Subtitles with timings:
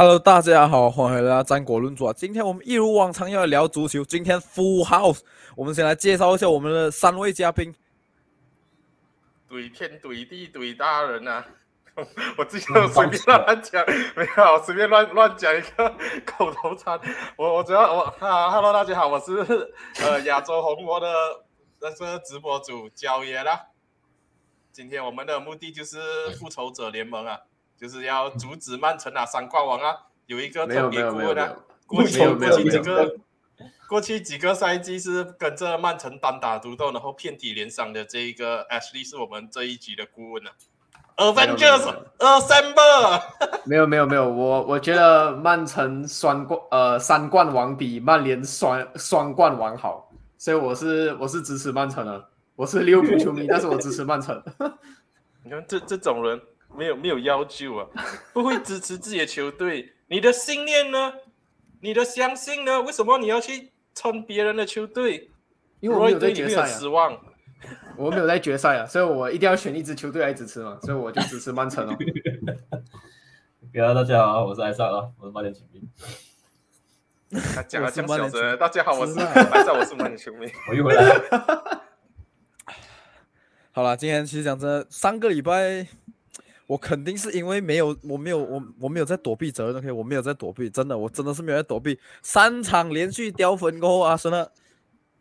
[0.00, 2.12] Hello，大家好，欢迎来到战国论足啊！
[2.16, 5.20] 今天我们一如往常要聊足球，今天 Full House，
[5.54, 7.74] 我们先来介绍一下我们的三位嘉宾。
[9.46, 11.44] 怼天怼地怼大人啊！
[12.38, 13.84] 我自己随便乱讲，
[14.16, 15.94] 没有随便乱乱讲一个
[16.24, 16.98] 口头禅。
[17.36, 19.70] 我我主要我啊，Hello，大家好，我是
[20.02, 21.12] 呃亚洲红魔的
[21.78, 23.66] 那个直播主焦爷啦。
[24.72, 25.98] 今天我们的目的就是
[26.38, 27.38] 复仇者联盟啊。
[27.80, 31.56] 就是要阻止曼城啊，三冠王啊，有一个特别顾问啊。
[31.86, 33.16] 过去过去几个
[33.88, 40.50] 过去几个赛季是跟着曼城单打独斗，然后遍体鳞伤的这一个 Ashley 是我们这一局的顾问啊。
[41.16, 43.22] Avengers Assemble。
[43.64, 54.40] 没有没有 没有，我我觉得曼城双冠呃三冠王比曼联双双冠王好，所以我是我是支持曼城的，我是利物浦球迷，但是我支持曼城。
[55.44, 56.38] 你看这这种人。
[56.76, 57.86] 没有没有要求啊，
[58.32, 59.92] 不会支持自己的球队。
[60.08, 61.12] 你的信念呢？
[61.80, 62.80] 你的相信呢？
[62.82, 65.30] 为什么你要去撑别人的球队？
[65.80, 66.66] 因为我没有在决赛啊。
[66.66, 67.18] 失望。
[67.96, 71.94] 我没有在决赛啊，所以我一定要选一支球队来支持嘛，所以我就支持曼城哦。
[73.74, 75.82] 哈大家好，我是艾萨啊，我是曼联球迷。
[77.54, 80.46] 他讲啊讲小声，大家好，我是艾萨，我是曼联球迷。
[80.70, 81.04] 我又回来。
[83.72, 85.86] 好了，今天其实讲真，上个礼拜。
[86.70, 91.98] 我肯定是因为没有，我没有，我我没有在躲避责任，OK，我没有在躲避，真的，我真的是没有在躲避。
[92.22, 94.52] 三场连续掉分过后啊，真的，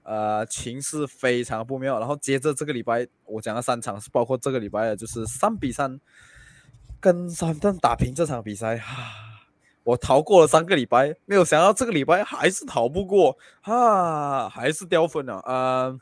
[0.03, 1.97] 呃，情势非常不妙。
[1.97, 5.99] 然后接着这个礼拜，我讲了三场，是包括这个礼拜的，就是三比三
[6.99, 9.07] 跟三顿打平这场比赛哈，
[9.83, 15.97] 我逃过了三个礼拜，没有想到这个礼拜还是逃不过啊，还是掉分了啊。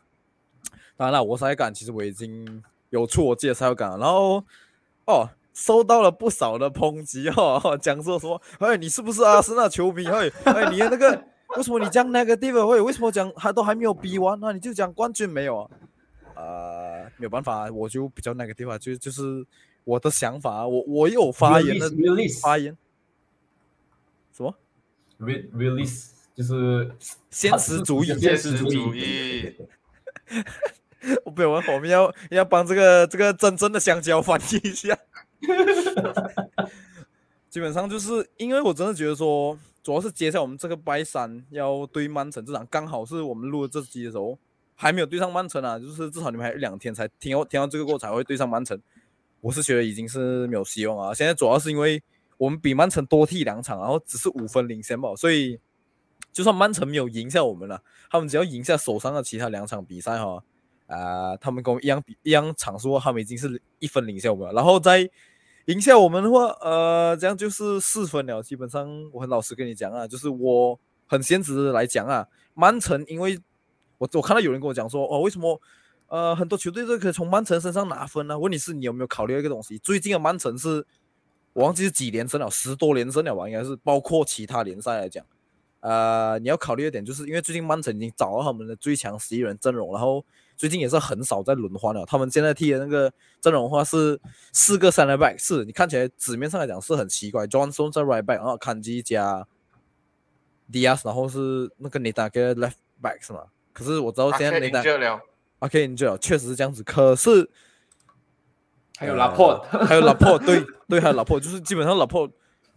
[0.97, 4.43] 当然了，我赛感其实我已经有出我自己的赛感，然后
[5.07, 5.31] 哦。
[5.57, 10.05] 收到了不少的抨击哦， 讲说说，哎，你是不是阿森纳球迷？
[10.07, 11.19] 哎，哎，你的那个
[11.55, 12.67] 为什么你讲那个地方？
[12.67, 15.71] 会为什么讲还都还没有比完那你就讲冠军没有啊？
[16.35, 19.43] 呃，没有办法，我就比较那个地方，就就是
[19.83, 21.89] 我的想法，我我有发言的
[22.39, 22.77] 发言，
[24.31, 24.53] 什么
[25.19, 26.95] ？release 就是
[27.31, 29.55] 现实主义，现实主义。
[31.25, 34.97] 我不要，我们要要帮这个这个真正的香蕉翻译一下。
[37.49, 44.37] 基本上就是因为我真的觉得说，主要是接下来我们这个拜三要对曼城这场，刚好是我们录这集的时候
[44.75, 48.79] 还没有对上曼城啊，就是至少你们还有两天才听到听到这个过才会对上曼城。
[49.39, 51.13] 我是觉得已经是没有希望啊。
[51.13, 52.01] 现在主要是因为
[52.37, 55.59] 我们比曼城多踢两场，然后只是五分领先吧，所以
[56.33, 57.81] 就算曼城没有赢下我们了，
[58.11, 60.43] 他们只要赢下手上的其他两场比赛哈。
[60.87, 64.53] 啊，他们跟我们一样比一样场数，他们已经是一分领先我们了。
[64.53, 65.09] 然后在
[65.65, 68.41] 赢下我们的话，呃，这样就是四分了。
[68.41, 73.37] 基本上，我很老实跟你讲啊，就是我很现实来讲啊，曼城，因为
[73.97, 75.61] 我我看到有人跟我讲说，哦，为什么
[76.07, 78.39] 呃很多球队都可以从曼城身上拿分呢？
[78.39, 79.77] 问题是你有没有考虑一个东西？
[79.79, 80.85] 最近的曼城是，
[81.51, 83.45] 我忘记是几连胜了，十多连胜了吧？
[83.49, 85.25] 应该是包括其他联赛来讲，
[85.81, 90.23] 呃，你要考虑一点，就是因为最近曼城已经找到他们的最强十一人阵容，然后。
[90.57, 94.19] 最近也是很少在轮换了，他们现在踢的那个阵容的话是
[94.51, 99.47] 四个三 right back，是你看起来纸面上来讲是很奇怪，Johnson 在 right back，然后坎基加
[100.71, 103.43] Diaz，然后是那个 Nita 跟 left back 是吗？
[103.71, 106.81] 可是我知道现在 Nita，OK，你就了，确实是这样子。
[106.83, 107.49] 可是
[108.97, 112.29] 还有拉破，还有拉破， 对对，还有拉破，就是基本上拉破。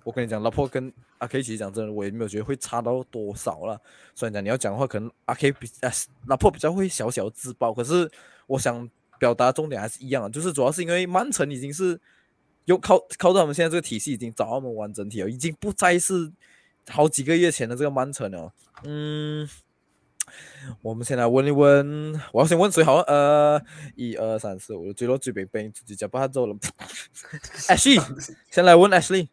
[0.05, 3.81] 我跟你讲，拉破跟阿 K 其实讲真的，我也没有觉得会差到多少了。
[4.15, 5.91] 虽然讲你要讲的话，可能阿 K 比啊
[6.27, 8.11] 拉破比较会小小自爆，可是
[8.47, 8.89] 我想
[9.19, 12.01] 表达重点还是一样，就是主要是因为曼城已经是
[12.65, 16.33] 又靠靠到我们现在这个体系已经找到我们完整体了，已经不再是
[16.89, 18.53] 好几个月前的这个曼城了。
[18.85, 19.47] 嗯，
[20.81, 22.97] 我们先来问一问，我要先问谁好？
[23.01, 23.63] 呃，
[23.95, 26.57] 一二三四五，最多最被被自己家把他走了。
[27.69, 28.01] Ashley，
[28.51, 29.29] 先来问 Ashley。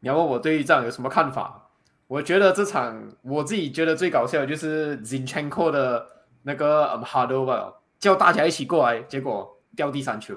[0.00, 1.68] 你要问我对于这样有什么看法？
[2.06, 6.04] 我觉得这场我自己觉得最搞笑的就是 Zinchenko 的
[6.42, 10.34] 那个 Hard 吧，叫大家一起过来，结果掉第三球。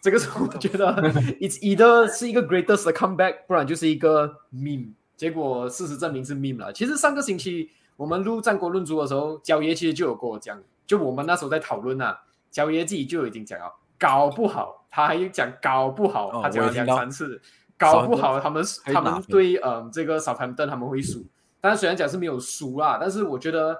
[0.00, 0.92] 这个时候我觉得
[1.38, 4.94] It's either 是一个 greatest comeback，不然就是一个 meme。
[5.16, 6.72] 结果事实证明是 meme 了。
[6.72, 12.18] 其实上个星期我们录战国论足的时候，焦爷其实就有跟我讲，就我们那时候在讨论啊，
[12.50, 17.40] 焦爷自己就已经讲了，搞不好他还讲搞不好，他讲了两三次。
[17.82, 21.24] 搞不好他们他们对嗯这个少坎顿他们会输，
[21.60, 23.76] 但是虽然讲是没有输啦，但是我觉得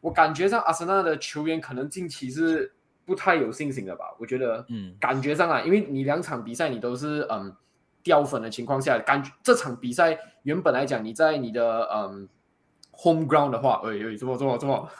[0.00, 2.72] 我感觉上阿森纳的球员可能近期是
[3.04, 4.04] 不太有信心的吧。
[4.18, 7.54] 我觉得嗯感觉上啊，因为你两场比赛你都是嗯
[8.02, 12.28] 掉粉的情况下，感觉这场比赛原本来讲，你在你的嗯
[12.92, 14.88] home ground 的话，哎哎，怎么怎么怎么，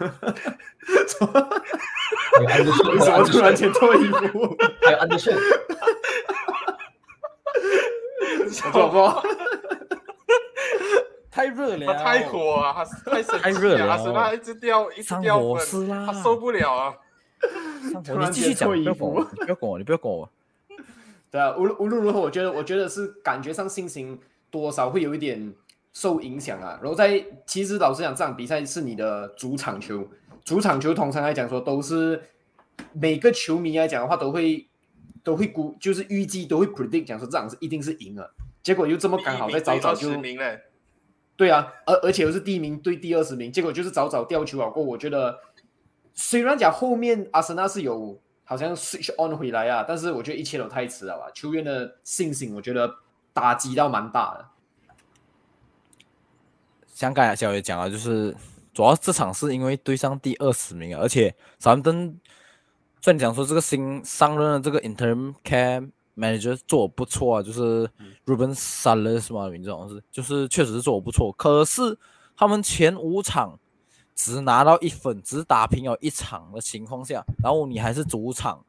[2.38, 4.56] 还有安德逊，为什么突然间脱衣服？
[4.86, 5.34] 还有安德逊，
[8.50, 9.28] 怎么不？
[11.30, 16.94] 太热了，他太火啊，他是太生气太热了他是他一直掉一直上掉粉，啦他受不了啊。
[17.42, 20.28] 你继续讲，衣不要管我，服你不要管我，你不要管我。
[21.32, 24.18] 对啊，无论无论如何，我觉得我觉得是感觉上心情
[24.50, 25.54] 多少会有一点
[25.94, 26.78] 受影响啊。
[26.82, 30.06] 然后在其实老实讲，这场比赛是你的主场球，
[30.44, 32.22] 主场球通常来讲说都是
[32.92, 34.68] 每个球迷来讲的话都会
[35.22, 38.32] 都会估，就是预计都会 predict 讲说这场是一定是赢了，
[38.62, 40.60] 结果又这么刚好在早早就十名嘞，
[41.36, 44.68] 对啊，而而且又是第一名对第二十名，结果就是早早掉球啊。
[44.68, 45.38] 过我觉得
[46.14, 51.30] 虽然讲后面阿森纳是有好像 switch on 回来啊，但是我觉得一切都太迟了吧。
[51.32, 52.96] 球员的信心，我觉得
[53.32, 54.48] 打击到蛮大的。
[56.86, 58.36] 像刚才小野讲了，就是
[58.74, 62.14] 主要这场是因为对上第二十名啊，而且萨姆登
[63.02, 67.90] 虽然讲说这个新上任的这个 interim care manager 做得不错啊，就是
[68.24, 71.32] Ruben Salas 嘛，名字好像是，就是确实是做得不错。
[71.32, 71.98] 可是
[72.36, 73.58] 他们前五场
[74.14, 78.64] 只拿到一分，只打平了一场的情况下，然后你还是主场，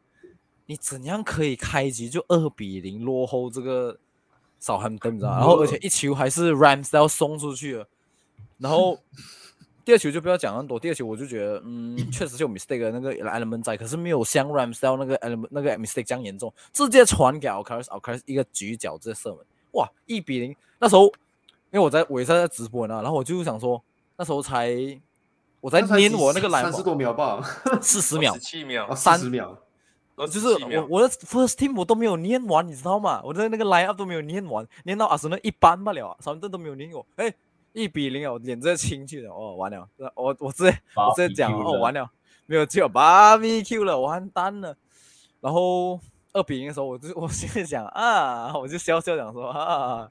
[0.65, 3.99] 你怎样可以开局就二比零落后这个
[4.59, 5.37] 少汉登，你知道吗？
[5.37, 7.87] 然后而且一球还是 Ramsdale 送出去了。
[8.57, 8.97] 然后
[9.85, 19.39] 第二球就不要讲那么多，第二球我就觉得，嗯，确实是有 mistake 的那个 element 在，可是没有像 Ramsdale 那个 element 那个 mistake 这样严重，直接传给 Alcaraz，Alcaraz 一个举脚直接射门，
[19.73, 20.55] 哇，一比零。
[20.79, 21.05] 那时候
[21.71, 23.81] 因为我在我也是在直播呢，然后我就想说，
[24.17, 24.69] 那时候才
[25.59, 27.41] 我在念我那个篮三十多秒吧，
[27.81, 29.57] 四十秒十，七秒哦，，三十秒。
[30.15, 33.19] 就是我我的 first team 我都没有念完，你知道吗？
[33.23, 37.03] 我的那个 line up 都没有念完，念到阿森纳一般罢了啊，三顿都没有念过。
[37.15, 37.33] 哎，
[37.73, 42.09] 一比零哦，脸直接青去了，哦，完了，我我直接我直接讲哦，完了，
[42.45, 44.77] 没有救 barbecue 了，完蛋了。
[45.41, 45.99] 然后
[46.31, 50.09] 二比零的时候，我就我心里想啊，我就笑笑讲说啊，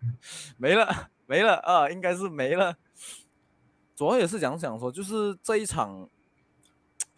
[0.58, 2.76] 没了没了啊，应该是没了。
[3.94, 6.08] 主要也是讲讲说，就是这一场，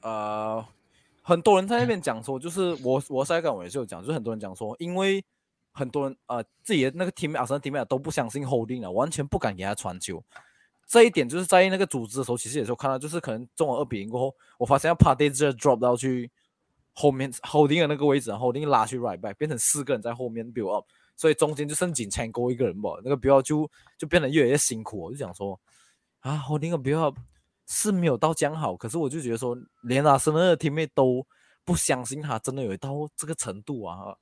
[0.02, 0.64] 呃，
[1.22, 5.24] 很多人在那边讲说，就是我我赛刚我也是有讲，就是很多人讲说，因为
[5.74, 10.24] 很多人呃自己的那个 team 阿森纳 team 都不相信 holding 了，完全不敢给他传球。
[10.86, 16.30] 这一点就是在那个组织的时候，其实也是看到，就是可能中了二比零过后，我发现要 Party 直接 drop 到去
[16.92, 20.86] 后面 holding 的那个位置，然后 holding 拉去 right back，变成四个人在后面 build up，
[21.16, 23.68] 所以中间就剩仅 c h a n g o 一个人吧，那个 build up 就
[23.98, 25.00] 就变得越来越辛苦。
[25.00, 25.58] 我就想说
[26.20, 27.18] 啊，holding 的 build up
[27.66, 31.26] 是没有到讲好，可是我就觉得说，连阿森纳的 teammate 都
[31.64, 34.14] 不相信他真的有到这个程度啊。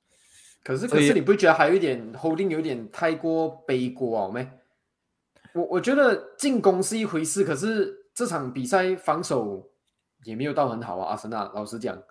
[0.63, 4.31] 可是可是你不觉得还有一点 holding 有点太过背锅啊？
[4.33, 4.49] 没，
[5.53, 9.69] 我我觉得进攻是一回事，可是这场比赛防守
[10.23, 11.11] 也没有到很好啊。
[11.11, 12.01] 阿森纳老实讲，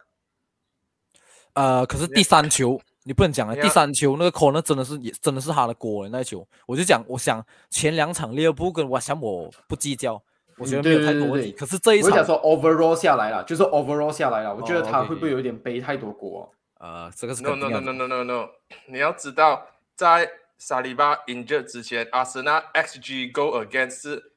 [1.54, 10.22] 呃，可是第三球你不能讲啊，第三球那个 corner 真的是也真的是他的锅那一球，我就讲，我想前两场利物浦跟我想我不计较，
[10.58, 11.30] 我觉得没有太多问题。
[11.30, 16.52] 对对对对可是这一场我想，说 overall 下来了，就是 overall 下来了，我觉得哦他会不会有点背太多锅、
[16.82, 18.48] 呃，这个是 No no no no no no no，
[18.86, 20.28] 你要知道，在
[20.58, 24.32] 萨利巴 injured 之前，阿森纳 xG goal against 是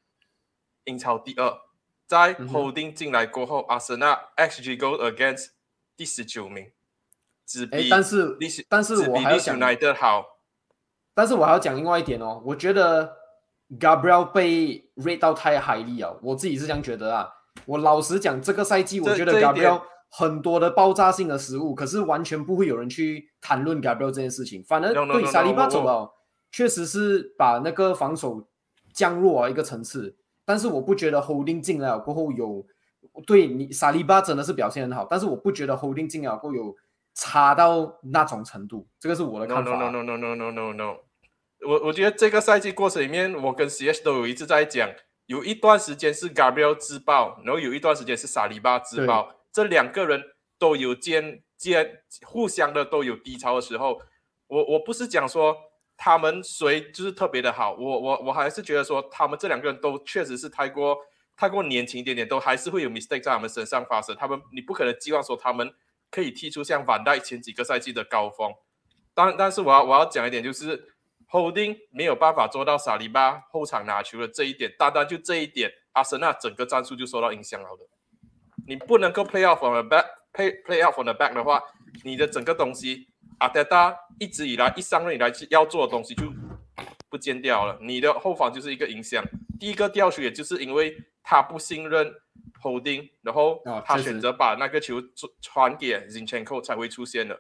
[0.83, 1.57] 英超第二，
[2.05, 5.47] 在 Holding 进来过后，阿森纳 xG goal against
[5.97, 6.71] 第十九名，
[7.47, 8.37] 只哎比但是
[8.69, 10.37] 但是我还要讲 United 好。
[11.15, 13.17] 但是我还要讲另外一点哦，我觉得
[13.79, 17.33] Gabriel 被 rate 到太 highly 了，我自己是这样觉得啊。
[17.65, 19.81] 我老实讲，这个赛季我觉得 Gabriel
[20.17, 24.63] 很多的爆炸性的失误，可是完全不会有人去谈论 Gabriel 这件事情。
[24.63, 26.13] 反而对萨利巴走了，
[26.51, 28.47] 确实是把那个防守
[28.93, 30.15] 降弱啊一个层次。
[30.45, 32.65] 但是我不觉得 Holding 进来了过后有
[33.25, 36.75] 对你萨利巴真的是表现很好，但是我不觉得 Holding 进来了过后有
[37.13, 39.89] 差到那种程度，这个是我的看法 no 啊。
[39.89, 40.97] no no no no no no no，
[41.67, 44.89] 我我觉得这个赛季过程里面，我跟 CS 都有一直在讲，
[45.25, 50.21] 有一段时间是 Gabriel 自爆，然后有一段时间是萨利巴自爆，这两个人
[50.59, 54.01] 都有间间互相的都有低潮的时候。
[54.47, 55.55] 我我不是讲说
[55.95, 60.97] 他们谁就是特别的好，我我我还是觉得说他们这两个人都确实是太过
[61.37, 64.13] 太过年轻一点点，都还是会有 mistake 在他们身上发生。
[64.13, 65.73] 他们你不可能寄望说他们
[66.11, 68.53] 可以踢出像万代前几个赛季的高峰。
[69.13, 70.95] 但但是我要我要讲一点，就是
[71.29, 77.87] Holding 没有办法做到萨利巴后场拿球的这一点，单单就这一点，阿森纳整个战术就受到影响了的。
[78.67, 81.61] 你不能够 play off on the back，play play off on the back 的话，
[82.03, 83.07] 你的整个东西
[83.39, 86.23] 阿德达一直以来一上任以来要做的东西就
[87.09, 87.77] 不见掉了。
[87.81, 89.23] 你的后防就是一个影响。
[89.59, 92.13] 第一个掉球，也就是因为他不信任
[92.61, 95.01] Holding，然后他选择把那个球
[95.41, 97.39] 传给 Zinchenko 才会出现的。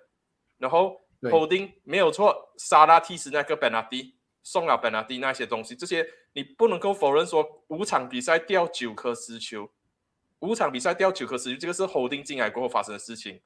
[0.57, 4.13] 然后 Holding 没有错，沙拉蒂斯那个 Benadi
[4.43, 9.69] 送了 Benadi 那些东西，这些你不能够否认说五场比赛掉九颗失球，
[10.39, 13.41] 五场比赛掉九颗石球，这个是 Holding 进来过后发生的事情，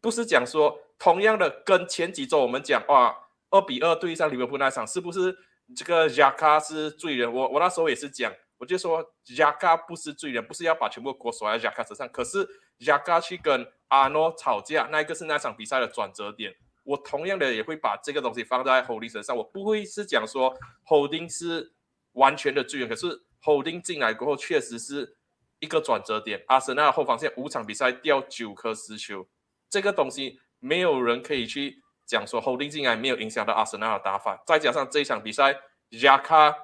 [0.00, 3.16] 不是讲说同样的跟前几周我们讲哇
[3.50, 5.36] 二比二对上利物浦那场是不是？
[5.74, 12.06] 这个 Jaka 是罪人，我我那时候也是讲，我就说 Jaka 不是罪人，不是要把全部锅甩在 Jaka 身上。
[12.10, 12.46] 可是
[12.80, 16.54] Jaka 去跟阿诺吵架，那一个是那场比赛的转折点。
[16.84, 20.54] 我同样的也会把这个东西放在 holy 身上，我不会是讲说
[20.86, 21.72] Holding 是
[22.12, 25.16] 完全的罪人，可是 Holding 进来过后确实是
[25.62, 26.44] 一个转折点。
[26.48, 29.26] 阿森纳后防线五场比赛掉九颗失球，
[29.70, 31.80] 这个东西没有人可以去。
[32.04, 35.56] 讲说 Holding 进来没有影响到阿森纳的打法，再加上这一场比赛
[35.92, 36.54] Jaka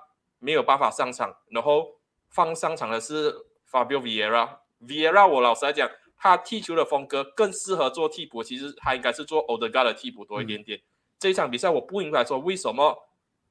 [0.40, 1.94] 没有办法上场，然后
[2.28, 3.32] 放上场的是
[3.70, 4.58] Fabio Vieira。
[4.82, 5.88] Vieira 我老实来讲，
[6.18, 10.82] 他踢球的风格更适合做替补，其实他应该是做 Odegaard 的替补多一点点。
[11.18, 13.07] 这一场比赛我不明白说为什么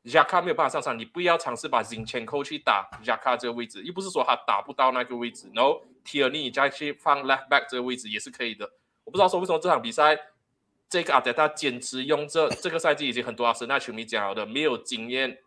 [0.08, 7.68] Jaka 没有办法上场，你不要尝试把 Zinchenko 去打 Jaka 这个位置，又不是说他打不到那个位置，然后 t i e r n y 再去放 Left Back
[7.70, 8.70] 这个位置也是可以的。
[9.04, 10.18] 我不知道说为什么这场比赛。
[10.90, 15.38] 这个阿德他坚持用这 这个赛季已经很多阿森纳球迷讲了的，没有经验，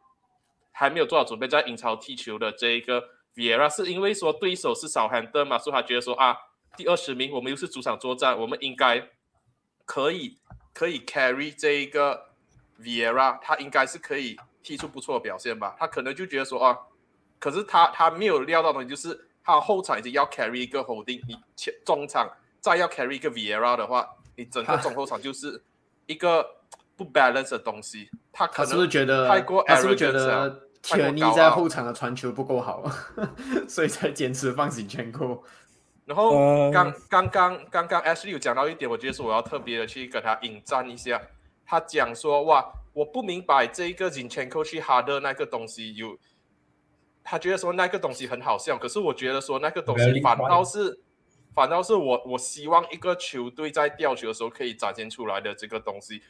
[0.71, 3.03] 还没有做好准备在英超踢球的这一个
[3.35, 6.37] VIERA，是因为说对手是少汉顿嘛，所以他觉得说啊，
[6.77, 9.09] 第二十名我们又是主场作战，我们应该
[9.87, 10.37] 可以
[10.75, 12.33] 可以 carry 这一个
[12.79, 15.77] VIERA，他应该是可以踢出不错的表现吧？
[15.79, 16.79] 他可能就觉得说啊，
[17.39, 24.09] 可是他他没有料到的，就是他后场已经要 carry 一个 Holding，你前中场再要 carry 一个 Vieira 的话。
[24.37, 25.63] 你整个中后场就是
[26.07, 26.43] 一个
[26.97, 29.63] 不 balance 的东西，他可能是不是觉得太过？
[29.67, 32.83] 他是不是觉得田尼在后场的传球不够好，
[33.69, 35.45] 所以才坚持放行全扣？
[36.07, 41.21] 然后刚刚刚刚刚 Ashley 有讲到一点，我觉得是我要特别的去跟他引战一下。
[41.67, 46.17] 他讲说哇，我不明白这一个 Zinchenko 去哈的那个东西有，
[47.23, 51.01] 他觉得说那个东西很好笑，可是我觉得说那个东西反倒是。
[51.53, 56.23] 反倒是我，我希望一个球队在吊球的时候可以展现出来的这个东西。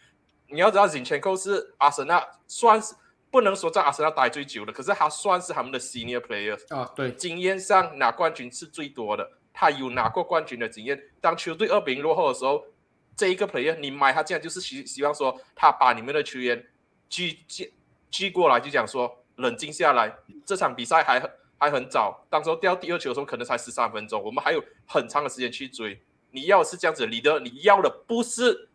[0.48, 2.94] 你要知道，金钱扣是阿森纳，算是
[3.30, 6.90] 不能说在阿森纳待最久的，可是他算是他们的 senior player 啊。
[6.96, 10.98] 对，经验上拿冠军是最多的，他有拿过冠军的经验。
[11.20, 12.64] 当球队二比零落后的时候，
[13.20, 16.64] 这一个 player 你买他，这样就是希希望说他把你们的球员
[17.08, 17.74] 聚聚
[18.10, 21.20] 聚过来，就讲说冷静下来，这场比赛还。
[21.62, 26.00] 还很早，当时候掉第二球的时候，可能才十三分钟，我们还有很长的时间去追。
[26.30, 28.70] 你要是这样子，你的你要的不是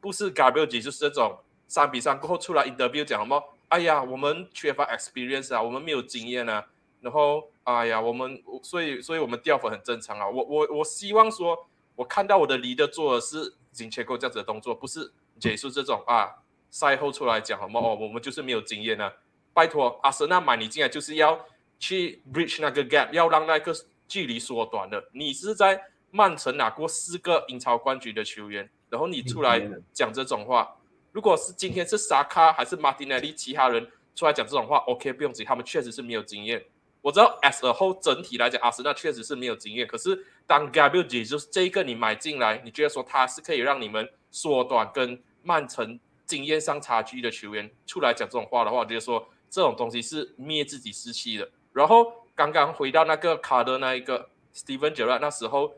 [0.00, 3.44] 不是 Gabriel，就是这种三比三过后出来 interview 讲什么？
[3.68, 6.64] 哎呀，我们缺乏 experience 啊，我们没有经验啊。
[7.02, 10.26] 然后，哎呀，我们所以所以我们掉分很正常啊。
[10.26, 16.42] 我我我希望说，我看到我的 leader 做的是金切 o 这样子的动作，不是结束这种啊。
[16.70, 17.80] 赛后出来讲什么？
[17.80, 19.12] 哦，我们就是没有经验啊。
[19.52, 21.46] 拜托，阿森纳买你进来就是要。
[21.82, 23.74] 去 bridge 那个 gap，要让那个
[24.06, 25.02] 距离缩短的。
[25.14, 29.58] 你是在曼城拿过四个英超冠军的球员，然后你出来
[29.90, 30.76] 讲这种话，
[31.10, 36.62] 如果是今天是萨卡还是马丁内利，其他人出来讲这种话，OK，不用急，他们确实是没有经验。
[37.02, 39.86] 我知道 as a whole 整体来讲，阿森纳确实是没有经验。
[39.86, 51.48] 可是当 Gabriel Jesus 这一个你买进来，你觉得说他是可以让你们缩短跟曼城经验上差距的球员出来讲这种话的话，我觉得说这种东西是灭自己士气的。
[51.72, 55.72] 然后刚刚回到那个卡的那一个 Steven Gerrard，那时候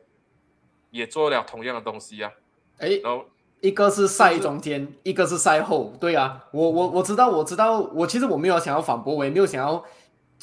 [0.90, 2.32] 也做了同样的东西啊。
[2.78, 3.26] 哎，然后
[3.60, 5.94] 一个是赛中间，一个是赛后。
[6.00, 9.84] 对啊，我我我知道，我知道，我其实我没有想要反驳，我也没有想要，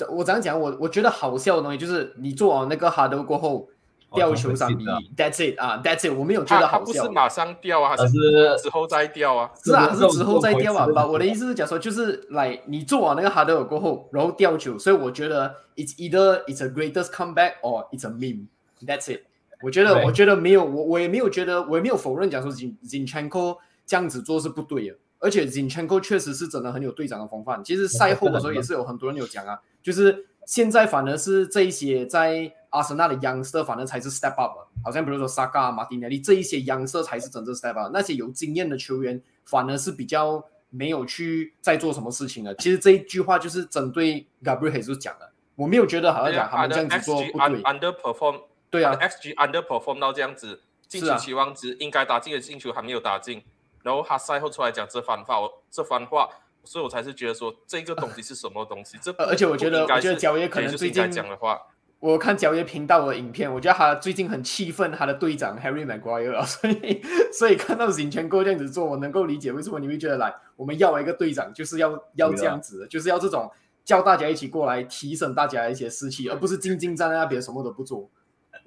[0.09, 3.67] 我怎样讲，我我觉得好笑的东西就是你做完那个哈德过后。
[4.11, 6.79] 吊球三比一，That's it 啊，That's it，我没有觉得好笑。
[6.79, 8.11] 他不是马上掉啊，还是
[8.59, 9.51] 之后再掉啊？
[9.63, 10.87] 是啊，是之后再掉啊。
[10.87, 18.47] 吧我的意思是讲说，就是来你做完那个哈德尔过后，然后吊球，所以我觉得 It's either it's a greatest comeback or it's a meme。
[18.83, 19.25] That's it。
[19.61, 24.95] 我觉得，我觉得没有，我我也没有觉得，我也没有否认讲说 Zin Zinchenko 这样子做是不对的。
[25.19, 27.63] 而且 Zinchenko 确实是真的很有队长的风范。
[27.63, 32.53] 其实赛后的时候也是有很多人有讲啊，就是现在反而是这一些在。
[32.71, 42.53] 阿森纳的 youngster 反正才是 step up，好像比如说萨卡、马丁内利这一些 youngster 才是真正 step up，那些有经验的球员反而是比较没有去在做什么事情的。
[42.57, 47.63] 其实这一句话就是针对 Gabriel Jesus 讲的，我没有觉得好像讲他们这样子做不对。
[47.63, 53.41] Underperform，对啊，XG underperform 到这样子，进球期望值应该打进的进球还没有打进，
[53.89, 56.29] 然后他赛后出来讲这番话，我这番话，
[56.63, 58.99] 所以我才是觉得说这个东西是什么东西？
[59.01, 61.59] 这呃而且我觉得我觉得是焦爷可能最近讲的话。
[61.99, 67.01] 我看焦爷频道的影片，我觉得他最近很气愤他的队长 Harry Maguire 啊， 所以
[67.33, 73.51] 所以看到 Zinchenko 这样子做，我能够理解为什么你会觉得来我们要一个队长就是要要这样子，就是要这种
[73.83, 78.09] 叫大家一起过来提升大家的一些士气，而不是静静站在那边什么都不做。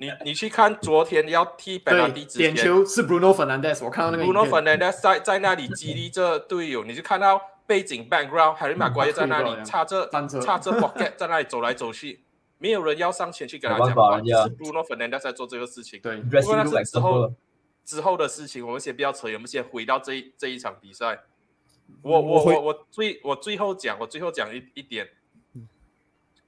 [0.02, 2.52] 你你去看昨天要踢本拉对蒂，之前。
[2.52, 10.08] 点球是 Bruno Fernandes，我看到那个影，Bruno 片，Fernandes 在在那里激励这队友，你就看到背景 background Harry Maguire 在那里插着
[10.40, 12.20] 插着 pocket 在那里走来走去，
[12.58, 14.24] 没有人要上前去跟他讲话，是
[14.56, 16.00] Bruno Fernandes 在做这个事情。
[16.00, 17.32] 对，不过那是之后
[17.84, 21.20] 之后的事情，我们先不要扯远，我们先回到这一这一场比赛。
[22.02, 25.08] 我我我我我最我最后讲，我最后讲一一点。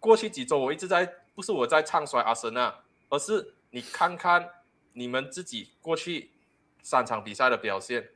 [0.01, 2.75] 过去几周我一直在，不是我在唱衰阿森纳，
[3.15, 4.51] 而是你看看
[4.93, 6.31] 你们自己过去
[6.83, 8.11] 三场比赛的表现，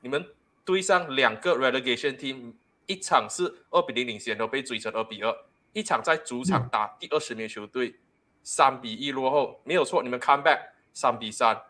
[0.00, 0.24] 你们
[0.64, 2.52] 对上两个 relegation team，
[2.86, 5.32] 一场是二比零领先，都被追成二比二；
[5.72, 7.96] 一场在主场打第二十名球队，
[8.44, 10.60] 三比一落后，没有错，你们 come back
[10.94, 11.60] 三比三，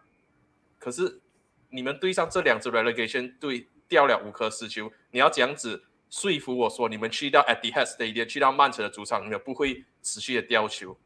[0.78, 1.22] 可是
[1.70, 10.98] 你们对上这两支 relegation 队掉了五颗死球，你要这样子说服我说，你们去到 Etihad Stadium，去到曼城的主场，你们不会持续的掉球。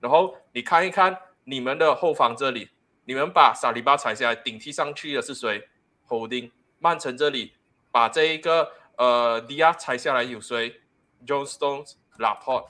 [0.00, 2.68] 然后你看一看你们的后防这里，
[3.04, 5.68] 你们把萨里巴踩下来顶替上去的是谁
[6.08, 6.50] ？Holding。
[6.80, 7.54] 曼城这里
[7.90, 10.80] 把这一个呃迪亚踩下来有谁
[11.26, 12.68] ？John Stones、Laporte、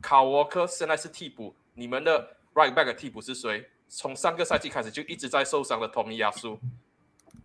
[0.00, 3.68] 卡沃克现在是替补，你们的 right back 的替补是谁？
[3.88, 6.60] 从上个赛季开始就一直在受伤的 Tommy 亚苏。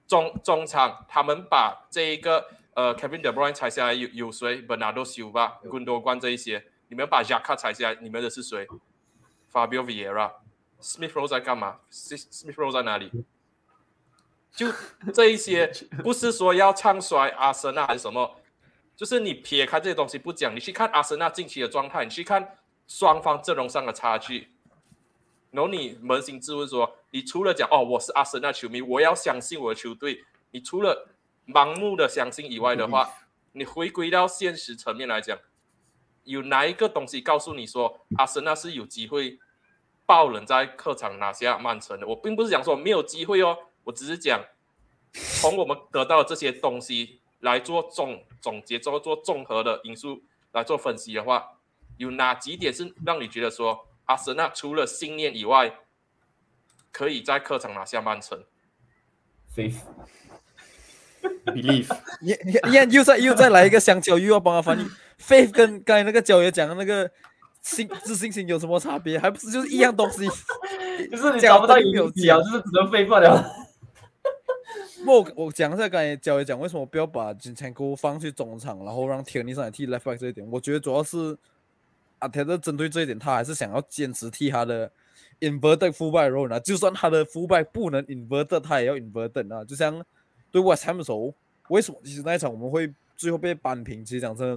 [0.06, 2.46] 中中场他们把这一个
[2.76, 6.64] 呃 Kevin De Bruyne 踩下来有有谁？Bernardo Silva、Gundogan 这一些，
[6.94, 8.68] 你们把 Jaka 踩下来，你们的是谁
[9.52, 10.32] ？Fabio Vieira、
[10.80, 13.12] Smith Rowe 在干嘛？Smith Smith Rowe 在哪里？
[14.52, 14.72] 就
[15.12, 15.74] 这一些，
[16.04, 18.40] 不是说要唱衰阿森纳还是什么，
[18.96, 24.50] 就是你撇开这些东西不讲，你去看阿森纳近期的状态，你去看双方阵容上的差距，
[25.50, 31.10] 然后你扪心自问说，你除了讲哦我是阿森纳球迷，我要相信我的球队，你除了
[31.48, 33.10] 盲目的相信以外的话，
[33.54, 35.36] 你回归到现实层面来讲，
[36.24, 39.40] 有哪一个东西告诉你说阿森纳是有机会
[40.06, 42.08] 爆冷在客场拿下曼城的？
[42.08, 44.44] 我并不是讲说没有机会哦，我只是讲
[45.14, 51.60] 从我们得到的这些东西来做总总结，做做综合的因素来做分析的话，
[51.98, 55.80] 有哪几点是让你觉得说阿森纳除了信念以外，
[56.92, 58.44] 可以在客场拿下曼城？
[61.46, 61.88] Believe
[62.22, 64.86] 你你你看又再又再来一个香蕉，又要帮他翻译。
[65.22, 67.10] Faith 跟刚才那个焦爷讲的那个
[67.62, 69.18] 信自信心有什么差别？
[69.18, 70.28] 还不是就是一样东西？
[71.10, 73.44] 就是你讲找不到有影子啊，就是只能废话了。
[75.06, 81.38] 不，我我讲一下刚才焦爷讲为什么不要把金钱沟放去中场，然后让田尼上来替 left back 这一点，我觉得主要是
[82.20, 84.92] 阿田的针对这一点，他还是想要坚持替他的
[85.42, 90.04] inverted fullback role 呢，就算他的 fullback 不能 inverted，他也要 inverted 啊，就像
[90.54, 91.34] 对 West Ham 的时候，
[91.68, 94.06] 为什么其实那一场我们会最后被扳平？
[94.06, 94.56] 其实讲真的，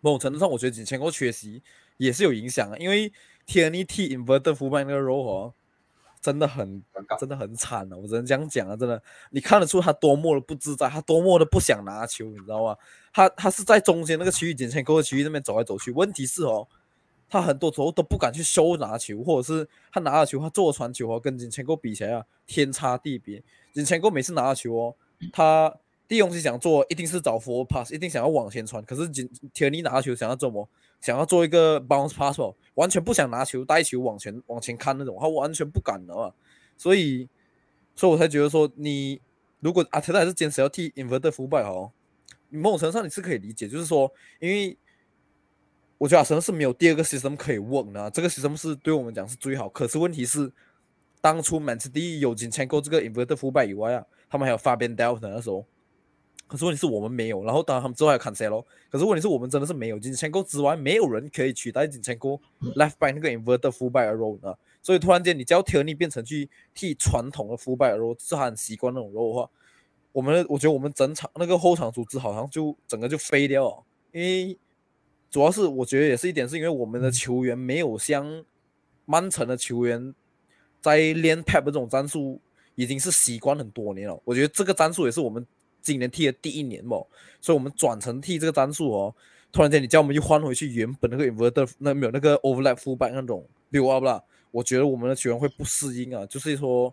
[0.00, 1.60] 某种程度上我觉得金钱沟缺席
[1.96, 3.12] 也是有影响啊，因为
[3.44, 5.54] 田尼踢 inverted fullback 那个 role 哦。
[6.20, 6.82] 真的很
[7.20, 8.74] 真的很惨了、我只能这样讲啊！
[8.74, 12.74] 真的，你看得出他多么的不自在，他多么的不想拿球，你知道吗？
[13.12, 15.92] 他他是在中间那个区域，金钱沟的区域那边走来走去。
[15.92, 16.66] 问题是哦，
[17.28, 23.42] 他很多时候都不敢去收拿球，或者是他拿了球，他做传球哦，跟金钱沟比起来啊，天差地别。
[23.74, 24.96] 金钱沟每次拿了球哦，
[25.32, 25.74] 他
[26.06, 28.82] 第一东西想做一定是找 f o r pass，一定想要往前传。
[28.84, 30.68] 可是金铁尼拿球想要做么？
[31.00, 36.32] 想要做一个 bounce pass 哦，完全不想拿球带球往前往前看那种，他完全不敢的嘛。
[36.78, 37.28] 所以，
[37.94, 39.20] 所以我才觉得说，你
[39.60, 41.92] 如果阿特还是坚持要踢 inverted fullback 哦，
[42.48, 44.10] 某种程度上你是可以理解，就是说，
[44.40, 44.74] 因为
[45.98, 49.68] 我觉得阿森是没有第二个 system 可以 work 的啊，这个 system 是对我们讲是最好。
[49.68, 50.50] 可是问题是，
[51.20, 55.64] 当初 Man City 有金签购这个 inverted fullback 以外啊，他们还有 Fabian Delph 那时候。
[56.46, 62.38] 可是问题是我们没有，然后当然他们之后还有 Cancelo，可是问题是我们真的是没有金钱沟之外，没有人可以取代金钱沟
[62.76, 64.54] left back 那个 inverted fullback role 呢。
[64.82, 69.50] 所以突然间你叫 t i r n y 变成去替传统的 fullback role，是他很习惯那种 role 的话，
[70.12, 73.82] 我们我觉得我们整场那个后场组织好像就整个就飞掉了，
[74.12, 74.56] 因为
[75.30, 78.44] 主要是我觉得也是一点，是因为我们的球员没有像
[79.06, 80.14] 曼城的球员
[80.82, 82.38] 在练 pep 这种战术
[82.74, 84.20] 已经是习惯很多年了。
[84.24, 85.46] 我觉得这个战术也是我们
[85.82, 86.96] 今年踢的第一年嘛，
[87.40, 89.14] 所以我们转成踢这个战术哦。
[89.52, 96.92] 突然间你叫我们又换回去原本那个 inverted 那没有那个 overlap fullback 那种 build up 啦，我觉得我们的球员会不适应啊，就是说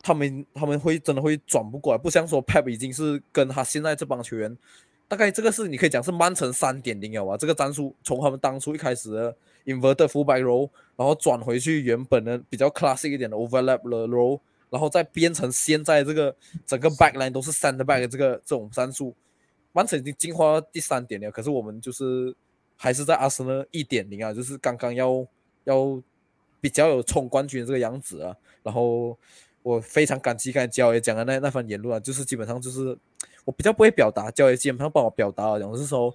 [0.00, 4.56] 他们他们会真的会转不过来，不像说 Pep 已经是跟他现在这帮球员，
[5.06, 7.36] 大概这个是你可以讲是曼城三点零了吧？
[7.36, 14.40] 这个战术从他们当初一开始的 inverted fullback role，然后转回去原本的比较 classic 一点的 overlap 的 role，
[14.72, 16.34] 然后再变成现在这个
[16.66, 19.14] 整个 backline 都是 back 的这个这种战术，
[19.70, 22.34] 曼城已经进化到第三点了，可是我们就是
[22.76, 25.24] 还是在阿森纳一点零啊，就是刚刚要
[25.64, 26.02] 要
[26.60, 29.16] 比较有冲冠军的这个样子啊，然后。
[29.64, 32.98] 我非常感激刚才焦爷讲的那那番言论啊，就是基本上就是
[33.44, 36.12] 我比较不会表达，焦爷基本上帮我表达了，讲是说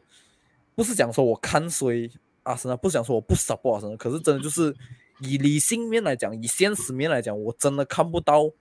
[0.76, 2.12] 不是讲说我看衰
[2.44, 4.76] 阿森纳，不是讲说我不 support 阿森纳，可是真的就是
[5.20, 8.52] 以理性面来讲，以现实面来讲，我真的看不到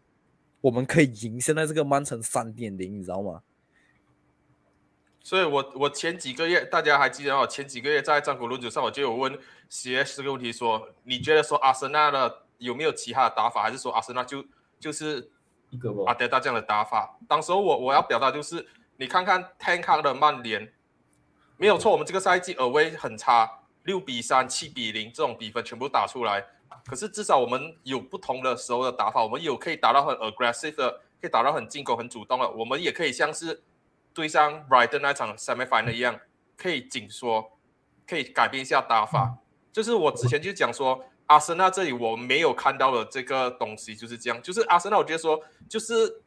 [0.61, 3.43] 我们可以赢现在这个曼城三点零，你知道吗？
[5.23, 9.37] 所以我我前几个月大家还记得哦，前几个月在战国论组上我就有问
[9.69, 14.45] CS 这个问题，说你觉得说阿森纳的有没有其他的打法，还是说阿森纳就
[14.79, 15.29] 就是
[15.71, 18.65] 一个阿德达这样的打法，当时候我我要表达就是，
[18.99, 20.73] 你看看 Tank 的曼联，
[21.57, 23.51] 没有错，我们这个赛季耳威很差，
[23.87, 26.45] 六比三、七比零这种比分全部打出来，
[26.85, 33.63] 可是至少我们有不同的时候的打法，我们有可以打到很 aggressive 的，可以打到很进攻、很主动的，我们也可以像是
[34.13, 36.21] 对上 Brighton 那场 semi final 一样，
[36.57, 37.53] 可以紧缩，
[38.07, 39.39] 可以改变一下打法，
[39.73, 41.03] 就是我之前就讲说。
[41.29, 46.23] 阿森纳这里我没有看到的这个东西就是这样，就是阿森纳，我觉得说就是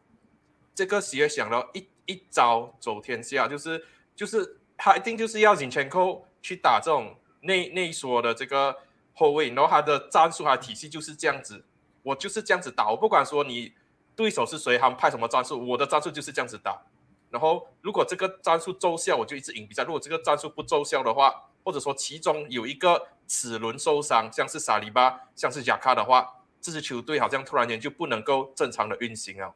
[0.76, 3.82] 这个企业想了一一招走天下，就是
[4.14, 8.78] 就是他一定就是要引前扣去打这种内内所的这个
[9.14, 11.66] 后卫，然后他的战术他的体系就是这样子，
[12.04, 13.74] 我就是这样子打，我不管说你
[14.16, 16.82] 对手是谁，他们派什么战术，我的战术就是这样子打。
[17.30, 23.08] 然后如果这个战术奏效，我就一直赢比赛；如果这个战术不奏效的话，或者说其中有一个。
[23.32, 26.28] 齿轮受伤，像是萨里巴，像是贾卡的话，
[26.60, 29.54] 这支球队好像突然间就不能够正常的运行了。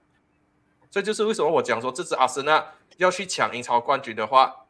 [0.91, 2.63] 这就是为什么我讲说，这支阿森纳
[2.97, 4.62] 要去抢英超冠军的话，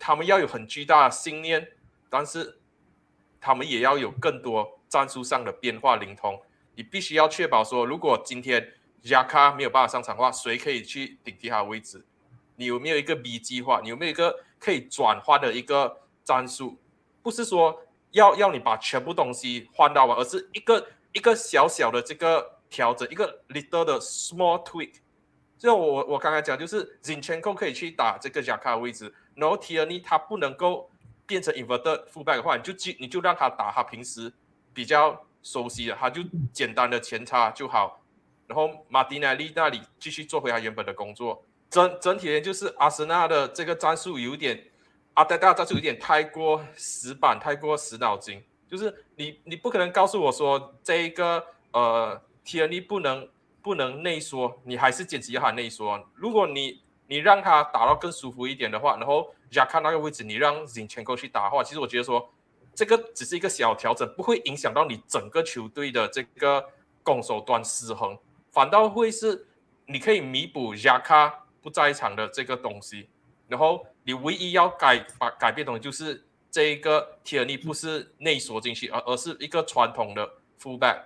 [0.00, 1.68] 他们要有很巨大的信念，
[2.08, 2.58] 但是
[3.40, 6.40] 他们也要有更多战术上的变化灵通。
[6.74, 12.04] 你必须要确保说，如果今天贾卡没有办法上场的话，谁可以去顶替他的位置？
[12.56, 13.80] 你有没有一个 B 计划？
[13.82, 16.78] 你有没有一个可以转换的一个战术？
[17.22, 17.82] 不是说
[18.12, 24.94] 要要你把全部东西换到完，而是一个一个小小的这个调整，一个 little 的 small tweak。
[25.58, 30.90] 就我我刚才讲，就是 Zinchenko 可以去打这个贾卡的位置，然后 Tierney 他不能够
[31.26, 34.32] 变成 inverted fullback 的话，你就记你就让他打他平时
[34.72, 36.22] 比较熟悉的，他就
[36.52, 38.00] 简单的前插就好。
[38.46, 41.42] 然后马丁内利那里继续做回他原本的工作。
[41.70, 44.66] 整整体就是阿森纳的这个战术有点。
[45.14, 48.42] 阿德大战术有点太过死板，太过死脑筋。
[48.68, 53.28] 就是你，你不可能告诉我说这一个呃天力不能
[53.60, 56.00] 不能内缩，你还是坚持要他内缩。
[56.14, 62.32] 如果你你让他打到更舒服一点的话，然后亚卡那个位置你让引前扣去打的话，其实我觉得说
[62.74, 66.64] 这个只是一个小调整，不会影响到你整个球队的这个
[67.02, 68.16] 攻守端失衡，
[68.50, 69.46] 反倒会是
[69.84, 73.08] 你可以弥补亚卡不在场的这个东西，
[73.46, 73.84] 然后。
[74.02, 81.02] 你唯一要改把改变的东西就是这一个提尔尼不是内缩进去，而而是一个传统的 fullback。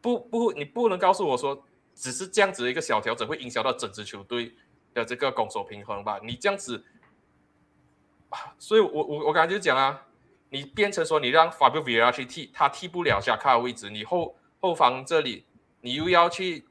[0.00, 1.60] 不不，你不能告诉我说
[1.96, 4.54] 只是这样子的一个小调整会影响到整支球队
[4.96, 6.18] 的这个攻守平衡吧？
[6.24, 6.84] 你这样子，
[8.58, 10.06] 所以我我我刚才就讲啊，
[10.48, 15.44] 你变成说你让 Fabio Vieira 去替他替不了下卡的位置，你后后防这里
[15.82, 16.66] 你又要去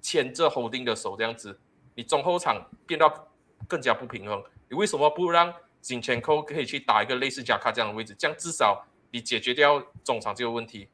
[0.00, 1.58] 牵着 holding 的手这样子，
[1.96, 3.24] 你中后场变到。
[3.66, 8.14] 更加不平衡，你为什么不让金钱扣可以去打一个类似加卡这样的位置？
[8.16, 10.88] 这样至少你解决掉中场这个问题。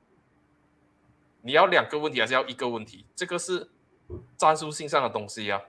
[1.43, 3.05] 你要两个问题还是要一个问题？
[3.15, 3.71] 这个是
[4.37, 5.61] 战术性上的东西呀。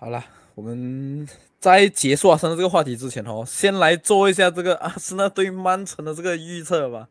[0.00, 7.06] 好了，我们在结束阿森纳这个话题之前哦，先来做一下这个阿森纳对曼城的这个预测吧。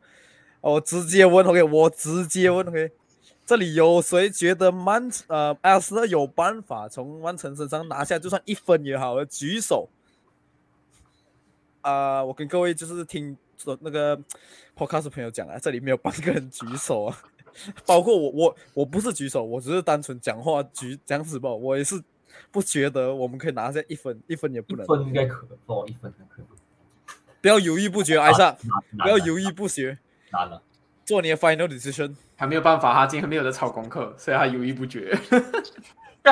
[0.62, 2.92] 哦，直接问 OK，我直接问 OK。
[3.46, 9.88] 这里有谁觉得曼呃阿森纳有办法从曼城身上拿下就算一分也好，举手。
[11.82, 14.20] 啊，我跟各位就是听说那个
[14.76, 17.16] podcast 朋友讲啊，这里没有半个人举手啊，
[17.86, 22.02] 包括我我我不是举手，我只是单纯讲话举这样子吧，我也是
[22.52, 24.86] 不觉得我们可以拿下一分，一分也不能。
[24.86, 26.44] 一分应该可哦，一分可
[27.42, 28.52] 不要犹豫不决，艾莎，
[29.02, 29.98] 不要犹豫不决。
[30.32, 30.62] 难了。
[31.06, 35.18] 做你的 final decision， 还没有办法，他今天没有在抄功课，所以他犹豫不决。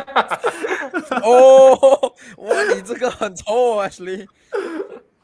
[1.24, 4.28] 哦，哇，你这个很臭，Ashley。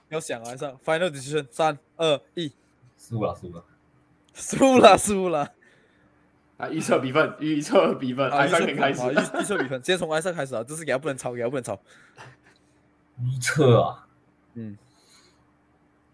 [0.09, 2.51] 要想啊，上 final decision，三二一，
[2.97, 3.63] 输了输了。
[4.33, 5.51] 输了输了。
[6.63, 9.11] 啊，预测比分，预测比分，啊，艾预测比分，尚先开始好，。
[9.11, 11.79] 预预测比分，先从埃塞开始啊，这是给他不能抄，给他不能抄。
[13.21, 14.07] 预测啊，
[14.53, 14.77] 嗯，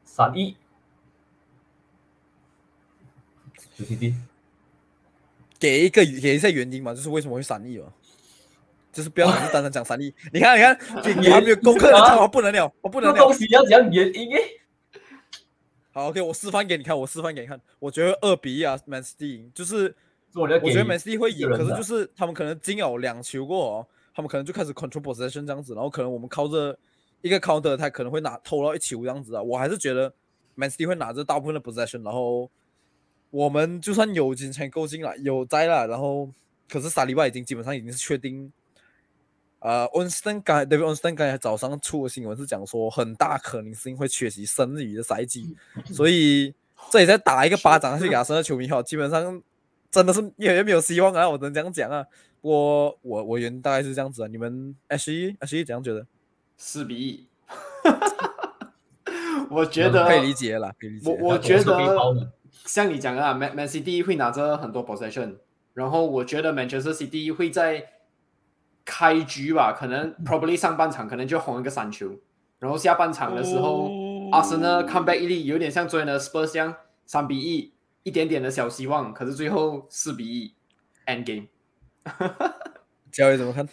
[0.03, 0.55] 三一，
[3.75, 4.15] 九 T D，
[5.59, 7.85] 给一个给一下原因嘛，就是为什么会三亿嘛，
[8.91, 10.13] 就是不要只是单单讲三亿。
[10.33, 13.33] 你看，你看，你你还没有功课我不能了，我不能了东。
[13.33, 14.59] 西要讲原因诶。
[15.91, 17.59] 好，OK，我示范给你看，我示范给你看。
[17.79, 19.95] 我觉得二比一啊，Man City 赢，就是
[20.35, 26.77] 我觉得 Man City 会赢，可是就是他们可能进有两球过他们可能就开始 control possession 这样子，然后可能我们靠着
[27.21, 29.41] 一个 counter，他可能会拿偷到一球这样子啊。
[29.41, 30.13] 我还是觉得
[30.55, 32.49] Man City 会拿着大部分的 possession，然后
[33.31, 36.29] 我们就算有金钱够进来，有在了，然后
[36.69, 38.51] 可是萨利巴已经基本上已经是确定。
[39.61, 45.53] 呃 t o n 刚才 David o n s t o n 刚才早上出的新闻是讲说，很大可能性会缺席剩余的赛季，
[45.91, 46.53] 所以
[46.89, 49.41] 这里再打一个巴掌去给阿森纳球迷哈，基本上
[49.91, 51.29] 真的是越来越没有希望啊！
[51.29, 52.05] 我只能这样讲啊。
[52.41, 56.05] 我我我原大概是这样子啊，你们 H 一 H 一怎样觉得？
[56.57, 57.27] 四比一。
[59.49, 61.09] 我觉得可以理解啦，可以理解。
[61.09, 62.31] 我我觉得
[62.65, 65.37] 像你讲的啊，Man Man City 会拿着很多 possession，
[65.73, 67.83] 然后我觉得 Manchester City 会在
[68.85, 72.11] 开局吧，可能 probably 上半场可能就红一个三球，
[72.59, 76.75] 然后下半场的时候，哦阿森纳 comeback 一力，有点像昨天的 Spurs 这样，
[77.05, 77.73] 三比一，
[78.03, 80.53] 一点点的小希望，可是最后四比一
[81.05, 81.47] ，end game
[83.11, 83.67] 教练怎么看？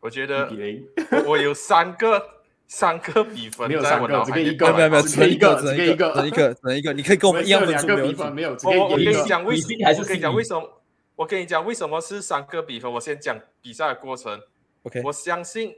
[0.00, 2.22] 我觉得比零，我我有三个
[2.68, 6.92] 三个比分没有在三个只我脑海里可以一个没有没有，只一个，只一个，只能一个，只能一个。
[6.92, 9.06] 你可以跟我们一样分数，两个比分没有，我我我跟。
[9.08, 10.82] 你讲为什么还是我跟你讲为什么，
[11.16, 12.92] 我跟你讲为什么是三个比分。
[12.92, 14.40] 我先讲比赛的过程。
[14.84, 15.74] OK，我相信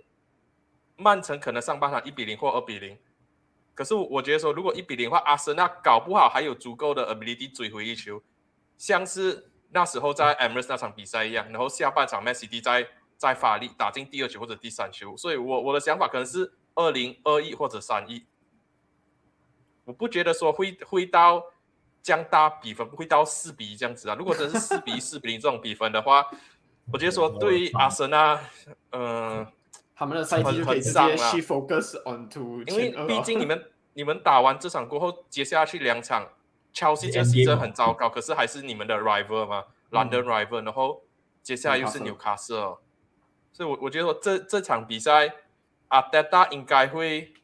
[0.96, 2.98] 曼城可能上半场一比零或二比零，
[3.80, 8.22] 可是我觉得说，如果一比零的话，阿森纳搞不好还有足够的 ability 追回一球，
[8.76, 11.46] 像是那时候在 Emirates 那场比赛一样。
[11.48, 18.26] 然后下半场 Man City 再再发力打进第二球或者第三球，所以我我的想法可能是二零二一或者三一。
[19.86, 21.42] 我不觉得说会会到
[22.02, 24.14] 将大比分，不会到四比一这样子啊。
[24.14, 26.30] 如果真是四比一、 四比零这种比分的话，
[26.92, 28.38] 我觉得说对于阿森纳，
[28.90, 29.46] 嗯、
[30.00, 36.26] 他们的赛季就可以直接很伤啊 shift focus onto 因为毕竟你们你们打完这场过后，接下去两场
[36.72, 41.02] ，Chelsea 这个 season 很糟糕，可是还是你们的 rival 嘛，London rival，然后
[41.42, 42.78] 接下来又是 Newcastle，
[43.52, 45.34] 所以我我觉得说这这场比赛，
[45.88, 47.34] 阿德达应该会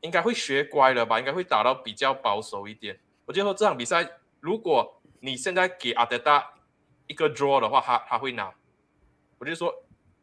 [0.00, 2.98] 应该会学乖了吧，应该会打到比较保守一点。
[3.26, 6.54] 我觉得说这场比赛，如果你现在给阿德达
[7.06, 8.52] 一个 draw 的话，他他会拿。
[9.38, 9.72] 我就说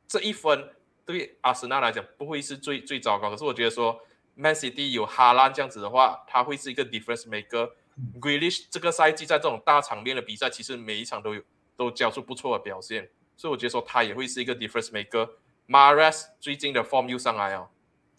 [0.05, 0.73] 这一分
[1.05, 3.99] 对阿森纳来讲不会是最最糟糕，可是我觉得说
[4.35, 7.71] Man City 有哈兰这样子的话，他会是一个 difference maker。
[8.19, 11.41] Grealish 这个赛季在这种大场面的比赛，其实每一场都有
[11.75, 15.29] 都交出不错的表现，所以我觉得说他也会是一个 difference maker。
[15.67, 17.67] Mares 最近的 form 又上来哦，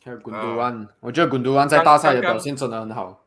[0.05, 3.25] 还有滚杜安，我觉得滚杜安在大赛的表现真的很好。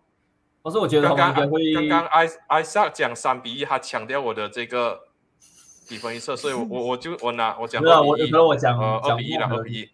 [0.64, 5.05] 但是我觉得刚刚刚刚艾艾萨讲三比一，他强调我的这个
[5.88, 9.90] 比分预测，所以我我我就我拿我讲不是啊，我二比一可能我讲呃二讲比一比一。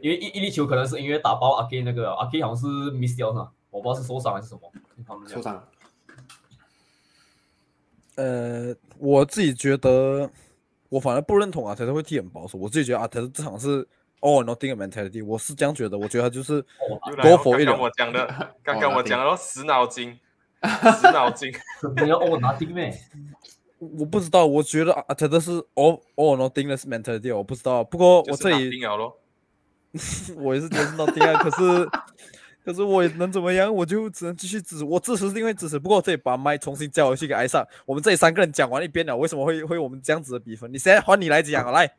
[0.00, 3.50] 因为一一粒球可能是因为打爆阿 K 那个阿 K 好像是 miss 掉是吧？
[3.68, 4.60] 我不知道是受伤还是什么。
[5.04, 5.60] 他们受伤，
[8.14, 10.30] 呃，我自己觉得，
[10.88, 12.56] 我反而不认同阿泰特会踢很保守。
[12.56, 13.82] 我自己觉得阿泰特这场是
[14.20, 15.98] all or nothing 的 mentality，我是这样觉得。
[15.98, 18.26] 我觉得他就是哦又来了 go for 刚 it 刚我讲的，
[18.62, 20.16] 刚哦刚我讲的死脑筋，
[20.96, 21.52] 死脑筋。
[22.00, 22.96] 你要哦拿定咩？
[23.78, 27.82] 我不知道，我觉得阿泰特是 all all nothing 的 mentality，我不知道。
[27.84, 28.80] 不过我这里。
[30.36, 31.88] 我也是觉得是 nothing 啊，可是
[32.62, 33.74] 可是我也能怎么样？
[33.74, 35.78] 我就只能继续支持，我支持是因为支持。
[35.78, 40.70] 不过我这里把麦重新交回去给艾尚，我们这里三个人讲完一遍了，为什么会会我们这样子的比分？
[40.70, 41.90] 你现在换你来讲啊，来。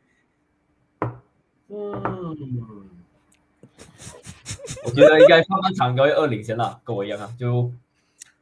[1.68, 1.90] 嗯，
[4.84, 7.34] 我觉得应该上半场应该二领先啦，跟我一样啊。
[7.36, 7.72] 就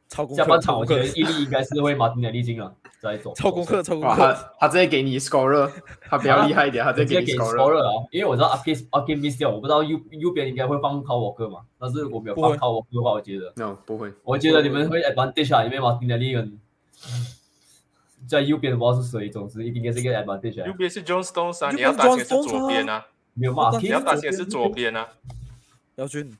[0.09, 3.33] 超功课，下半场我觉得伊利应该是会马丁的利金了，再走。
[3.35, 4.15] 超功课，超功，课。
[4.15, 7.77] 他他直接给你 scorer，他比较厉害一点，他直接给你直接给 scorer。
[7.77, 12.57] 啊，因为我知道阿 K 阿 K miss 掉，我不知道右右边应该会放 c a l w a l k e r 嘛，但是我没有放不会
[12.57, 16.59] c a l w a l k e r 的话，我觉得 no 不会，我觉得你们会 advantage 啊，因为马丁的利跟
[18.27, 20.67] 在右边的不知道是谁，总之一定也是一个 advantage 啊。
[20.67, 23.69] 右边是 John Stones 啊，你要担心是左边啊，没有嘛？
[23.79, 25.07] 你要是担心是左边啊。
[25.95, 26.35] 姚军，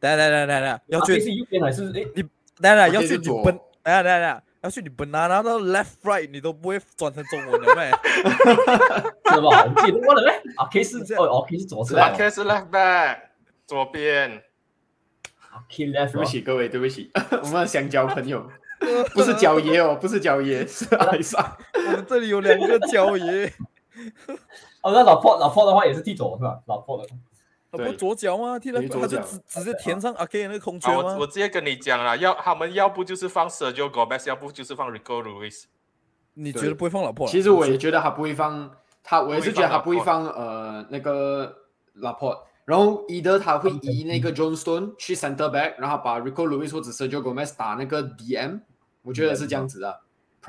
[0.00, 2.04] 来来来来来，姚军，是右边还是诶？
[2.04, 2.24] 来
[2.62, 7.90] 来，我姚可以是你本，来来来，姚军你 banana 到 left right 你都不会转成中文的咩？
[9.32, 9.64] 是吧？
[9.64, 10.42] 我记得忘了咩？
[10.56, 13.18] 阿 K 是这样哦，阿 K 是左侧 e 是 left back，
[13.66, 14.42] 左边。
[15.50, 17.10] 阿 K left 对不起各位，对不起，
[17.42, 18.48] 我们的香蕉朋友，
[19.14, 21.56] 不是角爷哦，不是角爷，是艾萨。
[21.74, 23.52] 我们这里有两个角爷，
[24.82, 26.60] 哦，那老破老破的话也是替左是吧？
[26.66, 27.14] 老破的，他
[27.78, 28.58] 不左脚吗？
[28.58, 31.26] 踢了他就脚直直接填上阿 K 那个空缺啊，我我？
[31.26, 35.64] 直接跟你讲了，要他们要不就是放 Sergio Gomez，要不就是放 Rico Lewis。
[36.34, 37.30] 你觉得不会放老破啊？
[37.30, 38.70] 其实我也觉得他不会放
[39.02, 41.54] 他，我也是觉得他不会放呃那个
[41.98, 48.60] Laporte，然后 either 他会移那个 John Stone 去 center back，然后把 Rico Lewis 或者 Sergio Gomez 打那个 DM，
[49.02, 50.00] 我觉得是这样子的。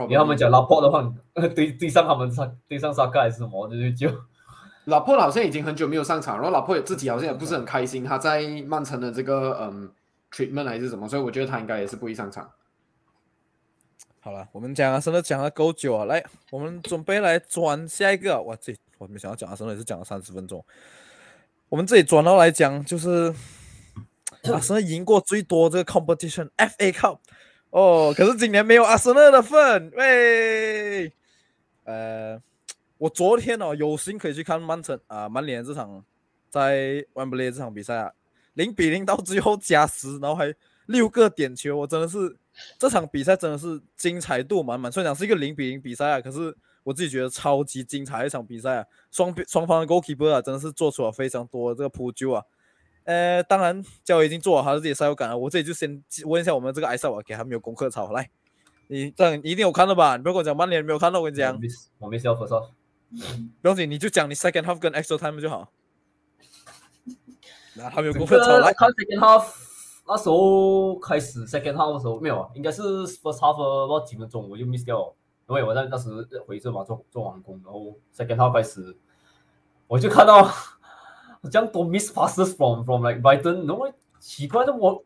[0.07, 1.13] 你他们讲拉破的话，
[1.55, 4.17] 对对上他们上对上沙克还是什么，就就
[4.85, 9.89] 老破好像已经很久没有上场，然后老破自己好像也不是很开心，他在曼城的这个嗯
[10.31, 12.49] treatment 还是什么，所以我觉得他应该也是不会上场。
[14.19, 18.41] 好了，我们讲阿森纳讲了够久啊，来，我们准备来转下一个啊。
[18.41, 20.63] 哇，这我没想到讲阿森纳也是讲了三十分钟。
[21.67, 23.33] 我们这里转到来讲，就是
[24.43, 27.19] 阿森纳 赢过最多这个 competition FA Cup
[27.71, 31.11] 哦，可是今年没有阿森纳的份，喂，
[31.83, 32.39] 呃，
[33.03, 36.01] 我昨天哦有幸可以去看曼城啊曼联这场
[36.49, 38.09] 在万布雷这场比赛啊，
[38.53, 42.37] 零比零到最后加时，然后还六个点球，我真的是
[42.79, 44.89] 这场比赛真的是精彩度满满。
[44.89, 52.41] 虽然讲是一个零比零比赛啊，可是我自己觉得超级精彩一场比赛啊，双边 双方的 goalkeeper 啊，真的是做出了非常多的这个扑救啊。
[53.03, 55.37] 呃，当然，教练已经做好他自己的赛后感了。
[55.37, 58.29] 我这里就先问一下我们这个埃塞瓦，给他没有功课抄来。
[58.87, 60.15] 你这样一定有看到吧？
[60.15, 62.69] 你不要跟我讲曼联没有看到，我跟你讲，miss 我 miss 掉 first off。
[63.61, 65.69] 不用紧，你就讲你 second half 跟 extra time 就好。
[67.75, 69.45] 那他没有过分吵来，看 second half
[70.07, 75.15] 那时候开始 second half 的时候没有啊，应该是 first half 的不知道几分钟我就 miss 掉了，
[75.47, 76.09] 因为我在那时
[76.45, 78.95] 回这嘛做做完工，然后 second half 开始
[79.87, 80.49] 我就看到
[81.51, 83.87] 这样多 miss passes from from like Brighton，然后
[84.19, 85.03] 奇怪的我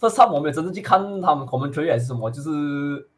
[0.00, 3.08] first half 我没有真正去看他们 commentary 还是什么，就是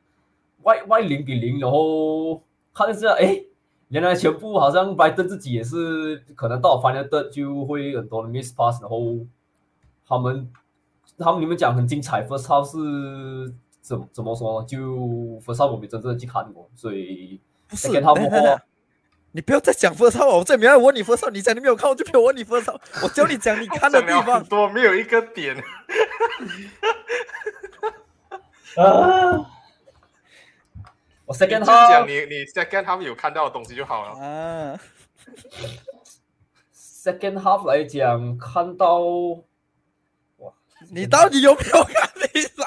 [0.62, 2.42] 外外零比零，然后
[2.74, 3.44] 看一下哎。
[3.88, 9.18] 原来全部好像拜登自己也是，可能到 final third 就会很多的 miss pass，然后
[10.06, 10.50] 他们
[11.16, 14.62] 他们你们讲很精彩，first half 是怎怎么说？
[14.64, 14.78] 就
[15.44, 18.62] first half 我没真正的去看过，所以不是等一下
[19.32, 24.42] 你不要再讲 first half 了，我这里没有问你 first half，你讲你没有看，我就没有问你 first half，我教你讲你看的地方。
[24.44, 25.56] 多没有一个点。
[28.76, 29.46] 啊，
[31.26, 34.10] 我 second 你就讲 half 你你 second half 有看到的东西就好了。
[34.24, 34.78] 啊
[36.74, 39.00] ，second half 来讲看到
[40.38, 40.52] 哇，
[40.92, 42.64] 你到底有没有看比赛？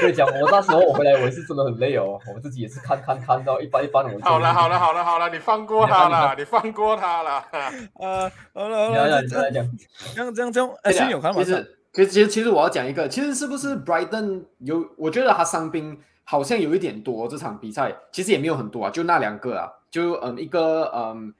[0.00, 7.30] 所以讲我那时候我回来我也是真的很累哦，我自己也是看看看到一般一般，我就好了好了好了好了，你放过他了，你放过他了。
[7.30, 9.70] 啊，好了好你来了，讲，你来讲，
[10.14, 11.50] 这样这样这样，哎，新有看吗其？
[11.50, 14.84] 实其实其实其实我要讲一个，其实是不是 Brighton 有？
[14.98, 21.32] 我觉得他伤兵好像有一点多，这场比赛其实也没有很多啊，就那两个啊，就嗯一个嗯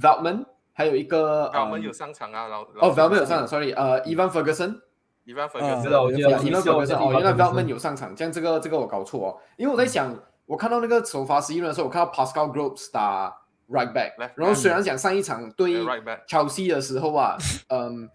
[0.00, 4.80] Veltman，还有一个 v a l m a n 有上场啊，然后哦 Veltman 有上场，sorry，呃 Evan Ferguson。
[5.24, 13.36] 一般粉啊丝知道我记得对，我伊万记得我记得弗格森哦，原来 Ivan Veltman Ferguson 有上场，这样这个这个我搞错哦，因为我在想，我看到那个首发十一轮的时候，我看到 Pascal Groves 打
[13.68, 15.82] right back，然后虽然讲上一场对
[16.28, 17.36] Chelsea 的时候啊，
[17.70, 18.08] 嗯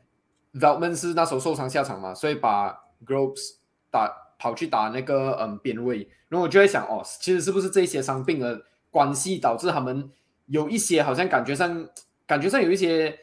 [0.54, 3.56] ，Veltman 是那时候受伤下场嘛，所以把 Groves
[3.90, 10.10] 打跑去打那个嗯边位，然后我就在想哦，其实是不是这些伤病的关系导致他们
[10.48, 11.88] 有一些好像感觉上
[12.26, 13.16] 感觉上有一些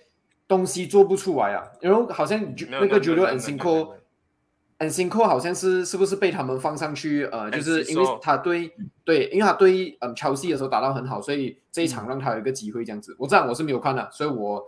[0.47, 7.25] 东西做不出来啊，然后好像那个 Julio and 辛科好像是是不是被他们放上去？
[7.33, 8.73] 呃，就是因为他对
[9.05, 13.17] 对，因为他对嗯乔西的时候打到很好，所以这一场让他有一个机会这样子。
[13.19, 14.65] 我这样我是没有看的，所以我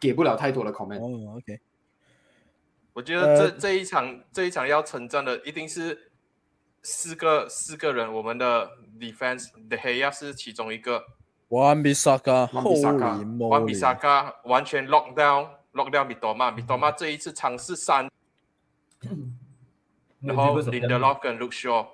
[0.00, 0.98] 给不了太多的 comment。
[0.98, 1.60] 哦，OK，
[2.94, 6.12] 我觉得这呃这一场这一场要成真的一定是
[6.82, 11.02] 四个四个人，我们的 defense 的黑亚是其中一个，
[11.48, 18.10] 完比萨卡，完比萨卡 Holy 完比萨 moly 卡完全 lock down lock down 米多玛，米多玛这一次尝试三，
[20.20, 21.86] 然后 Lindelof 跟 Luke Shaw，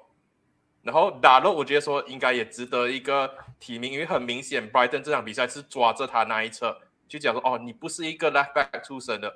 [0.82, 3.30] 然后打洛我觉得说应该也值得一个
[3.60, 6.76] 提名，因为很明显 Brighton 这场比赛是抓着他那一侧，
[7.06, 9.32] 就讲说哦你不是一个 left back 出身的，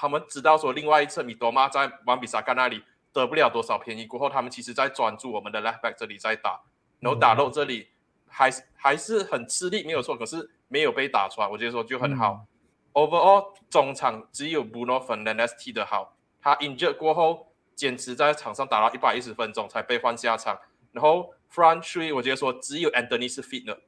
[0.00, 6.60] 他们知道说另外一侧米多玛在完比萨干那里得不了多少便宜，过后他们其实在专注我们的 left back 这里在打，
[7.00, 7.88] 然后打洛这里
[8.28, 12.46] 还是还是很吃力没有错，可是没有被打穿，我觉得说就很好。
[12.92, 20.58] Overall 中场只有 Bruno Fernandes 踢得好，他 injured 过后坚持在场上打了一百一十分钟才被换下场。
[20.92, 23.80] 然后 front three 我觉得说只有 Anthony 是 fit 的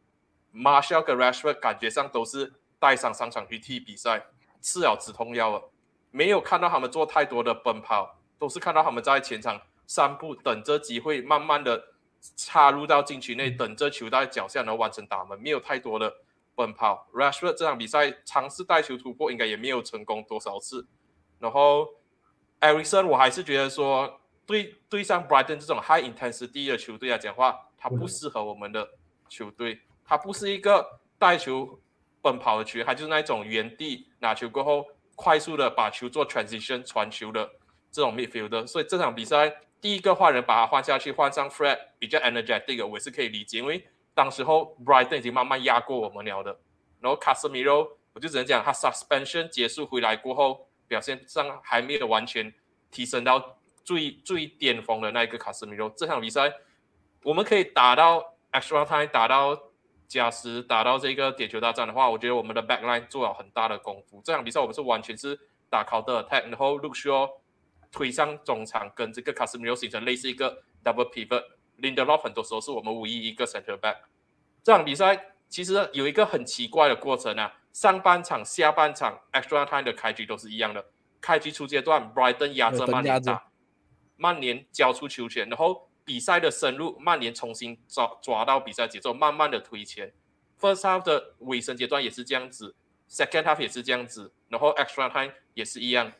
[0.54, 4.26] ，Marshall 跟 Rashford 感觉上都是带伤上场去踢比赛，
[4.60, 5.70] 吃了止痛药了，
[6.10, 11.82] 没有看到他们做太多的奔跑，都是看到他们在前场散步，等着机会，慢慢的
[12.36, 16.12] 插入到禁区内，等着球在脚下，能完成打门，没有太多的
[16.54, 17.08] 奔跑。
[17.12, 20.86] Rashford 这场比赛尝试带球突破，应该也没有成功多少次。
[21.38, 21.88] 然后
[22.60, 28.86] Erikson，我还是觉得说，对对上 Brighton 这种 high intensity 的球队来讲话，他不适合我们的
[29.28, 31.80] 球队，他不是一个带球
[32.20, 34.86] 奔跑的球员，他就是那种原地拿球过后，
[35.20, 37.50] 快速的把球做 transition 传球的
[37.92, 38.66] 这种 midfielder。
[38.66, 46.58] 所以这场比赛第一个换人把他换下去，换上 Fred 比较 energetic，我也是可以理解，因为当时候 Brighton 已经慢慢压过我们了的。
[47.00, 50.66] 然后 Casemiro，我就只能讲他 suspension 结束回来过后。
[50.90, 52.52] 表现上还没有完全
[52.90, 55.88] 提升到最最巅峰的那一个卡斯米罗。
[55.96, 56.52] 这场比赛
[57.22, 59.56] 我们可以打到 extra time，打到
[60.10, 64.20] 加时，打到这个点球大战的话，我觉得我们的 backline 做了很大的功夫。
[64.24, 65.38] 这场比赛我们是完全是
[65.70, 67.30] 打 counter attack，然后 look show
[67.92, 71.44] 推上中场，跟这个 Casemiro 形成类似一个 double pivot。
[71.78, 73.98] Lindelof 很多时候是我们唯一一个 center back。
[74.64, 77.54] 这场比赛其实有一个很奇怪的过程啊。
[77.72, 80.84] 上半场、下半场 extra time 的开局都是一样的。
[81.20, 83.46] 开局初阶段，Brighton 压着曼联打，
[84.16, 90.12] 曼联交出球权，然后比赛的深入，曼联重新抓抓到比赛节奏，慢慢的推前。
[90.58, 92.74] First half 的尾声阶段也是这样子
[93.08, 96.10] ，Second half 也是这样子，然后 extra time 也是一样。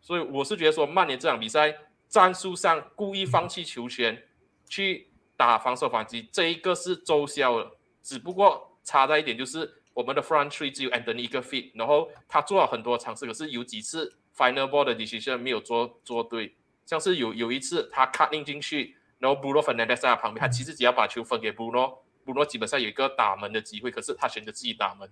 [0.00, 1.76] 所以我是觉得说，曼联这场比赛
[2.08, 4.26] 战术上故意放弃球权
[4.66, 9.76] 去打防守反击，这一个是奏效了，只不过差在一点就是。
[9.92, 16.54] 我们的 front three 只有 Anthony 一个 fit，然后他做了很多尝试，可是有几次 final ball 的 decision 没有做做对，
[16.90, 25.08] 像是有有一次他 cutting 进去，然后 Bruno Fernandes 在他旁边，他其实只要把球分给 Bruno，Bruno 基本上有一个打门的机会，可是他选择自己打门，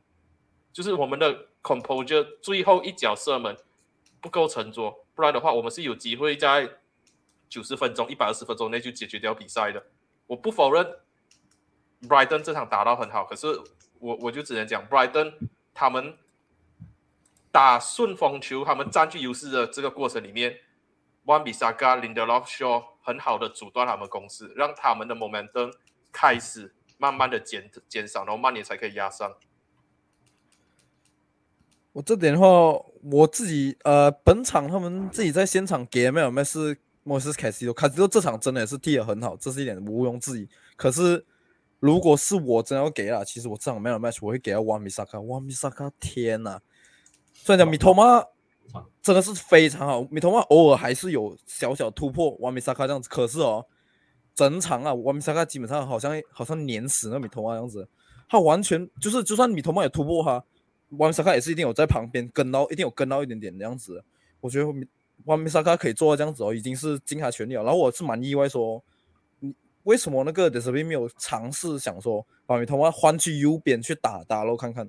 [0.73, 3.57] 就是我们的 composure 最后一脚射门
[4.21, 6.69] 不够沉着，不然的话我们是有机会在
[7.49, 9.87] 九十分钟、一百二十分钟内就解决掉比赛的。
[10.27, 10.85] 我不否认
[12.03, 13.47] Brighton 这场打到很好，可是。
[14.01, 15.35] 我我就只能讲，Brighton
[15.75, 16.17] 他们
[17.51, 20.57] 打顺风球，他们占据优势的这个过程里面
[21.29, 25.71] ，One Bissaka、Lindelof、Shaw 很好的阻断他们攻势，让他们的 momentum
[26.11, 29.31] 开始慢慢的减减少，然后曼联才可以压上。
[31.93, 32.47] 我这点的话，
[33.03, 40.49] 我自己呃，本场他们自己在现场给没有没是莫斯凯西多，凯西多这场真的也是踢得很好，这是一点毋庸置疑。
[40.77, 41.27] 可是。
[41.81, 45.17] 如果是我真要给了，其实我这场 Man Match 我会给到 One Misaka。
[45.25, 46.59] One Misaka，天呐！
[47.33, 48.25] 虽然讲米托马
[49.03, 53.65] 真的是非常好，米托马偶尔还是有小小突破瓦米萨卡这样子，可是哦，
[54.35, 57.89] 整场啊瓦米萨卡基本上好像好像碾死那米托马这样子，
[58.29, 60.45] 他完全就是就算米托马有突破哈
[60.91, 64.05] 瓦米萨卡也是一定有在旁边跟到，一定有跟到一点点这样子。
[64.41, 64.67] 我觉得
[65.27, 67.63] One Misaka 可以做到这样子哦，已经是尽他全力了。
[67.65, 68.83] 然后我是蛮意外说。
[69.41, 74.57] 你为什么那个德斯比没有尝试想说把米托马换去右边去打打喽？
[74.57, 74.89] 看看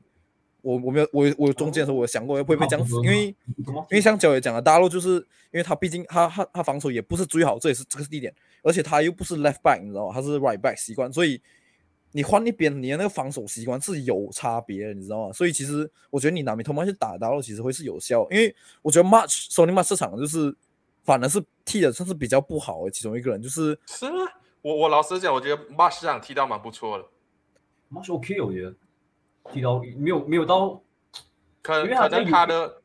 [0.62, 8.34] 我我没有我我中间的时候我想过会不会这样子，因为因为像焦也讲了，大陆就是因为他毕竟他他他防守也不是最好，这也是这个是地点，
[8.64, 10.14] 而且他又不是 left back，你知道吗？
[10.14, 11.42] 他是 right back 习惯，所以
[12.12, 15.34] 你换一边，你的那个防守习惯是有差别的，你知道吗？
[15.34, 20.56] 所以其实我觉得你拿米托马去打大陆其实会是有效，因为我觉得 March Sony March 市场就是
[21.04, 24.06] 反而是踢的算是比较不好的其中一个人，就是是。
[24.62, 27.06] 我我老实讲，我觉得马市场踢到蛮不错的。
[27.90, 28.76] ，much OK，我觉得
[29.52, 30.82] 踢到没有没有到，
[31.62, 32.82] 可可能他的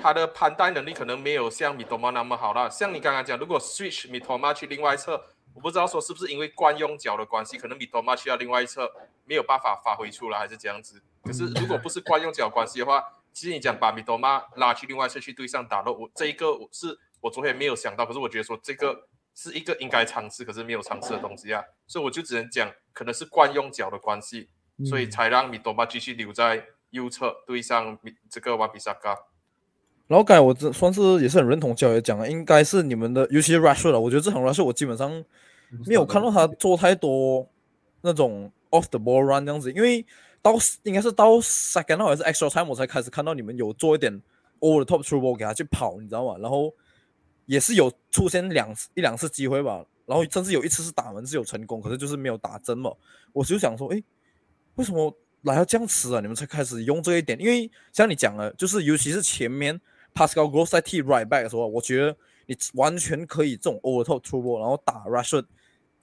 [0.00, 2.70] 他的盘带能力可能没有像米托马那么好了。
[2.70, 5.22] 像你刚刚讲，如果 switch 米托马去另外一侧，
[5.54, 8.90] 我不知道说是不是因为惯用脚的关系，可能米托马去到另外一侧
[9.24, 11.02] 没有办法发挥出来，还是这样子。
[11.22, 13.02] 可是如果不是惯用脚关系的话，
[13.32, 19.08] 其实你讲把米托马拉去另外一侧去对上打了，我这一个我是我昨天没有想到，可是我觉得说这个。
[19.40, 24.48] 是一个应该尝试，可是没有尝试的东西啊，所以我就只能讲，可能是惯用脚的关系，
[24.84, 29.16] 所以才让米多巴继续留在右侧对上米这个瓦比萨卡。
[30.06, 35.10] 然后刚才我这算是也是很认同教爷讲的，应该是你们的，尤其是 Rush 了，我觉得这场 Rush 我基本上
[35.86, 37.48] 没有看到他做太多
[38.02, 40.04] 那种 off the ball run 这样子，因为
[40.42, 44.12] 到应该是到 second 还是 extra time 我才开始看到你们有做一点
[44.60, 46.36] over the top through ball 给他去跑，你知道吗？
[46.40, 46.74] 然后。
[47.48, 52.92] 也是有出现两次一两次机会吧，然后甚至有一次是打门是有成功，可是就是没有打真嘛。
[53.32, 54.02] 我就想说，哎，
[54.78, 55.12] 为什么
[55.42, 56.20] 来要这样吃啊？
[56.20, 57.38] 你们才开始用这一点？
[57.40, 59.78] 因为像你讲的，就是尤其是前面
[60.14, 62.16] Pascal Gross 在替 right back 的时候，我觉得
[62.46, 65.44] 你完全可以这种 over top o u 然后打 Rashad，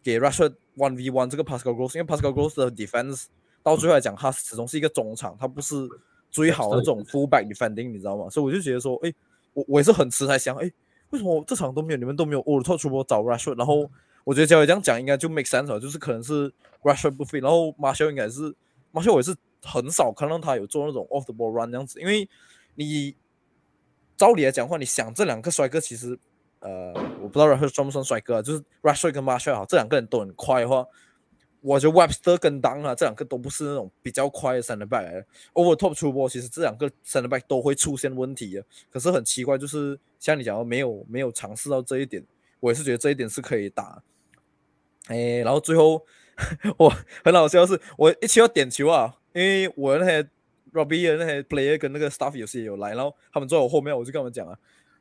[0.03, 3.25] 给 Rush one v one 这个 Pascal Gross，因为 Pascal Gross 的 defense
[3.63, 5.75] 到最后来讲，他始终是一个中场，他不是
[6.29, 8.29] 最好的这种 full back defending，你知道吗？
[8.29, 9.13] 所以我就觉得说，哎，
[9.53, 10.71] 我我也是很迟才想，哎。
[11.11, 13.89] 为为什么这场都没有，你们都没有 Over top 出波找 Rashford，然后
[14.25, 16.51] 我觉得教练这样讲应该就 make sense 了，就是可能是
[16.83, 18.53] Rashford 不 fit，然后 Marshall 应该是
[18.95, 22.27] 马修我也是很少看到他有做那种 off the ball run 这样子，因为
[22.75, 23.13] 你
[24.15, 26.17] 照理来讲的话，你想这两个帅哥其实
[26.59, 30.85] 呃，我不知道 Rashford 算不算帅哥啊，就是 Rashford 跟 Marshall 好，这两个人都很快的话。
[31.61, 35.25] 我觉得 Webster 跟 Dang 啊，这两个都不是那种比较快的 center back 来的。
[35.53, 38.63] Over top 出波，其实这两个 center back 都会出现问题的。
[38.91, 42.23] 可是很奇怪，就是像你讲的，没有没有尝试到这一点。
[42.59, 44.03] 我也是觉得这一点是可以打。
[45.07, 46.05] 哎，然后最后
[46.77, 50.23] 我很好笑是，我一起要点球啊，因为我那些
[50.73, 54.57] Robbie 的那些 player 跟那个 staff 有些有来，然后他们坐我后面，我就跟他们讲啊，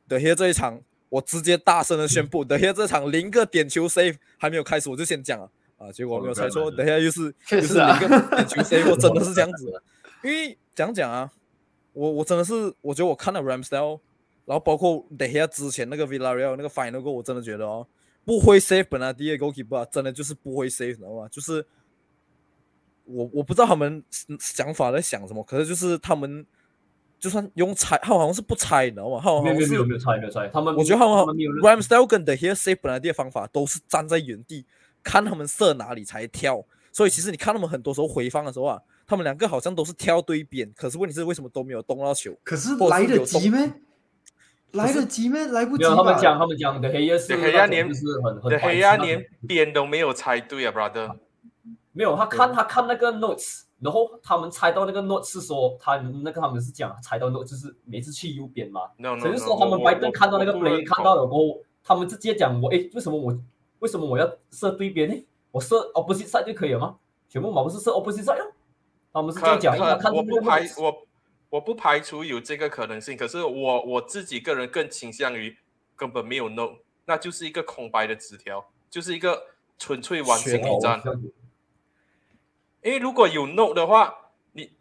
[0.07, 0.79] 等下这一场
[1.09, 5.49] 我直接大声的宣布，等下这场零个点球 save 还没有开始，我就先讲啊。
[5.77, 5.91] 啊！
[5.91, 9.83] 结果没有猜错，等下又是又是零个点球 save， 我真的是这样子。
[10.23, 11.29] 因为讲讲啊，
[11.91, 13.99] 我我真的是，我觉得我看了 Ramsdale，
[14.45, 17.85] 然后包括等下之前那个 Villarreal 那个 Final Goal，我真的觉得哦，
[18.25, 21.27] 不会 save 本来第二个 Goalkeeper，真的就是不会 save，知道吗？
[21.29, 21.65] 就是
[23.05, 24.03] 我我不知道他们
[24.39, 26.45] 想法在想什么，可是就是他们
[27.19, 29.19] 就算用猜，他好像是不猜，你知道吗？
[29.23, 34.65] 他好像没有没有没有猜没有猜，他们我觉得他们 Ramsdale 跟 The Here save 本来第二方法都是站在原地。
[35.07, 42.35] 看他们射哪里才跳，所以其实你看他们很多时候回放的时候啊，他们两个好像都是跳对边，可是问题是为什么都没有动到球？
[42.43, 43.59] 可是来得及吗？
[44.75, 45.39] 来得及吗？
[45.51, 45.83] 来不及。
[45.83, 51.15] 他们讲他们讲的黑夜是黑鸭连是很很黑鸭连边都没有猜对啊，brother。
[51.91, 58.81] 没有，他看他看那个 notes，然后他们猜到那个 notes 是说他那个他们是讲猜到 notes 就是每次去右边嘛，
[59.21, 63.37] 只是说他们白登看到那个 play 看到了过后，他们直接讲我哎为什么我。
[63.79, 65.25] 为什么我要射对边呢？
[65.51, 66.95] 我射 opposite side 就可以了吗？
[67.29, 68.47] 全部嘛不是射 opposite side 啊？
[69.13, 71.05] 他们是这样讲，我不排我
[71.49, 75.57] 我不排除有这个可能性，可是我我自己个人更倾向于
[75.95, 81.01] 根本没有 note，那就是一个空白的纸条，就是一个纯粹玩心理战。
[82.81, 84.13] 因为如果有 note 的话，
[84.51, 84.71] 你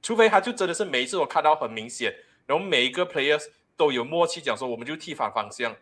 [0.00, 2.14] 除非他就真的是每一次我看到很明显，
[2.46, 3.44] 然后每一个 players
[3.76, 5.74] 都有默契讲说，我们就踢反方向。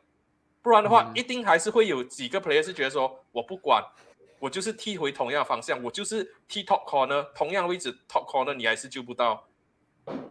[0.63, 3.85] 不然的话，一定还是会有几个 player 是觉得说，我不管，
[4.39, 9.49] 我就是踢回同样方向，我就是踢 top corner，同样位置 top corner，你还是救不到。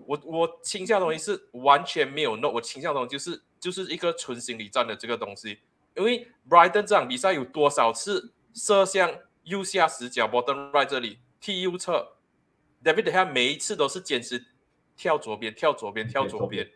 [0.06, 5.60] 我我倾向东西是完全没有 no，我倾向东西就是就是一个纯心理战的这个东西。
[5.96, 9.12] 因为 Brighton 这场比赛有多少次射向
[9.44, 12.16] 右下死角 bottom right 这里踢右侧
[12.84, 14.46] ，David 他每一次都是坚持
[14.96, 16.72] 跳左边，跳左边，跳左边。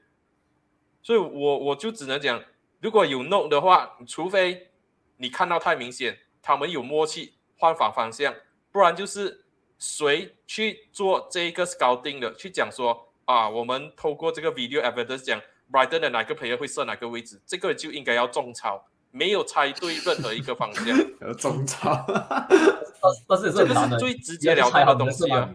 [1.01, 2.43] 所以我我就只能讲。
[2.81, 4.71] 如果有 note 的话，除非
[5.15, 8.35] 你看到太明显，他们有默契换反方向，
[8.73, 9.42] 不然就是
[9.83, 20.97] 谁去做这一个 scouting 的，去讲说啊，我们透过这个 video evidence 讲 Brighton 的哪个 player 会设哪个位置，这个就应该要种草，没有猜对任何一个方向。
[21.19, 22.05] 要种草，
[23.27, 25.53] 但是这个是最直接了当的东西啊。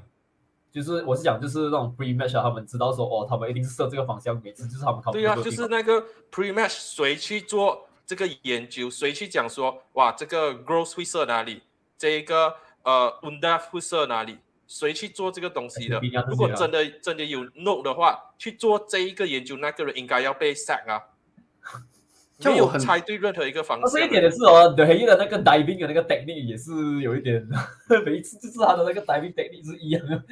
[0.70, 5.11] 就是我是讲，就是那种 pre match，他们知道说哦，他们一定是设这个方向，每次就是他们考。
[5.11, 11.62] 对啊，就是那个 pre match，谁去做这个研究，谁去讲说哇，这个 growth 会设哪里，
[11.97, 12.55] 这一个
[12.89, 16.01] 呃 undef 会射哪里，谁去做这个东西的？
[16.26, 21.03] 如果真的真的有 note 的话，去做这一个研究，那个人应该要被 sack 啊。
[22.45, 23.91] 没有猜对任何一个方向。
[23.91, 26.70] 这一点的是哦，德黑的那个 diving 的那个 technique 也是
[27.03, 27.45] 有一点，
[28.07, 30.22] 每一次就是他的那个 diving technique 是一样的。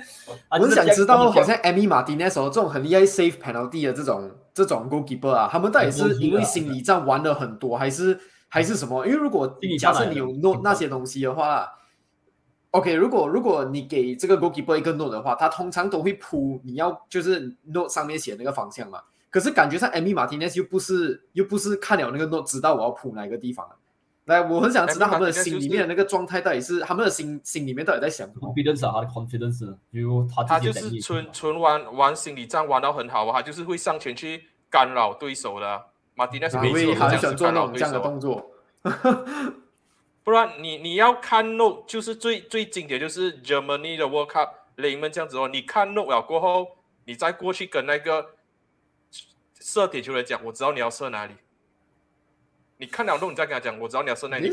[0.50, 9.04] 我是想知道，好像 Amy Martinez 这种很厉害 save penalty 的这种这种 goalkeeper 啊，他们到底是因为心理战玩了很多，还是还是什么？
[9.04, 11.68] 因为如果假设你有 note 那些东西的话
[12.76, 19.00] ，OK，如果如果你给这个 goalkeeper 一个 note 的话，他通常都会铺你要就是 note 上面写那个方向嘛。
[19.30, 23.66] 可是感觉上，Amy Martinez 又不是又不是看了那个 note 知道我要扑哪个地方
[24.26, 35.80] 来，我很想知道他们的心里面的那个状态到底是他们的心心里面到底在想什么？Confidence 啊，他的 confidence，如他他就是纯纯玩玩心理战玩到很好啊，他就是会上前去干扰对手的。
[36.16, 38.50] Martinez 每次都想做那种这样的动作，
[40.26, 48.32] 不然你你要看 note 就是最最经典就是 Germany 的 World Cup 雷门这样子哦，你看 note 了过后，你再过去跟那个。
[49.58, 51.34] 射点球来讲，我知道你要射哪里。
[52.76, 54.48] 你看两路，你再跟他讲，我知道你要射哪里。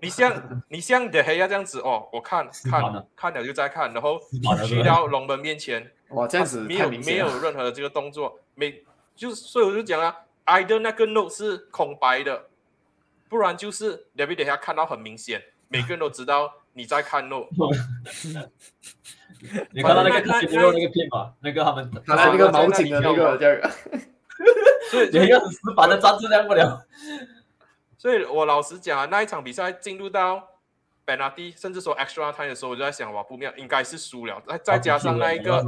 [0.00, 4.18] 你像你像德黑亚这样子哦，我看看看了就再看，然后
[4.66, 8.82] 去到龙门面前，哇，这样子没有没有任何的这个动作，没
[9.14, 10.16] 就是所以我就讲啊
[10.46, 12.48] ，either 那个 note 是空白的，
[13.28, 17.48] 不然就是德比等下看到很明显，每个人都知道你在看 note。
[19.70, 21.32] 你看到那个那个那个片吗？
[21.40, 23.70] 那个他们拿那个毛巾的那个这个。
[24.90, 26.82] 所以有一个很死板的战术量不了。
[27.98, 30.48] 所以我老实讲啊，那一场比赛进入到
[31.04, 34.42] penalty 甚至说 extra time 的时候，我就在想，哇，不妙，应该是输了。
[34.46, 35.62] 再再加上那一个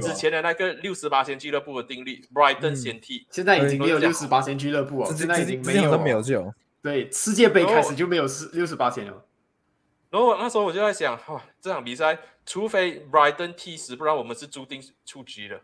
[0.00, 6.54] 之前的那个六十八仙俱乐部的定律，Brighton 先踢，现在已经没有六十八仙俱乐部哦，现在已经没有没有这种。
[6.82, 9.24] 对，世界杯开始就没有四六十八线了。
[10.10, 15.60] 然后那时候我就在想，哇，这场比赛除非 Brighton 踢死，不然我们是注定出局的。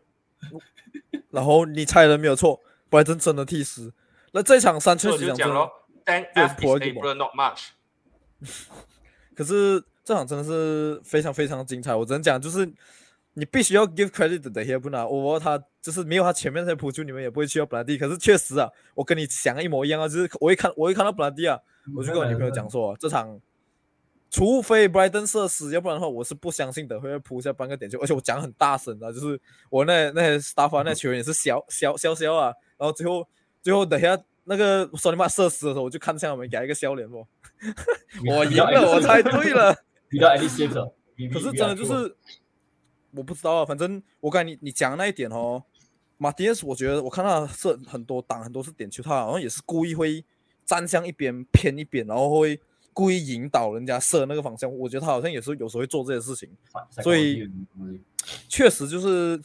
[1.30, 2.60] 然后你猜的没有错
[2.90, 3.92] ，Brighton 真的踢死。
[4.32, 5.70] 那这场三确实讲了。
[6.04, 7.70] Thank F is able not much。
[9.34, 12.70] 可是这场真的是非常非常精彩，我只能讲就是
[13.38, 17.98] 你必须要 give credit 的 h e 不拿，我他就是没有他前面那些扑救，你们也不会去到布兰蒂。
[17.98, 21.58] 可是确实啊，我跟你想一模一样啊，就是我一看我一看到布兰蒂啊，
[21.94, 23.38] 我就跟我女朋友讲说，这场
[24.30, 33.28] 除非 Brighton 射死，要不然的话我是不相信的会扑下半个点球，而且我讲很大声啊，就是我那那些 staff 那球员也是笑笑笑笑啊，然后最后
[33.62, 34.18] 最后等下。
[34.48, 37.26] 那个索尼玛射死的时候，我就看向我们，给他一个笑脸不？
[38.28, 39.74] 我赢了，我猜对了。
[40.08, 40.92] 比较 any shape，
[41.32, 42.14] 可是真的就是
[43.16, 43.64] 我不知道啊。
[43.64, 45.62] 反正我刚才你你讲那一点哦，
[46.18, 50.24] 马蒂斯，我觉得我看到是很多挡很多是点球，他好像也是故意会
[50.64, 52.60] 站向一边偏一边，然后会
[52.92, 54.70] 故意引导人家射那个方向。
[54.72, 56.48] 我觉得他好像也是有时候会做这些事情，
[57.02, 57.50] 所以
[58.48, 59.40] 确实就是。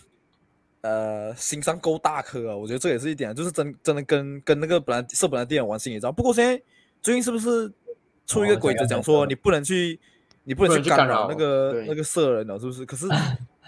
[0.83, 2.57] 呃，心上够大颗啊！
[2.57, 6.11] 我觉得这也是一点，就是真真的跟跟那个本来射本来电影玩心理战。
[6.11, 6.59] 不过现在
[7.03, 7.71] 最近是不是
[8.25, 9.99] 出一个规则，讲说你不能去，
[10.43, 12.83] 你不能去干扰那个那个射人了，是不是？
[12.83, 13.05] 可是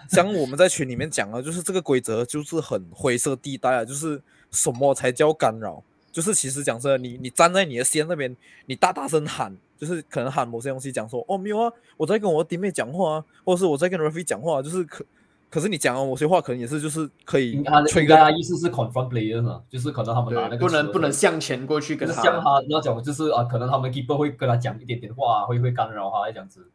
[0.12, 5.82] 像我们在群里面讲啊，就是这个规则就是很灰色地带啊，就是什么才叫干扰？
[6.12, 8.36] 就是其实讲说你你站在你的线那边，
[8.66, 15.06] 你大大声喊，就是可能喊某些东西，讲说哦没有啊，我在跟我弟妹讲话啊，或者是我在跟 Rafi 讲话，就是可。
[15.50, 17.62] 可是你讲哦，某些话可能也是就是可以。
[17.62, 22.24] 他应该意思是 confront player 嘛，就是可能他们拿那个不能不能向前过去跟他。
[22.24, 26.72] 向他那种就是啊，可能他们 keeper 会跟他讲一点点话，会会干扰他这样子。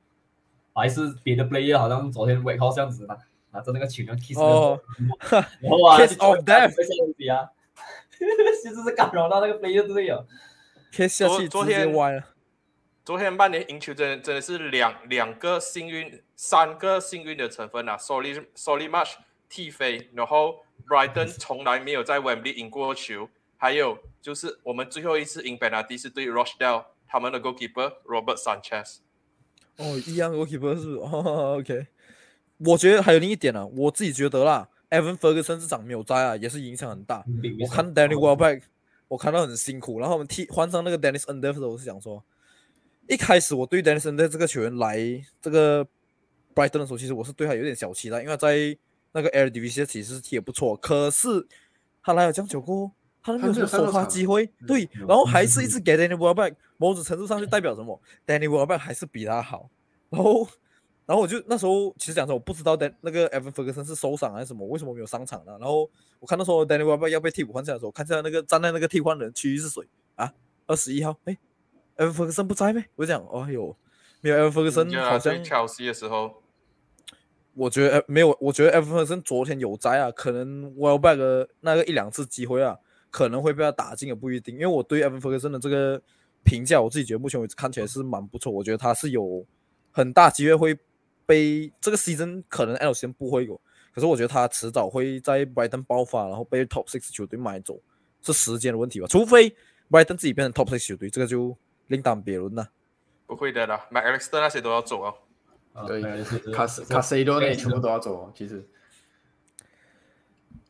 [0.79, 3.19] 还是别的 player 好像昨天尾号这样子拿
[3.51, 4.81] 拿着那个球要 kiss 哦，
[5.61, 7.49] 然后啊 kiss of death 这些东西啊，
[8.63, 10.25] 其实是干扰到那个 player 队友。
[10.93, 12.25] kiss 下去直接歪了。
[13.05, 19.15] 昨天曼联赢球真的真的是两两个幸运，三个幸运的成分啊！Sorry Sorry Much
[19.49, 28.99] 踢飞，然后 Brighton 从来没有在 Wembley 赢过球，还有就是我们最后一次赢 penalty 是对 Rochdale 他们的 goalkeeper Robert Sanchez。
[29.79, 31.87] 哦，一样 goalkeeper 是哦， OK。
[32.59, 37.25] 我觉得还有另一点呢，我自己觉得啦，Evan Ferguson 这场没有在啊，也是影响很大。
[37.61, 38.63] 我看 Danny Welbeck，
[39.09, 42.23] 我看到很辛苦，然后我们替换上那个 Dennis Under 的时候，我是想说。
[43.11, 44.99] 一开始我对 Denison 的这个球员来
[45.41, 45.83] 这个
[46.55, 48.77] Brighton 的时候，其实我是对他有点小期待，因为在
[49.13, 50.77] 那个 Air Division 其实踢也不错。
[50.77, 51.47] 可是
[52.03, 52.93] 他来了这样久过后，
[53.29, 59.69] 他都没有什么首发机会，对，然后还是一直给 Danny Welbeck，某种程度上就代表什么？Danny Welbeck 还是比他好。
[60.09, 60.49] 然后，
[61.07, 65.53] 然后我就那时候其实讲说，我不知道 Dan 那个 Evan Ferguson 是受伤还是什么，为什么没有上场呢？
[65.61, 69.83] 然后我看到说 Danny Welbeck 要被替补换下的时候，看下那个站在那个替换人区域是谁
[70.17, 70.33] 啊？
[70.67, 71.37] 二十一号，哎。
[71.97, 72.85] 艾弗格森不在呗？
[72.95, 73.77] 我讲，哦哟，
[74.21, 76.45] 没有 Ferguson，，好像乔西的时候，
[77.55, 82.79] 我觉得没有，我觉得艾弗格森昨天有在啊，可能 Wellback 那个一两次机会啊，
[83.11, 84.55] 可能会被他打进也不一定。
[84.55, 86.01] 因为我对艾弗格森的这个
[86.45, 88.53] 评价，我自己觉得目前为止看起来是蛮不错。
[88.53, 89.45] 我觉得他是有
[89.91, 90.79] 很大机会会
[91.27, 93.61] 被这个 season 可能 L 先不会有，
[93.95, 97.81] 可是我觉得他迟早会在 Brighton 爆发，然后被 Top Six 球队买走，
[98.23, 99.07] 是时间的问题吧？
[99.09, 99.55] 除非
[99.91, 101.57] Brighton 自己变成 Top Six 球队，这个就。
[101.91, 102.69] 另当别论了，
[103.27, 105.15] 不会的啦，Mac Alexander 那些都要走哦。
[105.87, 106.03] 对，
[106.53, 108.33] 卡斯卡塞多那全部都要走哦。
[108.35, 108.63] 其实，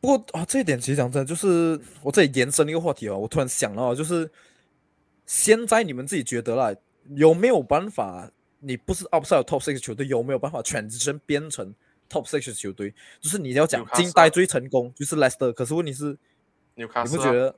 [0.01, 4.29] 不过啊，这一点其实讲真的，就是我这里延伸一个话题哦，我突然想到，就是
[5.25, 6.73] 现在你们自己觉得啦，
[7.15, 8.31] 有没有办法？
[8.61, 11.73] 你不是 Upside Top Six 球队，有没有办法全职身变成
[12.09, 12.93] Top Six 球队？
[13.21, 16.17] 就是你要讲近代最成功就是 Leicester，可是问题是，
[16.75, 17.55] 你不觉得？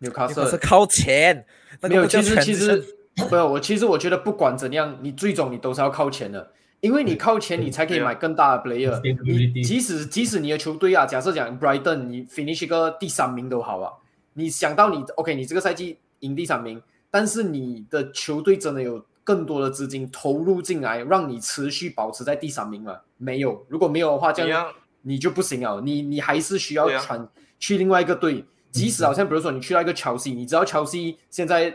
[0.00, 1.46] 纽卡斯是靠钱，
[1.80, 2.06] 没有。
[2.06, 2.84] 其实其实
[3.30, 6.52] 没有，我其实我觉得不管怎样，你最终你都是要靠钱的，
[6.84, 9.00] 因为你靠钱，你才可以买更大的 player。
[9.24, 13.90] 你即使即使你的球队啊，假设讲 Brighton，你 finish 一个第三名都好啊。
[14.34, 22.98] 你想到你 OK，你这个赛季赢第三名，但是你的球队真的有更多的资金投入进来，让你持续保持在第三名吗？
[23.16, 23.64] 没有。
[23.70, 24.70] 如果没有的话，这样
[25.00, 25.80] 你就不行啊。
[25.82, 27.26] 你你还是需要传
[27.58, 28.44] 去另外一个队。
[28.70, 31.74] 即使好像比如说你去到一个乔西，你知道乔西现在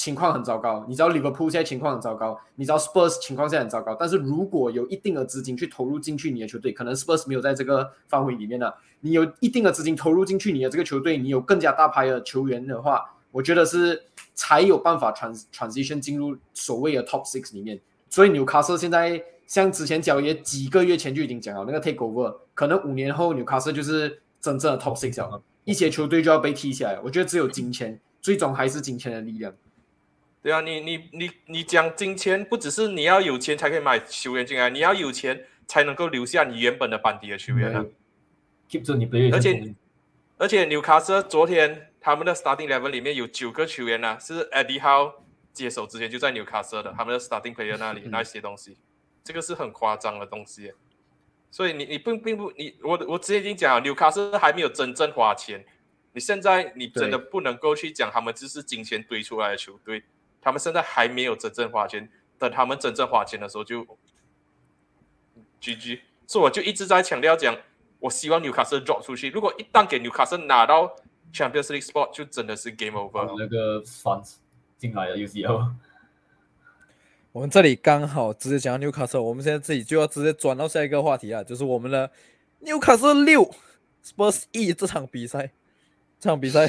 [0.00, 3.94] 情况很糟糕，你知道 Liverpool 现在情况很糟糕，你知道 Spurs 情况现在很糟糕。
[3.94, 14.02] 但是如果有一定的资金去投入进去你的球队，可能 Spurs 没有在这个范围里面呢，你有一定的资金投入进去你的这个球队，你有更加大牌的球员的话，我觉得是
[14.34, 17.78] 才有办法 trans transition 进入所谓的 top six 里面。
[18.08, 26.98] 所以纽卡斯现在像之前交易几个月前就已经讲了，那个 take over 可能五年后纽卡斯就是真正的 top six 了，一些球队就要被踢起来。
[27.04, 29.52] 我觉得只有金钱，最终还是金钱的力量。
[30.42, 37.84] 对啊，你你你你讲金钱，不只是你要有钱才可以买球员进来，你要有钱才能够留下你原本的班底的球员啊。
[38.68, 39.74] keep 住你而且
[40.38, 45.12] 而且纽卡斯昨天他们的 starting level 里面有九个球员呢、是 Eddie Howe
[45.52, 48.78] 接手之前就在纽卡斯的，他们的 starting player 那里那些东西，
[49.22, 50.72] 这个是很夸张的东西。
[51.50, 55.66] 所以你你并并不你我我之前已经讲了，纽卡斯还没有真正花钱，
[56.12, 60.04] 你现在你真的不能够去讲他们只是金钱堆出来的球队，
[60.40, 63.86] 他们现在还没有真正花钱，等他们真正花钱的时候就
[65.60, 66.00] GG。
[66.26, 67.56] 所以我就一直在强调讲，
[67.98, 69.30] 我希望纽卡斯 drop 出去。
[69.30, 70.94] 如果一旦给纽卡斯拿到
[71.32, 73.34] Champions League spot，就真的是 game over 了。
[73.38, 74.34] 那个 fans
[74.78, 75.72] 进来了 UCL，
[77.32, 82.10] 我们这里刚好直接讲到纽卡斯尔，我们现在自己就要直接转到下一个话题啊，就是我们的
[82.60, 83.52] 纽卡斯尔六
[84.04, 85.52] Spurs 一这场比赛，
[86.18, 86.68] 这场比赛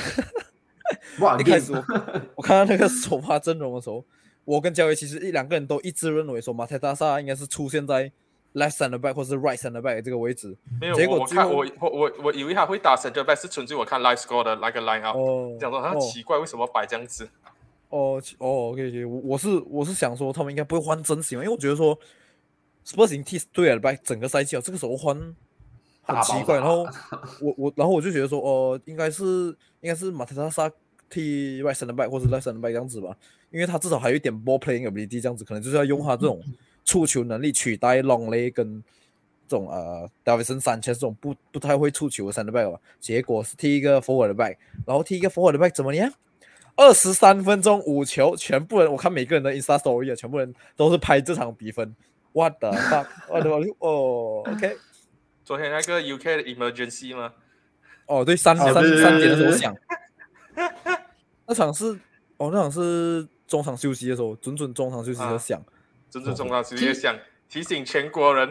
[1.20, 1.84] 哇，一开始我
[2.36, 4.04] 我看到那个首发阵容的时候，
[4.46, 8.12] 我跟焦伟其实一两个人都一致认为说马泰大萨应该是出现在
[8.54, 10.58] left center back 或是 right center back 这个位置。
[10.80, 17.28] 没有，结果我看我我我我以为他会打 center back，是纯粹我看 live score 的那个 line up，、哦，讲说啊哦奇怪为什么摆这样子。
[17.90, 21.98] 哦哦，OK 我我是我是想说他们应该不会换阵型，因为我觉得说
[22.86, 25.36] Spurs 已经踢对了 back 整个赛季了，这个时候换
[26.02, 26.56] 很奇怪。
[26.58, 26.84] 然后
[27.42, 29.24] 我我然后我就觉得说，哦、应该是
[29.82, 30.72] 应该是马特萨萨
[31.10, 33.16] 踢 right center back 或者 left center back 这样子吧，
[33.50, 36.42] 因为他至少还有一点 ball playing ability 这样子，可能就是要用他这种
[36.86, 38.84] 触球能力取代 Longley 跟
[39.48, 42.80] 这种呃 Davidson Sanchez 这种不不太会触球的 center back 吧。
[43.00, 46.12] 结果是踢一个 forward back，然后踢一个 forward back 怎么样？
[46.78, 51.94] 二十三分钟五球，全部人我看每个人的 Insta Story 啊，全部人都是拍这场比分。
[52.32, 53.76] What the fuck？What the fuck？
[53.80, 54.78] 哦，OK，
[55.52, 57.34] 昨天那个 UK 的 emergency 吗？
[58.06, 59.76] 哦，对，三三三点的时候响，
[61.46, 61.88] 那场是
[62.38, 65.62] 哦，那场是中场休息的时候，准准中场休息的时候啊响。
[66.10, 68.50] 真正重要直接想提醒全国人，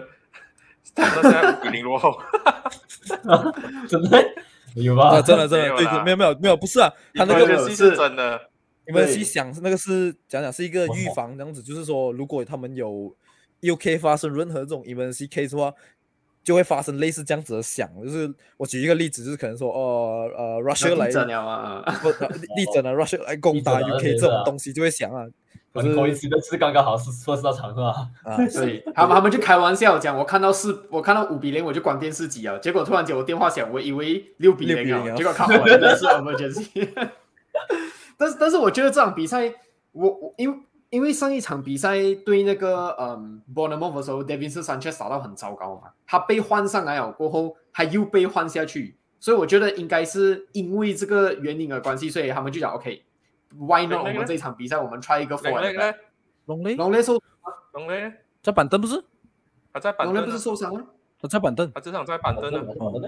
[0.95, 2.21] 他们现在五比零落后。
[3.89, 4.23] 真的
[4.75, 5.09] 有吧？
[5.17, 8.39] 啊，真的真的，对，没有没有没有，不是啊，他那个是真的，
[8.87, 13.17] 你们去想，那个是讲讲是一个预哦防这样子，就是说，如果他们有
[13.63, 15.73] UK 发生任何这种 emergency case 的话，
[16.43, 17.89] 就会发生类似这样子的响。
[18.03, 21.11] 就是我举一个例子，就是可能说，哦呃，Russia 来！
[22.03, 25.27] 不呃地震了，Russia 来攻打 UK 这种东西就会响啊。
[25.73, 28.09] 可是很口一次的是刚刚好是说是到场是吧？
[28.25, 32.59] 啊， 对，他们他们就开玩笑讲，我看到四，我看到五比零，我就关电视机啊。
[32.59, 36.89] 结果突然间我电话响，我以为六比零0啊啊，结果看我原来是 emergency。
[38.19, 39.55] 但是但是我觉得这场比赛，
[39.93, 40.59] 我我因为
[40.91, 54.01] 因为上一场比赛对那个嗯 Bournemouth 的时候，Davinson Sanchez 打到很糟糕嘛，他被换上来了过后，他又被换下去，所以我觉得应该是因为这个原因的关系，所以他们就讲 OK，Why、not？
[54.01, 55.79] 我们这一场比赛我们 try 一个 back。
[55.79, 55.95] 呢？
[56.47, 57.21] 龙雷龙雷受
[57.73, 58.13] 龙雷呢？
[58.43, 59.01] 在板凳不是？
[59.73, 60.85] 他在板龙雷凳，不是受伤了？
[61.21, 61.71] 他在板凳。
[61.75, 62.61] 他这场在板凳呢。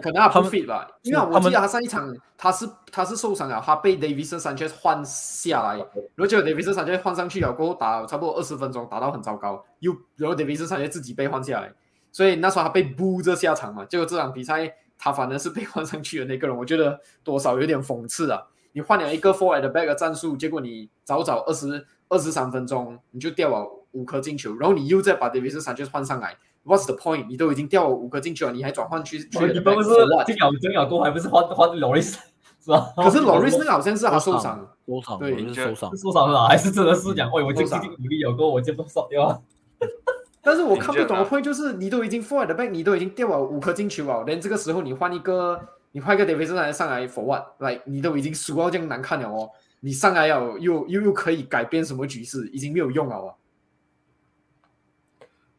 [0.03, 11.73] 可能他不 fit 吧，因为我记得他上一场他是他是受伤了，他被 Davidson Sanchez 换下来，然后结果 Davidson Sanchez 换上去了过后打了差不多二十分钟，打到很糟糕，又然后 Davidson Sanchez 自己被换下来，
[12.11, 18.43] 所以那时候他被 boo 着下场嘛，结果这场比赛他反而是被 换上去的那个人，我觉得多少有点讽刺啊。
[18.75, 27.27] 你换了一个 forward back 的战术，结果你早早二十二十三分钟你就掉了五颗进球，然后你又再把 Davidson Sanchez 换上来，What's the point？
[27.29, 29.89] 你都已经掉了五颗进去了，你还转换去去哦你不是？
[30.27, 32.17] 进了进了过还不是换换 Loris
[32.65, 32.93] 是吧？
[32.97, 35.91] 可是 Loris 那个好像是他受伤，受伤，对受伤。
[35.91, 39.39] 是受伤了， 还是真的是讲，喂，我就受伤尽努力有过，我就不少掉啊。
[40.45, 45.61] 但是我看不懂的领 point 就是你都已经 forward back，你都已经掉了五颗进球了，连这个时候你换一个，
[45.93, 47.43] 你换一个 Davidson 来上来 for what？
[47.59, 49.49] 来，你都已经输到这样难看了哦，
[49.81, 53.35] 你上来要又又又可以改变什么局势，已经没有用了哦。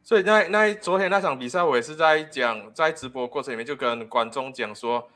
[0.06, 5.10] 所以那那昨天那场比赛，我也是在讲，在直播过程里面就跟观众讲说，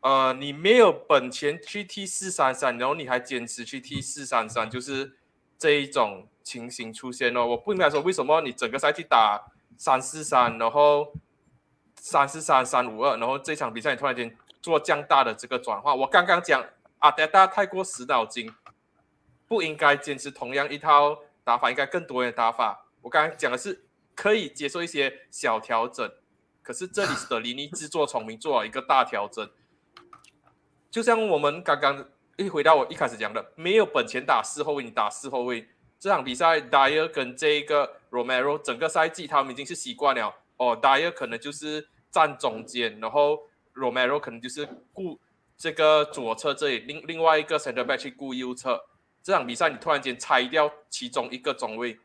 [0.00, 5.16] 呃，你没有本钱去踢四三三，然后你还坚持去踢四三三，就是
[5.58, 7.46] 这一种情形出现了。
[7.46, 9.42] 我不明白说为什么你整个赛季打
[9.78, 11.14] 三四三，然后
[11.98, 15.94] 三四三三五二，然后这场比赛你突然间做这样大的这个转化。
[15.94, 16.62] 我刚刚讲
[16.98, 18.52] 阿德达太过死脑筋，
[19.48, 22.84] 不应该坚持同样一套打法，应该更多元的打法。
[23.00, 23.85] 我刚才讲的是
[24.16, 26.10] 可以接受一些小调整，
[26.62, 29.48] 可是这里是德里尼自作聪明做了一个大调整，
[30.90, 35.68] 就像我们刚刚一回到我一开始讲的，没有本钱打四后卫，你打四后卫。
[35.98, 43.40] 这场比赛，Dyer 跟这个 Romero 整个赛季他们已经是习惯了哦，Dyer 可能就是站中间，然后
[43.74, 45.18] Romero 可能就是顾
[45.56, 48.84] 这个左侧这里，另另外一个 Center Back 去顾右侧。
[49.22, 51.98] 这场比赛你突然间拆掉其中一个中卫，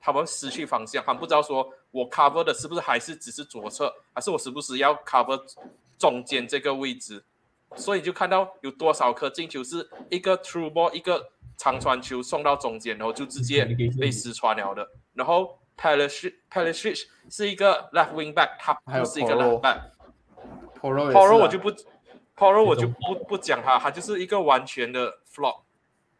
[0.00, 5.40] 他们失去方向，他们不知道说我 cover 的是不是还是只是左侧，还是我时不时要 cover
[5.98, 7.24] 中间这个位置。
[7.76, 11.30] 所以就看到有多少颗进球是一个 True Ball 一个。
[11.60, 13.64] 长传球送到中间，然后就直接
[13.98, 14.88] 被失传了的。
[15.12, 16.94] 然后 Palisic p a l a c i
[17.28, 19.80] 是一个 left wing back，他不是一个 left back。
[20.80, 21.72] Poro 我就不
[22.36, 25.62] ，Poro 我就不不讲他，他就是一个完全的 flop，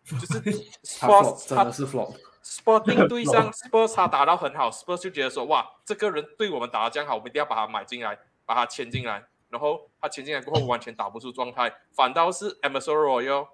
[0.04, 0.42] 就是
[0.82, 2.16] Spurs 真的是 flop。
[2.48, 9.22] Sporting 对上 Spurs 他打到很好，Spurs 就觉得说哇，这个人对我们打的这样好，我们一定要把他买进来，把他签进来。
[9.50, 13.48] 然后他签进来过后完全打不出状态，反倒是 Emerson Royal。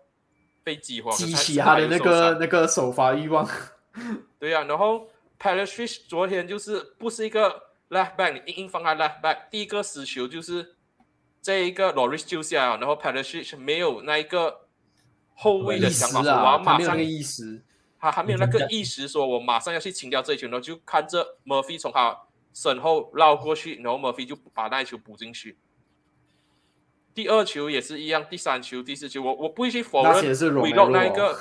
[0.64, 3.46] 被激活，激起他的那个那个首发欲望。
[4.40, 5.06] 对呀，然后
[5.38, 7.50] p a l a c i s 昨天就是不是一个
[7.90, 10.74] left back，你硬硬放开 left back，第一个死球就是
[11.42, 14.62] 这一个 Loris 救下来，然后 p a l a c i s 没有那一个
[15.34, 17.62] 后卫的想法，说我要马上意识，
[18.04, 22.14] 他还没有那个意识，说我马上要去清掉这一球，然后就看着 Murphy 从他
[22.52, 25.56] 身后绕过去，然后 Murphy 就把那一球补进去。
[27.14, 31.34] 第二球也是一样，第三球、第四球，我我不会去否认 Vlog 那一个，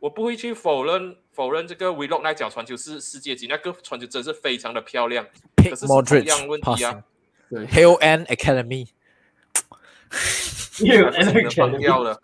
[0.00, 5.24] 我不会去否认否认这个 Vlog 那脚传球是世界级，那个传球真是非常的漂亮。
[5.56, 7.04] 可是同样问题啊，
[7.48, 8.88] 对，Hill and Academy，
[10.80, 12.20] 又 是放掉了。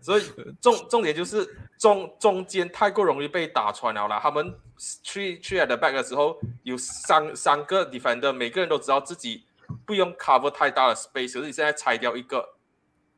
[0.00, 0.22] 所以
[0.60, 1.44] 重重点就是
[1.78, 4.18] 中中间太过容易被打穿了啦。
[4.20, 4.54] 他们
[5.02, 9.44] 去去 at the back 的时候，有三三个 defender，每个人都知道自己。
[9.86, 12.56] 不用 cover 太大的 space，可是你现在拆掉一个，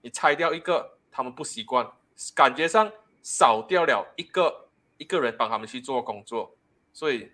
[0.03, 1.91] 你拆掉一个，他们不习惯，
[2.35, 4.69] 感觉上少掉了一个
[4.99, 6.55] 一个人帮他们去做工作，
[6.93, 7.33] 所以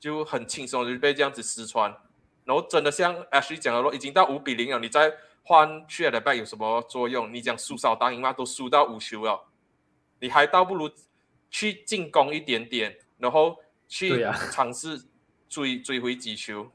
[0.00, 1.88] 就很轻松就被这样子撕穿。
[2.44, 5.14] 然后真的像 Ashley 讲的说，已经到五比零了，你再
[5.48, 7.32] 换去的 back 有什么作用？
[7.32, 9.46] 你讲输少当赢嘛，都输到五球了，
[10.20, 10.90] 你还倒不如
[11.48, 13.56] 去进攻一点点，然后
[13.88, 14.22] 去
[14.52, 15.06] 尝试
[15.48, 16.70] 追追回几球。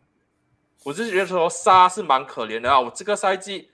[0.83, 2.79] 我是觉得说沙是蛮可怜的啊！
[2.79, 3.69] 我这个赛季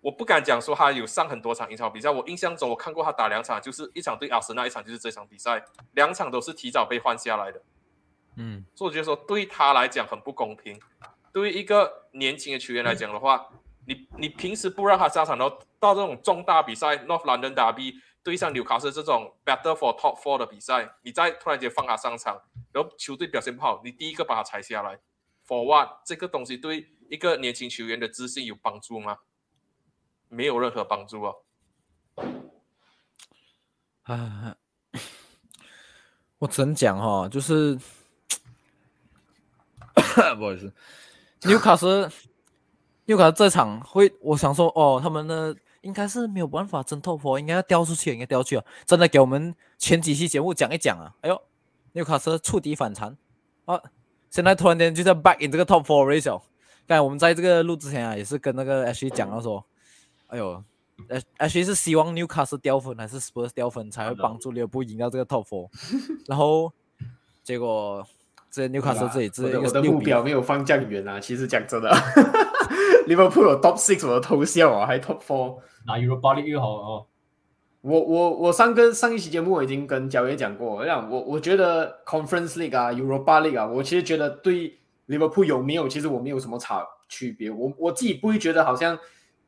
[0.00, 7.60] 我不敢讲说他有上很多场英超比赛，我印象中我看过他打两场，就是一场对阿森纳，一场就是这场比赛，两场都是提早被换下来的。
[8.36, 10.80] 嗯，所以我觉得说对他来讲很不公平。
[11.32, 13.48] 对于一个年轻的球员来讲的话，
[13.86, 22.40] 你你平时不让他上场，然后到这种重大比赛，North London Derby 对上纽卡斯这种 Better for Top Four 的比赛，你再突然间放他上场，
[22.72, 24.98] 然后球队表现不好，你第一个把他裁下来。
[25.46, 26.00] For what？
[26.06, 29.18] 这个东西对一个年轻球员的自信有帮助吗？
[30.28, 31.34] 没有任何帮助啊！
[34.04, 34.56] 啊，
[36.38, 37.76] 我只能讲哈，就是
[39.94, 40.72] 不好意思，
[41.42, 42.10] 纽卡斯，
[43.06, 48.64] 纽卡斯这场会，我想说哦，他们的应该是没有办法争 top four，，应该要掉出去，应该掉去了。
[48.86, 51.14] 真的给我们前几期节目讲一讲啊！
[51.20, 51.40] 哎呦，
[51.92, 53.16] 纽卡斯触底反弹
[53.66, 53.80] 啊！
[54.30, 56.40] 现在突然间就在 back in 这个 top four ratio。
[56.86, 59.64] 刚才我们在这个录之前啊，也是跟那个 H 讲到说，
[60.26, 60.62] 哎呦
[61.08, 65.68] ，H H 是希望 Newcastle 掉分还是 Spurs 掉分才会帮助利物浦赢到这个 top four。
[66.26, 66.72] 然后
[67.42, 68.06] 结果
[68.50, 71.20] 这 Newcastle 这里这我的目标没有放这样远啊。
[71.20, 71.90] 其实讲真的，
[73.06, 77.06] 利物浦有 top six 我的偷笑啊，还 top four，那 Europa League 好哦。
[77.82, 87.50] 我我我上跟上一期节目我已经跟焦爷讲过，我讲我我觉得 Conference League 啊，Europa League 啊，我其实觉得对 Liverpool 有没有，其实我没有什么差区别。
[87.50, 88.98] 我我自己不会觉得好像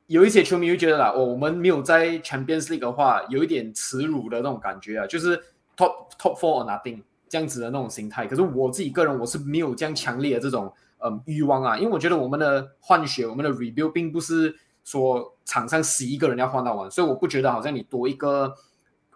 [0.06, 5.34] 有一些球迷会觉得啦，哦，我们没有在 Champions League 的话，有一点耻辱的那种感觉啊，就是
[5.74, 8.26] Top Top Four or nothing 这样子的那种心态。
[8.26, 14.56] 可是我自己个人我是没有这样强烈的这种嗯欲望啊，因为我觉得我们的换血，我们的 Rebuild 并不是。
[14.86, 18.54] 说场上十一个人要换到完，所以我不觉得好像你多一个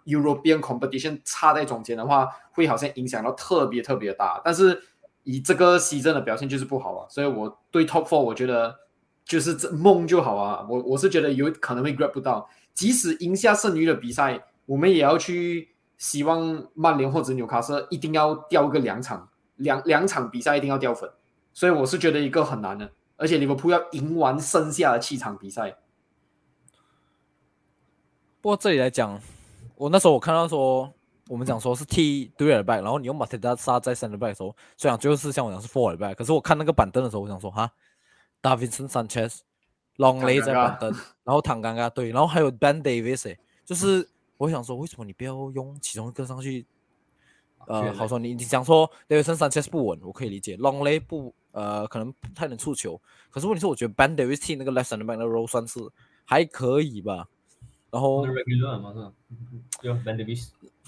[0.03, 4.41] European competition 插在中间的话，会好像影响到特别特别大。
[4.43, 4.83] 但是
[5.23, 8.75] 以这个西镇的表现就是不好啊，所以我对 Top Four 我觉得
[9.23, 10.67] 就是这梦就好啊。
[10.69, 21.09] 我我是觉得有可能会 grab 不到，即使赢下剩余的比赛，我们也要去希望曼联或者纽卡斯一定要掉个两场，两两场比赛一定要掉粉。
[21.53, 22.91] 所以我是觉得一个很难的。
[23.17, 25.77] 而且利物浦要赢完剩下的七场比赛。
[28.41, 29.21] 不过这里来讲，
[29.75, 30.91] 我那时候我看到说，
[31.27, 37.71] 我们讲说是 T 对尔 back，然后你用马特达杀在 center back 的时候，虽然最后是像我讲是 four back，可是我看那个板凳的时候，我想说哈
[38.41, 39.41] ，Davidson Sanchez、
[39.97, 40.91] Long Lay 在板凳，
[41.23, 46.65] 然后唐刚刚对，然后还有 Ben Davis，、欸、就是我想说，为什么你不要用其中一个上去？
[47.67, 52.99] 呃，好说你你讲说 Davidson Sanchez 不稳，我可以理解，Long Lay 不呃可能不太能触球，
[53.29, 55.79] 可是问题是我觉得 Ben Davis 踢那个 left center back 的 role 算是
[56.25, 57.27] 还可以吧，
[57.89, 58.25] 然后。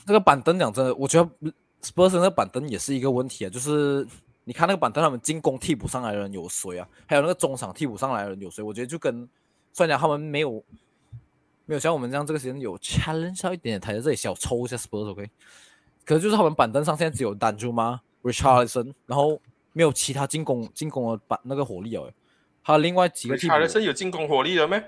[0.05, 1.29] 这个板凳讲真的，我觉得
[1.81, 4.05] Spurs 那个板凳也是一个问题啊，就是
[4.43, 6.85] 你看那个板凳，他们进攻替补上来的人有谁啊？
[7.07, 8.61] 还有那个中场替补上来的人有谁？
[8.61, 9.27] 我觉得就跟
[9.71, 10.61] 虽然讲他们没有
[11.65, 15.29] 没有像我们这样这个时间有 challenge 到一点点，台在这里小抽一下 Spurs，OK？、
[16.03, 19.39] 可是就是他们板凳上现在只有丹朱吗？Richarlison，然后
[19.73, 22.09] 没有其他进攻进攻的把那个火力哦。
[22.61, 24.81] 还有另外几个替补查，尔森有进攻火力的咩？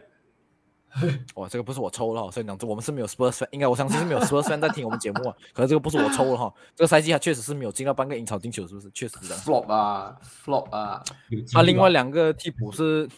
[1.35, 5.35] 哇，这个不是我抽了哈，所以讲这我们是没有 Spurs fan，应该我相信是没有 Spurs fan 在听我们节目啊。
[5.53, 8.89] 可是这个不是我抽了哈，这个赛季他确实是没有进到半个英超进球，是不是？
[8.91, 9.43] 确实是这样。
[9.43, 11.03] flop 啊，flop 啊，
[11.51, 13.09] 他另外两个替补是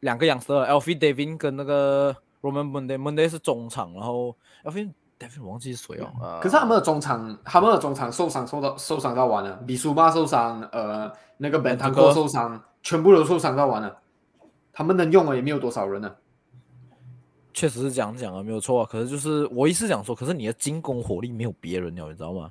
[0.00, 4.30] 两个养色 a l f i David 跟那个 Roman Monday，Monday 是中场，然后
[4.64, 4.92] a l f i David
[5.42, 6.08] 我忘记是谁哦。
[6.20, 13.96] 呃可是他们的中场，他们的中场受伤受到受伤到完了，比苏马受伤，呃，那个本坦这个克受伤，全部都受伤到完了。
[14.72, 16.10] 他们能用的也没有多少人呢。
[17.54, 18.88] 确实是这样讲啊，没有错啊。
[18.90, 22.50] 可是就是我意思讲说，可是你的进攻火力没有别人了，你知道吗？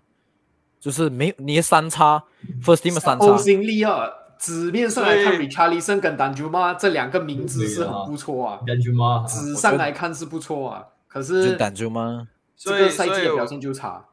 [0.79, 2.23] 就是没有你的三叉
[2.63, 4.07] First Team 的三叉欧，心力啊，
[4.37, 12.27] 纸面上来看对，Richarlison 跟丹朱马这两个名字是很不错啊，Benjamin，纸上来看是不错啊，可就是胆球吗？
[12.55, 14.09] 这所以个赛季所以我的表现就差。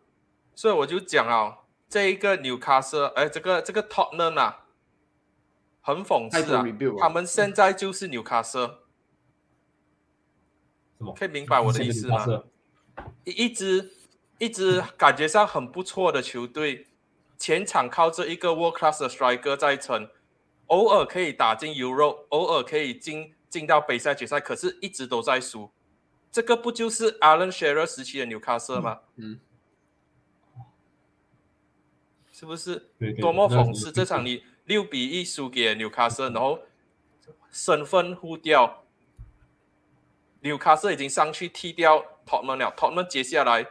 [0.55, 4.66] 所以我就讲啊，这一个纽卡斯，哎，这个这个 Tottenham 啊，
[5.80, 6.64] 很讽刺啊
[7.01, 8.59] 他们现在就是纽卡斯，
[10.99, 11.14] 什么？
[11.14, 12.26] 可以明白我的意思吗？
[13.24, 13.93] 一一支
[14.38, 16.86] 一支感觉上很不错的球队，
[17.38, 20.11] 前场靠着一个 world class 的 striker 在撑，
[20.66, 25.70] 偶尔可以打进 Euro，偶尔可以进进到杯赛决赛，可是一直都在输。
[26.33, 29.01] 这个不就是 Alan Shearer 时期的纽卡斯吗？
[29.16, 29.39] 嗯，
[32.33, 32.91] 是不是？
[33.20, 33.93] 多么讽刺！
[33.93, 36.61] 这场你六比一输给纽卡斯，然后
[37.51, 38.83] 身份互掉，
[40.41, 43.66] 纽卡斯已经上去踢掉 Tottenham 了，Tottenham 接下来，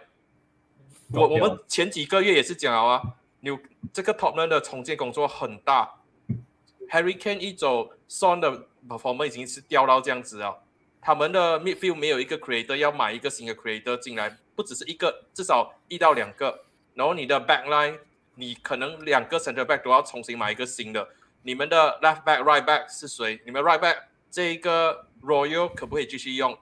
[1.12, 3.60] 我我们前几个月也是讲了啊，纽
[3.92, 5.96] 这个 Tottenham 的重建工作很大
[6.92, 10.62] ，Harry Kane 一走，Son 的 performance 已经是掉到这样子了。
[11.02, 16.64] 他们的 midfield 没有一个 creator，要买一个新的 creator 进来，不只是一个，至少一到两个。
[16.94, 17.98] 然后你的 backline，
[18.36, 21.10] 你可能两个 center back 都要重新买一个新的。
[21.42, 23.42] 你们的 left back、right back 是谁？
[23.46, 23.98] 你们 right back
[24.30, 26.56] 这一个 Royal 可不可以继续用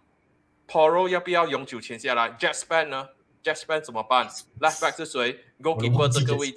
[0.67, 3.09] ？Poro 要不要永久签下来？Jack Span 呢
[3.43, 4.29] ？Jack Span 怎么办
[4.61, 6.55] ？left back 是谁？goalkeeper 这个位置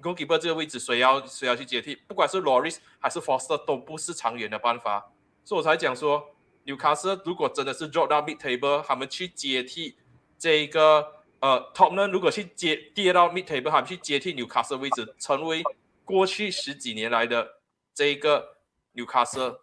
[0.00, 1.96] ，goalkeeper 这个位置谁要谁要去接替？
[2.06, 5.10] 不管是 Loris 还是 Foster 都不是长远的办法。
[5.50, 6.32] 所以我才讲说，
[6.62, 9.96] 纽卡斯如果真的是 drop 到 mid table，他们去接替
[10.38, 15.64] 这一个呃 top 呢，如果去接跌到 mid table，他们去接替纽卡斯位置，成为
[16.04, 17.54] 过去十几年来的
[17.92, 18.58] 这一个
[18.92, 19.58] 纽卡斯，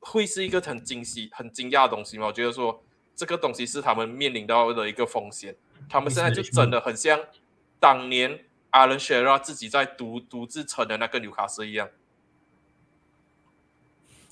[0.00, 2.26] 会是一个很惊喜、很惊讶的东西吗？
[2.26, 5.56] 我觉得说这个东西是他们面临到的一个风险，
[5.88, 7.18] 他们现在就真的很像
[7.80, 11.88] 当年 Alan Shearer 自己在独独自撑的那个纽卡斯一样。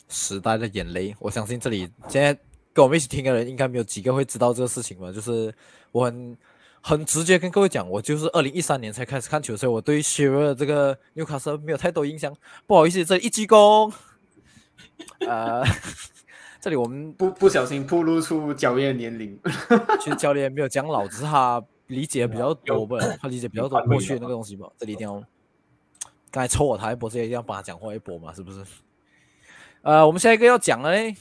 [0.08, 2.32] 时代的眼泪，我相信这里现在
[2.72, 5.10] 跟我们一起听的人，应该没有几个会知道这个事情吧？
[5.10, 5.52] 就是
[5.92, 6.36] 我很
[6.80, 12.34] 很直接跟各位讲，我就是二零一三年才开始看球，所以我对 r e 这个纽卡斯没有太多印象。
[12.66, 13.92] 不好意思，这里一鞠躬。
[15.26, 15.64] 呃，
[16.60, 19.38] 这里我们不不小心暴露出教练年龄。
[20.00, 24.68] 其实教练没有讲老，只是他理解比较多吧，他理解比较多过去的那个东西吧。
[24.76, 25.14] 这里一定要，
[26.30, 28.64] 刚才抽我台一波，这一定要帮他讲话一波嘛，是不是？
[29.84, 31.14] 呃，我们下一个要讲的嘞，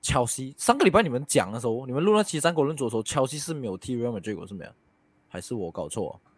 [0.00, 0.54] 乔西。
[0.56, 4.70] 上个礼拜你们讲的时候，你们录那期三国论足的时候，乔西是没有踢 Real Madrid 过是没有？
[5.28, 6.32] 还是我搞错、啊？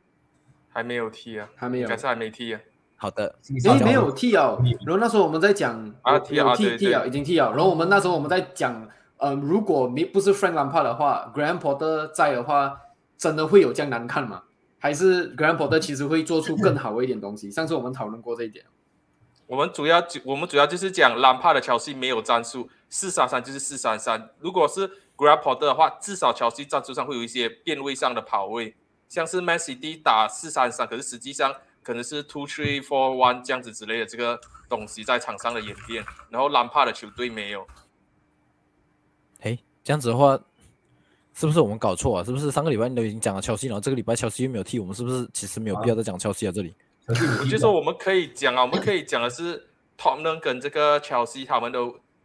[0.70, 2.60] 还没有踢啊，还没有应该是还没踢啊。
[2.96, 3.32] 好的，
[3.64, 4.60] 诶，没有踢哦。
[4.84, 7.50] 然后那时候我们在讲啊踢啊对对有踢踢啊，已经踢啊。
[7.50, 12.76] 然后我们那时候我们在讲，呃，如果没不是 Frank Lampard 的话，Grand Potter 在的话，
[13.16, 14.42] 真的会有这样难看吗？
[14.80, 17.52] 还是 Grand Potter 其实会做出更好一点东西？
[17.52, 18.64] 上次我们讨论过这一点。
[19.50, 24.30] 我们主要我们主要就是讲兰帕的乔西没有战术，四三三就是四三三。
[24.38, 24.86] 如果是
[25.16, 28.72] g r a p p o r 的话，至少乔西战术上会有一些变位上的跑位，
[29.08, 36.04] 像是 Man City 打四三三，可是实际上可能是 two three four one 这样子之类的这个东西在场上的演变。
[36.28, 37.66] 然后兰帕的球队没有，
[39.40, 40.38] 诶，这样子的话
[41.34, 42.22] 是不是我们搞错啊？
[42.22, 46.52] 是不是上个礼拜你都已经讲了切尔西，然后这个礼拜切尔西又没有踢我们，是不是其实没有必要再讲切尔西啊？
[46.52, 46.72] 这里
[47.40, 51.78] 我就说我们可以讲啊，我们可以讲的是 Tottenham 跟这个 Chelsea 他们的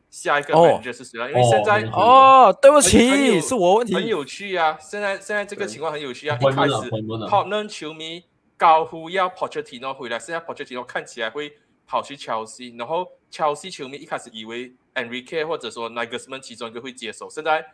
[0.09, 1.27] 下一个哦 manager 是谁啊？
[1.27, 3.93] 因为现在哦哦，对不起，是我问题。
[3.93, 6.37] 很有趣啊，现在现在这个情况很有趣啊。
[6.39, 8.23] 一开始了混乱了 Tottenham 球迷
[8.57, 17.65] 高呼要 Pochettino 回来，现在 Pochettino 看起来会跑去 Chelsea，然后 Chelsea 球迷一开始以为 Enrique 或者说 Nagelsmann 其中一个会接手，现在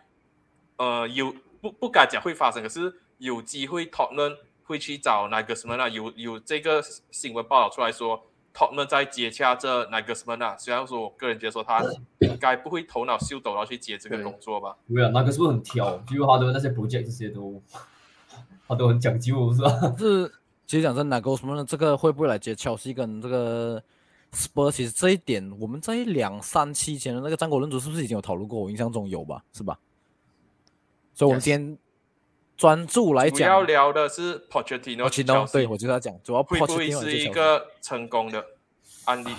[0.77, 6.81] 呃有不不敢讲会发生，可是有机会 Tottenham 会去找 Nagelsmann 啊，有有这个
[7.11, 8.21] 新闻报道出来说
[8.53, 11.83] Tottenham 在接洽这 Nagelsmann 啊，虽然说我个人觉得说他
[12.19, 14.75] 应该不会头脑秀抖，然后去接这个工作吧。
[14.87, 15.97] 对啊，那个是不是很挑？
[15.99, 17.61] 就是他的那些 project 这些都，
[18.67, 19.95] 他都很讲究，是吧？
[19.97, 20.31] 是，
[20.67, 21.65] 其实讲真，哪个什么呢？
[21.67, 23.81] 这个会不会来接切尔西跟这个
[24.33, 24.71] Spurs？
[24.71, 28.59] 其实这一点我们在两三期前的那个战国论足是不是已经有讨论过？
[28.59, 29.79] 我印象中有吧，是吧？
[31.13, 31.77] 所以我们今天
[32.61, 38.45] 专注来讲主要聊的是 Pochettino 对我就要讲，主要会不会 Pochettino 是一个成功的
[39.05, 39.31] 案例？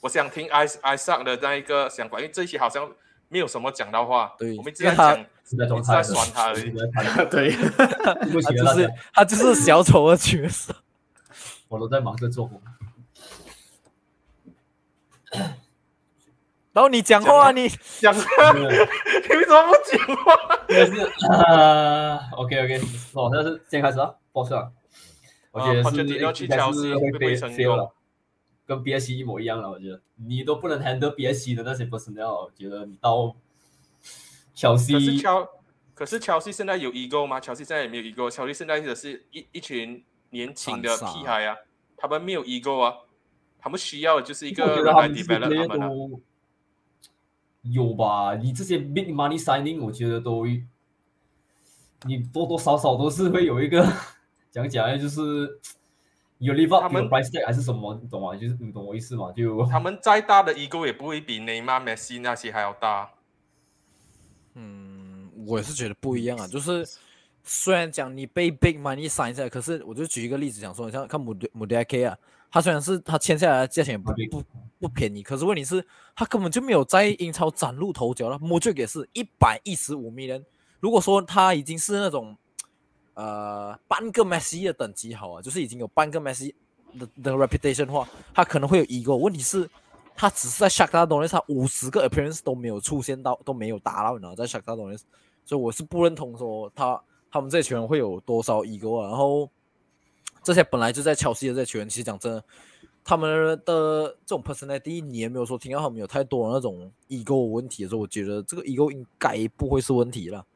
[0.00, 2.90] 我想听艾艾萨的那一个想法，因为这一期好像
[3.28, 6.72] 没有什么讲到话，对我们一直在讲，一直在酸他而已。
[7.28, 10.74] 对，他就是他就是小丑的角色。
[11.68, 12.58] 我都在忙着做工。
[16.72, 17.68] 然后你讲话，你
[18.00, 20.64] 讲，你为什么不讲话？
[20.68, 20.92] 但是
[21.30, 22.80] 呃，OK OK，
[23.12, 24.72] 好，那是先开始啊，报上。
[25.50, 27.94] 我觉得啊是应该是会被会不会成 fail 了，
[28.64, 29.68] 跟 BSC 一模一样了。
[29.70, 33.36] 我觉得你都不能 handle BSC 的那些 personnel，我觉得你到
[34.54, 35.46] 小可是乔，
[35.94, 37.38] 可是乔西现在有 ego 吗？
[37.38, 41.54] 乔西现在也没有 ego，乔西现在的是一一群年轻的屁孩啊，
[41.98, 42.94] 他们没有 ego 啊，
[43.58, 45.90] 他们需要的就是一个人来 develop 他们啊。
[47.64, 48.34] 都有吧？
[48.36, 50.44] 你这些 big money signing，我觉得都
[52.04, 53.86] 你多多少少都是会有一个
[54.50, 55.60] 讲讲呢，就是
[56.38, 58.34] 有 live 他 up 们 to the price tag 还是什么，你懂吗？
[58.36, 59.32] 就是你懂我意思吗？
[59.36, 63.08] 就他们再大的 ego 也不会比内马尔、梅西那些还要大。
[64.54, 66.48] 嗯，我也是觉得不一样啊。
[66.48, 66.84] 就是
[67.44, 72.18] 虽然讲你被 big money sign 下来，可是我就举一个例子讲说，你像看姆姆迪 K 啊，
[72.50, 74.44] 他虽然是他签下来的价钱也不不
[74.82, 78.36] 不便宜，可是问题是，他根本就没有在英超崭露头角了。
[78.40, 80.42] 莫爵也是一百一十五 million，
[80.80, 82.36] 如果说他已经是那种
[83.14, 86.52] 呃半个 Messi 的等级好啊，就是已经有半个 mess
[86.98, 89.14] 的的 reputation 的话，他可能会有 ego。
[89.14, 89.70] 问题是，
[90.16, 95.02] 他只是在 Shakhtar Donetsk 他五十个 appearance 都没有出现到，都没有达到，你知道，在 s h a k t a r Donetsk，
[95.44, 99.06] 所以我是不认同说他他们这群人会有多少 ego 啊。
[99.06, 99.48] 然后
[100.42, 102.44] 这些本来就在切尔西的这群人，其实讲真的，
[103.04, 110.46] 他们的这种 personality，你也没有说听到他们有太多的那种 ego 问题的时候，我觉得这个 ego 应该不会是问题了。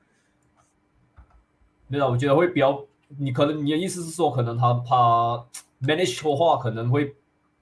[1.89, 2.85] 没有，我觉得会比较，
[3.19, 5.47] 你可能你的意思是说，可能他他
[5.83, 7.15] manage 的话，可能会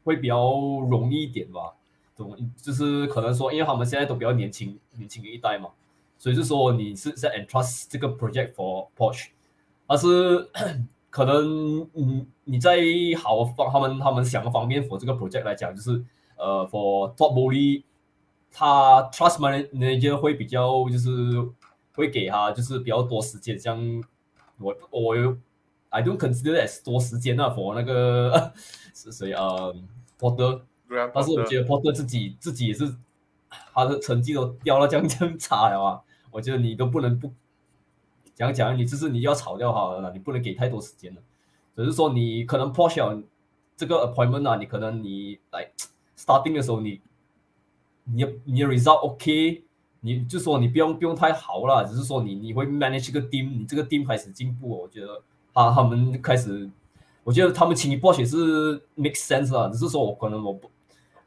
[0.04, 0.50] 会比较
[0.88, 1.74] 容易一点吧，
[2.16, 2.34] 懂？
[2.56, 5.70] 就是可能说，因为他们现在都比较年轻，年轻一代嘛，
[6.18, 9.28] 所以是说你是在 entrust 这个 project for Porsche，
[9.86, 10.48] 而是
[11.14, 12.76] 可能嗯你在
[13.16, 16.04] 好方他们他们想的方面 for 这个 project 来讲，就是
[16.36, 17.84] 呃 for top bully，
[18.50, 21.10] 他 trust manager 会比较就是
[21.94, 23.78] 会给他就是比较多时间，像
[24.58, 25.36] 我我有
[25.90, 28.52] I don't consider as 多时间啊，for 那个
[28.92, 29.70] 是谁啊
[30.18, 30.62] Porter，
[31.14, 32.92] 但是我觉得 Porter 自己自己也是
[33.72, 36.00] 他的成绩都掉到这样这样差了啊，
[36.32, 37.32] 我觉得你都不能不
[38.34, 41.20] 讲讲，你就是你要炒掉他了，你不能给太多时间了，
[41.76, 43.22] 只是说你可能 Porsche
[43.76, 45.70] 这个 appointment 啊，你可能你来
[46.16, 47.00] starting 的时候你
[48.04, 49.62] 你你的 result OK。
[50.06, 55.22] 你就说你不用不用太好了，只是说你你会 manage 这个 team，你这个 team 开始进步，我觉得
[55.54, 56.68] 他他们开始，
[57.22, 60.70] 我觉得他们请你也是 make sense 啦，只是说我可能我不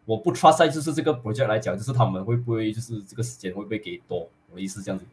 [0.06, 5.04] 我不 trust 在就是这个 project 来讲，就是他们会不会就是这个时间会不会给多，我的意思这样子，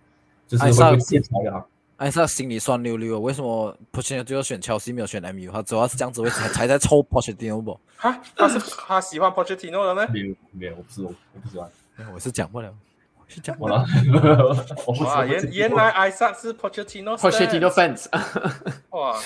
[0.46, 1.66] 就是会不会现炒他？
[1.96, 5.50] 艾萨心里酸溜溜，为什么 Pochettino 最后选切尔西没有选 MU？
[5.52, 7.78] 他主要是这样子会才 才在抽 Pochettino 不？
[7.96, 10.04] 哈，他是他喜欢 Pochettino 了吗？
[10.12, 11.70] 没有没有，我不是我我不喜欢，
[12.12, 12.74] 我是讲不了，
[13.16, 13.76] 我是讲不我了。
[13.76, 15.28] 了， 我不喜哇，欢。
[15.28, 18.50] 原原来艾萨是 Pochettino Pochettino fans fans，
[18.90, 19.16] 哇，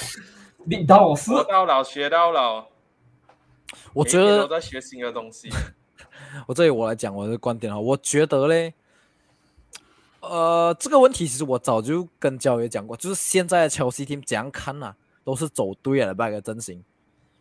[0.65, 2.67] 你当我是学到老学到老，
[3.95, 5.49] 我觉每天都在学新的东西。
[6.47, 8.75] 我这里我来讲我的观点哈，我觉得嘞，
[10.29, 14.95] 呃，这个问题其实我早就跟焦爷讲过，就是现在的切尔西 team 怎样看啊、
[15.25, 16.83] 都是走对了 back 的阵型。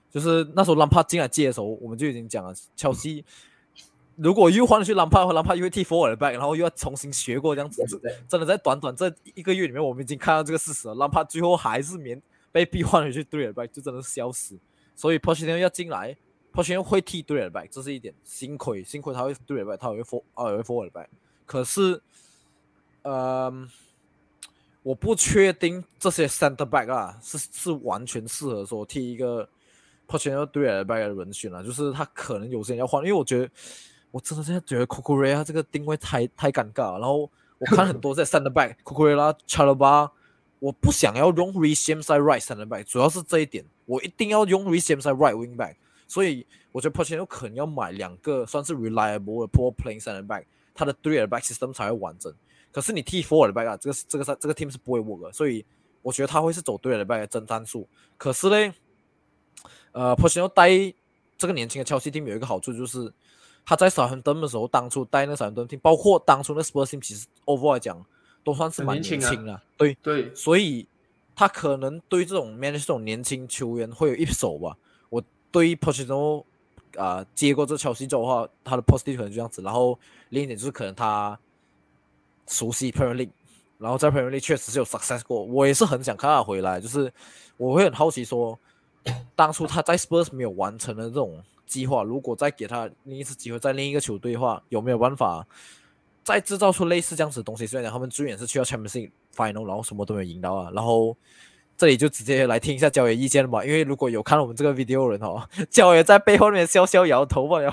[0.10, 3.26] 就是那时候兰帕进来接的时候，我们就已经讲了，切尔西
[4.16, 7.86] 如果又换去兰帕，兰帕又会踢 forward back，然后又要重新学过这样子，
[8.28, 10.96] 真的在短短这一个月里面，我们已经看到这个事实了。
[10.96, 12.20] 兰帕最后还是免
[12.52, 14.58] 被逼换回去 three back，就真的是笑死。
[14.96, 16.18] 所以 p o s h i t n 要进来
[16.52, 18.12] p o s h i t n 会踢 three back，这是一点。
[18.24, 21.08] 幸亏幸亏他会 three back，他会 for 啊会 forward back。
[21.46, 22.02] 可是，
[23.10, 23.68] 呃，
[24.84, 29.48] 我不确定这些 center back 啊是是完全适合说踢一个
[30.08, 33.50] p o s h i t n three back 的人选啊，就是他可能有些人要换，因为我觉得。
[34.10, 37.00] 我真的现在觉得 c o c o r e a 这个定位太太尴尬了。
[37.00, 37.30] 然后
[37.60, 39.86] 我看很多在 center back c o c o r e a c h a l a b
[39.86, 40.10] a
[40.60, 44.94] 我不想要用 r e s h a m 在 right center back，主要是这一点，我一定要用 r e s h
[44.94, 45.76] a m 在 right wing back。
[46.08, 52.34] 所以我觉得 Pochettino 可能要买两个算是 reliable 的 poor playing center back，他的 three back system 才会完整。
[52.78, 55.66] 可是你 T four 的 back 啊，这个这个这个 team 是不会 work 的，所以
[56.04, 57.88] 我觉得他会是走 three back 的真战术。
[58.18, 58.72] 可是嘞，
[59.94, 60.70] 呃，Pochettino 带
[61.40, 63.12] 这个年轻的 Chelsea team 有一个好处就是。
[63.70, 68.02] 他在少亨登的时候，当初带那少亨登 team，包括当初那 Spurs team，其实 overall 来讲
[68.42, 70.88] 都算是蛮年轻的，对对，所以
[71.36, 74.78] 他可能对这种 manage 这种年轻球员会有一手吧。
[75.10, 75.22] 我
[75.52, 76.46] 对 Pochettino
[76.96, 79.62] 啊接过这乔西之后的话，他的 positive 可能就这样子。
[79.62, 80.00] 然后
[80.30, 81.38] 另一点就是可能他
[82.48, 83.32] 熟悉 Premier League，
[83.78, 85.44] 然后在 Premier League 确实是有 success 过。
[85.44, 87.12] 我也是很想看他回来，就是
[87.58, 88.58] 我会很好奇说，
[89.36, 91.44] 当初他在 Spurs 没有完成的这种。
[91.68, 95.46] 计划如果再给他另一次机会，在另一个球队的话，有没有办法
[96.24, 97.68] 再制造出类似这样子的东西？
[97.68, 100.72] 虽然讲他们最远是去到 Champions League Final，然后什么都没有赢到啊。
[100.74, 101.14] 然后
[101.76, 107.70] 这里就直接来听一下焦爷意见了吧，因为如果有看我们这个 video 人哦， 焦爷在背后面笑笑摇头吧，要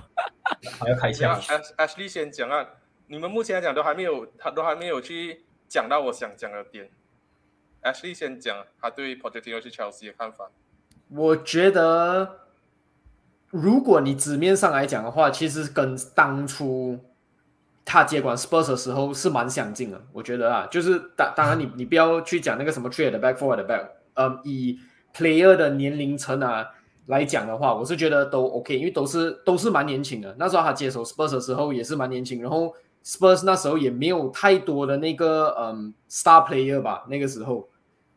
[0.80, 1.40] 还要开枪。
[1.78, 2.66] Ashley 先讲啊，
[3.06, 6.90] 你们目前来讲都还没有，他都还没有去讲到我想讲的点。
[7.82, 10.50] Ashley 先讲他对 Pochettino 去 Chelsea 的看法。
[11.08, 12.40] 我觉得。
[13.50, 16.98] 如果你纸面上来讲的话，其实跟当初
[17.84, 20.04] 他接管 Spurs 的时候是蛮相近的。
[20.12, 24.80] 我觉得啊，就是当当然你 你不要去讲那个什么 trade 的 back forward 的 back，嗯，以
[25.14, 26.66] player 的年龄层啊
[27.06, 30.34] 来讲的话，我是觉得都 OK，因为都是都是蛮年轻的。
[30.36, 32.74] 那时候他接手 Spurs 的时候也是蛮年轻，然后
[33.04, 37.68] Spurs 那时候也没有太多的那个嗯 star player 吧，那个时候，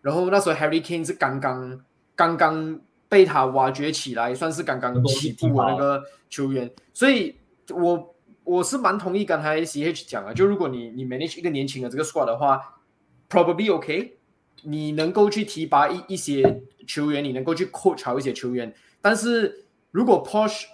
[0.01, 1.81] 然后那时候 Harry Kane 是刚刚
[2.15, 2.79] 刚刚。
[3.09, 7.33] 被他挖掘起来，算是刚刚起步的那个球员，所以
[7.69, 12.81] 我我是蛮同意刚才 C H 讲的，就如果你你 manage 一个年轻的这个 squad 的话
[13.29, 14.17] ，probably OK，
[14.63, 20.65] 你能够去提拔一一些球员，你能够去 coach 好一些球员，但是如果 push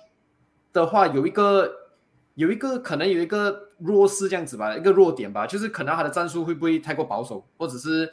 [0.72, 1.72] 的话，有一个
[2.34, 8.12] 有一个可能有一个弱势这样子吧，一个弱点吧，就是可能他的战术会不会太过保守，或者是。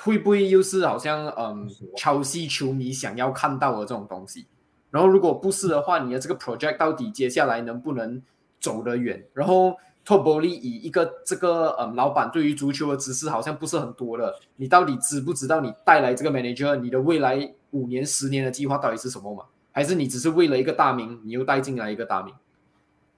[0.00, 1.66] 会不会又是好像嗯，
[1.96, 4.44] 乔西球迷想要看到的这种东西？
[4.90, 8.22] 然后如果不是的话，你的这个 project 到底接下来能不能
[8.60, 9.24] 走得远？
[9.32, 9.74] 然后
[10.04, 19.44] 托博利以一个这个嗯，老板对于足球的知识好像不是很多的，你到底知不知道你带来这个 manager，你的未来五年、十年的计划到底是什么嘛？
[19.72, 22.34] 还是你只是为了一个大名，你又带进来一个大名？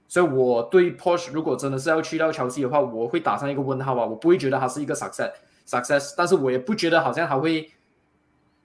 [0.09, 5.31] 所以我对 Porsche 如果真的是要去到乔西的话，我会打上一个问号啊，我不会觉得它是一个 success。
[5.67, 7.71] success，但是我也不觉得好像它会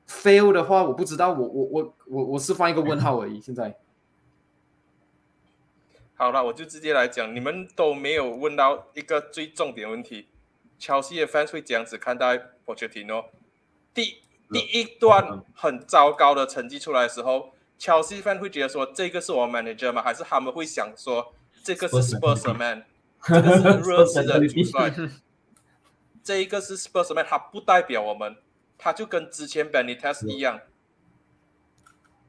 [0.09, 3.39] fail 的话，我不知道，我我我我我是放一个问号而已。
[3.43, 3.77] 现在，
[6.17, 10.29] 好了，我就直接来讲，你们都没有问到一个最重点问题，
[10.79, 13.27] 乔西的 fans 会这样子看待 Pochettino。
[13.93, 20.03] 第第一段很糟糕的成绩出来的时候，乔西 fans 会觉得说这个是我 manager 吗？
[20.03, 22.85] 还是他们会想说这个是 Spurs man，
[23.23, 24.93] 这个是热刺的主帅？
[26.25, 28.35] 这一个是 Spursman，他不代表我们，
[28.79, 30.59] 他就跟之前 Benitez 一样。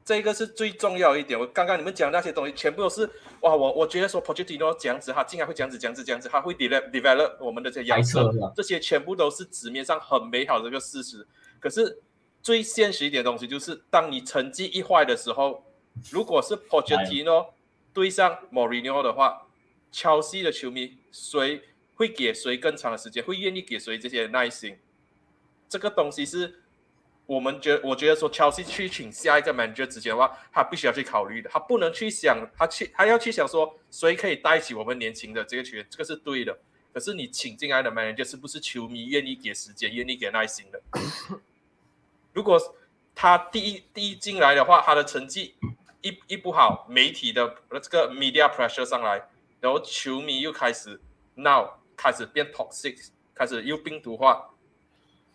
[0.04, 1.40] 这个是最重要一点。
[1.40, 3.10] 我刚刚你们讲那些东西，全部都是
[3.40, 3.56] 哇！
[3.56, 8.20] 我我觉得说 Pochettino 这样子，他竟然会这样子、这样子、这样子，他会 develop develop 我们的这些样子，
[8.54, 11.26] 这些全部都是纸面上很美好的一个事实。
[11.58, 12.02] 可是
[12.46, 15.64] 最现实一点东西就是，当你成绩一坏的时候，
[16.12, 17.48] 如果是 Pochettino
[17.92, 19.48] 对上 Mourinho 的话，
[19.90, 21.60] 切西的球迷谁？
[21.96, 23.24] 会给谁更长的时间？
[23.24, 24.78] 会愿意给谁这些耐心？
[25.68, 26.60] 这个东西是
[27.26, 31.50] 我们觉，我觉得说，乔西去请下一个 manager 之前的话，他必须要去考虑的。
[31.50, 36.56] 他不能去想，他去，他要去想说，谁可以带起我们年轻的这个球员，这个是对的。
[36.94, 40.80] 可是你请进来的 manager 是不是球迷愿意给时间、愿意给耐心的？
[42.36, 42.60] 如果
[43.16, 45.56] 他第一第一进来的话，他的成绩
[46.02, 51.00] 一一不好，媒体的这个 media pressure 上来，然后球迷又开始
[51.34, 51.80] 闹。
[51.98, 54.50] 开始变 toxic，开始又病毒化，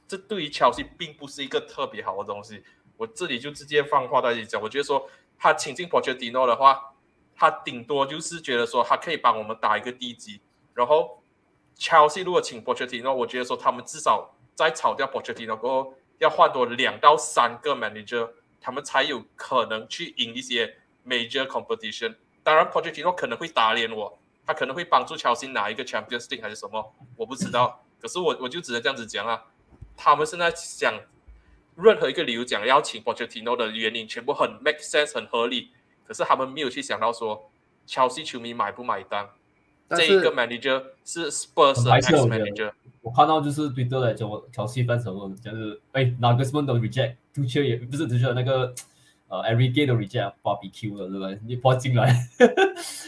[0.08, 2.64] 这对于乔西并不是一个特别好的东西。
[2.98, 5.10] 我这里就直接放话在这里讲，我觉得说
[5.40, 6.94] 他请进 Pochettino 的话，
[7.36, 10.40] 他顶多就是觉得说他可以帮我们打一个地基，
[10.76, 11.24] 然后
[11.76, 18.30] Chelsea 如果请 Pochettino，我觉得说他们至少在炒掉 Pochettino 过后，要换多两到三个 manager，
[18.62, 22.16] 他们才有可能去赢一些 major competition。
[22.44, 27.84] 当然，Pochettino 可能会打脸我，他可能会帮助 Chelsea 拿一个 Champions League 还是什么，我不知道。
[28.00, 29.46] 可是我我就只能这样子讲啊，
[29.98, 30.94] 他们现在想
[31.76, 35.72] 任何一个理由讲要请 Pochettino 的原因，全部很 make sense 很合理。
[36.06, 37.52] 可是他们没有去想到说
[37.88, 39.28] ，Chelsea 球迷买不买单？
[39.96, 42.72] 这一个 manager 是 Spurs 的 ex manager。
[43.02, 48.74] 我看到就是对德来讲，我调戏 fan 什么，就是哎，哪个什么都 reject，杜切也不是只是那个
[49.28, 51.40] 呃 every day 都 reject barbecue 了，对不对？
[51.46, 52.16] 你跑进来。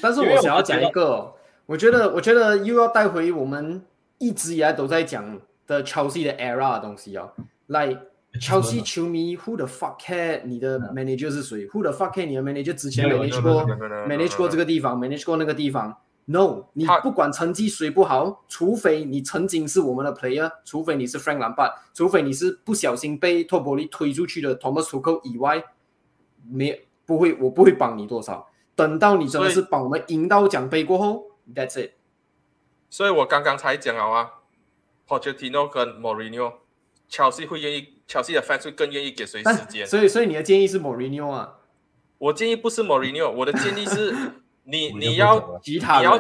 [0.02, 1.34] 但是我想要讲一个，
[1.66, 3.82] 我觉得我觉得又要带回我们
[4.18, 7.32] 一直以来都在讲的 Chelsea 的 era 的东西啊，
[7.68, 7.98] 来。
[8.42, 13.64] Chelsea 球迷，Who the fuck care 你的 manager 是谁？Who the fuck care 你的 manager 之前 manage 过
[14.08, 25.64] manage 过这个地方，manage 过那个地方？No，你不管成绩谁不好，除非你曾经是我们的 player，除非你是 Frank Lampard，除非你是不小心被托博利推出去的 Thomas Tuchel 以外，
[26.50, 28.50] 没不会，我不会帮你多少。
[28.76, 31.92] 等到你真的是帮我们赢到奖杯过后，That's it。
[32.90, 34.32] 所以我刚刚才讲了啊
[35.08, 36.54] ，Pochettino 跟 Mourinho。
[37.10, 39.86] 乔西会愿意，乔西的 fans 会更愿意给谁时间？
[39.86, 41.58] 所以，所以你的建议是 Mourinho 啊？
[42.18, 44.16] 我建议不是 Mourinho，我的建议是
[44.64, 46.18] 你，你要，你要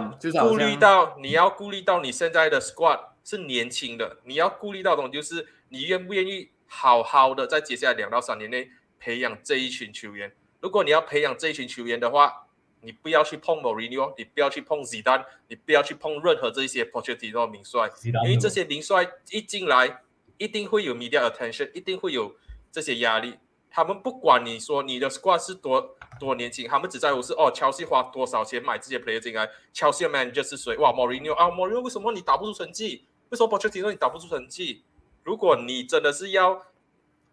[0.47, 10.33] 顾虑到，你要顾虑到你现在的 squad 是年轻的，你要顾虑到的，就是你愿不愿意好好的在接下来两到三年内培养这一群球员。
[10.59, 12.47] 如果你要培养这一群球员的话，
[12.81, 20.01] 你不要去碰 Mourinho，你不要去碰 Zidane，你不要去碰任何这些 Pochettino 名帅，因为这些名帅一进来。
[20.39, 22.35] 一定会有 media attention，一定会有
[22.71, 23.35] 这些压力。
[23.73, 30.77] 他们不管你说你的 squad 是多多年轻，他们只在乎是哦，乔西花多少钱买这些 player 进来，乔西的 manager 是谁？
[30.77, 33.07] 哇，Mourinho 啊，Mourinho 为什么你打不出成绩？
[33.29, 34.83] 为什么 Pochettino 你打不出成绩？
[35.23, 36.67] 如果你真的是要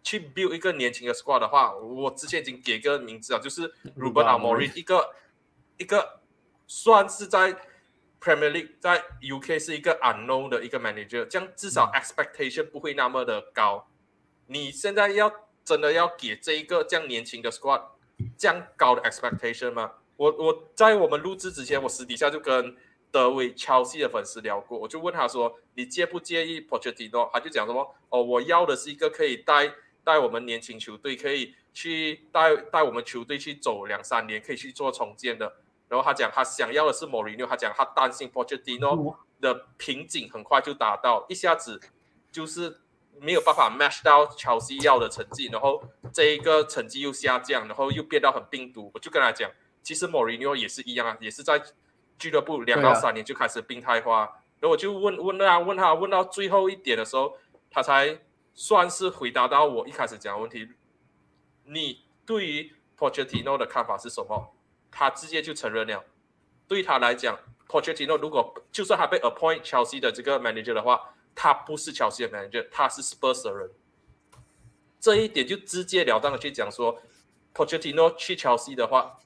[0.01, 5.13] 去 build 一个年轻的 squad 的话，我之前已经给个名字啊，就是 Ruben Amorim，一个
[5.77, 6.21] 一个
[6.65, 7.55] 算是在。
[8.23, 13.87] Premier League 在 UK 是一个 unknown 的一个 manager，这样至少 expectation 不会那么的高。
[14.45, 15.27] 你现在要
[15.63, 17.81] 真的要给这一个这样年轻的 squad
[18.37, 19.91] 这样高的 expectation 吗？
[20.17, 22.75] 我我在我们录制之前，我私底下就跟
[23.09, 29.73] 德威乔西的粉丝聊过，我就问他说：“你介不介意 Pochettino？” 他就讲什么：“哦，我要的是一个可以带
[30.03, 35.57] 带我们年轻球队，可以去带带我们球队去走两三年，可以去做重建的。”
[35.89, 41.81] 然后他讲，他想要的是 Mourinho，他讲他担心 Pochettino 的瓶颈很快就达到，一下子
[42.31, 42.79] 就是
[43.19, 45.83] 没有办法 match 到乔西要的成绩，然后
[46.13, 48.91] 这一个成绩又下降，然后又变到很病毒。
[48.93, 49.49] 我就跟他讲，
[49.83, 51.61] 其实 mori 也是一样啊，也是在
[52.17, 54.41] 俱乐部两到三年就开始病态化。
[54.59, 57.37] 然后我就问问他，问他问到最后一点的时候，
[57.69, 58.19] 他才
[58.53, 60.67] 算是回答到我一开始讲的问题。
[61.65, 64.55] 你对于 Pochettino 的看法是什么？
[64.91, 66.03] 他直接就承认了，
[66.67, 73.69] 对他来讲，Pochettino 如果就算他被 appoint 切尔西的这个 manager 的话，他不是 Chelsea 的 manager，他是 Spurs 的人。
[74.99, 77.01] 这一点就直截了当的去讲说
[77.55, 79.19] ，Pochettino 去 Chelsea 的话，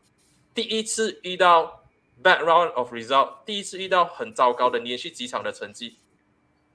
[0.53, 1.83] 第一次遇到
[2.23, 5.97] bad round of result，第一次遇到很糟糕的连续几场的成绩，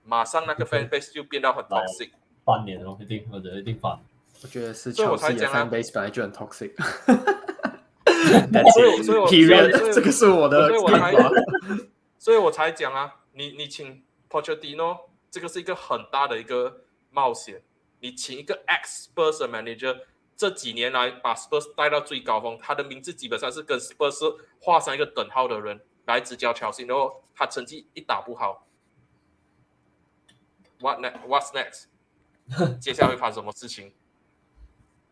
[0.05, 2.11] 马上那个 fan base 就变到很 toxic。
[2.45, 3.99] 半年哦，一定或者一定翻。
[4.43, 6.73] 我觉得是 Chelsea 的 fan base 本来就很 toxic。
[8.73, 9.27] 所以， 所以，我，
[9.93, 11.15] 这个是我的，所以我才，
[12.19, 14.99] 所以我才讲啊，你，你请 Pochettino，
[15.31, 17.63] 这个是一个很大的一个冒险。
[18.01, 20.01] 你请一个 X Spurs manager，
[20.37, 28.67] 这几年来把 Spurs 带到最高峰，他的名字基本上是跟 Spurs 画上一个等号的人来执教乔西，然后他成绩一打不好
[30.81, 31.85] ，What next？What's next？
[32.81, 33.93] 接下来会发生什么事情？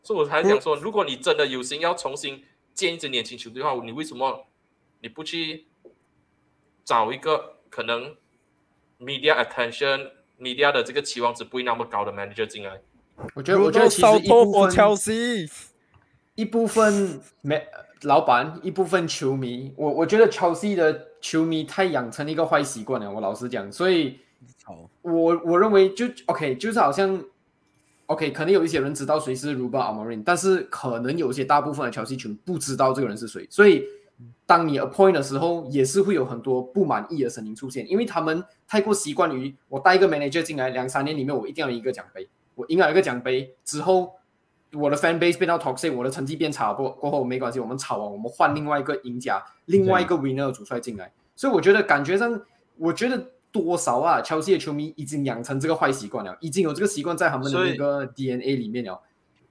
[0.03, 2.45] 所以我才想说，如果你真的有心要重新。
[2.75, 4.47] 建一支年轻球队的话，你为什么
[5.01, 5.67] 你不去
[6.85, 8.17] 找一个可能
[9.01, 10.11] media attention
[10.41, 12.81] media 的这个期望值不会那么高的 manager 进来？
[13.35, 15.49] 我觉得，我觉得其实一部分，
[16.35, 17.67] 一部分没
[18.03, 19.73] 老板，一部分球迷。
[19.77, 23.11] 我我觉得 Chelsea 的球迷太养成了一个坏习惯了。
[23.11, 24.19] 我老实讲，所以，
[25.03, 27.23] 我我认为就 OK，就是好像。
[28.07, 33.85] OK，可能有一些人知道谁是 Ruben Amorim，但是可能有些大部分的乔西群不知道这个人是谁，所以
[34.47, 44.15] 当你 appoint 的时候，也是会有很多不满意的声音出现，因为他们太过习惯于我带一个 manager 进来，两三年里面我一定要赢一个奖杯，我赢了一个奖杯之后，
[44.73, 51.13] 我的 fan base 变到 toxic，我的成绩变差过过后没关系，我们吵完，我们换另外一个赢家，另外一个 winner 主帅进来。
[51.37, 52.41] 所以我觉得感觉上，
[52.77, 59.01] 我觉得多少啊，切尔西的球迷已经养成这个坏习惯了，已经有这个习惯在他们的那个 DNA 里面了。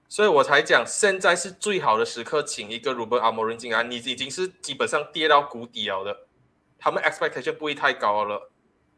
[0.10, 6.28] 所以我才讲，现在是最好的时刻，请一个 Ruben Amorim 进来，你已经是基本上跌到谷底了的，
[6.80, 8.50] 他们 expectation 不会太高了。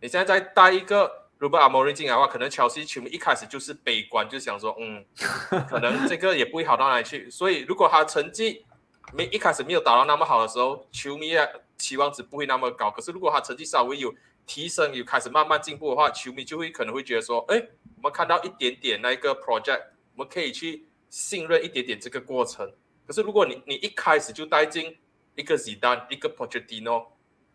[0.01, 5.03] 你现在再带一个 Ruben Amorim 进来的话，可能乔西球迷一开始就是悲观，就想说，嗯，
[5.67, 7.29] 可能这个也不会好到哪里去。
[7.29, 8.65] 所以如果他成绩
[9.11, 12.91] 没一开始没有打到那么好的时候，球迷啊期望值不会那么高。
[12.91, 14.13] 可是如果他成绩稍微有
[14.45, 17.57] 提升，有开始慢慢进步的话，球迷就会可能会觉得说，哎，
[17.97, 19.81] 我们看到一点点那个 project，
[20.15, 22.71] 我们可以去信任一点点这个过程。
[23.05, 24.97] 可是如果你你一开始就带进
[25.35, 27.07] 一个 Zidane、一个 Pochettino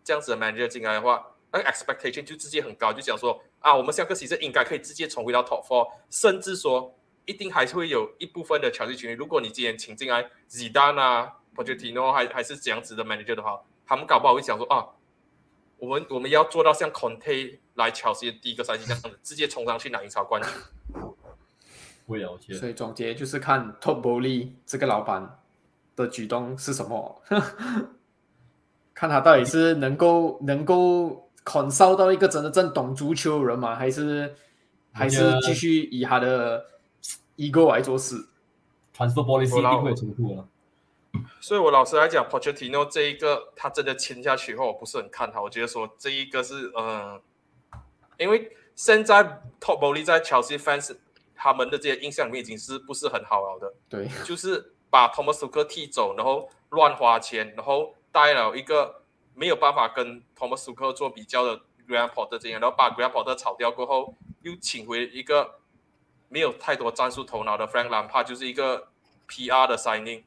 [0.02, 6.94] 这样子的 manager 进来的话，那个 expectation 就直接很高，就讲说啊，我们下个赛季应该可以直接重回到 top four，甚至说
[7.26, 14.88] 一定还是会有一部分的球队群，如果你今天请进来 Zidane 啊、Pochettino 还还是这样子的 manager 的话，他们搞不好会想说啊，
[15.78, 20.50] 我们我们要做到像 Conte 来切尔西的第一个赛季这样子，直接冲上去拿英超冠军。
[22.06, 22.54] 不了解。
[22.54, 25.38] 所以总结就是看 Top Bowley 这个老板
[25.96, 27.22] 的举动是什么，
[28.94, 33.74] 看他到底是能够能够 consult 到一个真的正懂足球的人吗？
[33.74, 34.34] 还是
[34.92, 36.64] 还是继续以他的
[37.36, 38.26] ego 来做事
[38.96, 40.44] ？transfer policy 一定会有冲突的。
[41.40, 45.42] 所以我老实来讲，Pochettino 这一个他真的签下去后，我不是很看好。
[45.42, 47.20] 我觉得说这一个是嗯，
[48.18, 49.22] 因为现在
[49.60, 50.96] Top Bowley 在 Chelsea fans
[51.44, 59.02] 他们的这些印象里面已经是不是很好了的，对，就是把 Thomas Tuchel 踢走，然后乱花钱，然后带了一个
[59.34, 65.60] 没有办法跟 Thomas Tuchel 做比较的 Graham Potter 这样，然后把 Graham Potter 炒掉过后，又请回一个
[66.30, 68.88] 没有太多战术头脑的 Frank Lampard，就是一个
[69.28, 70.24] PR 的 signing。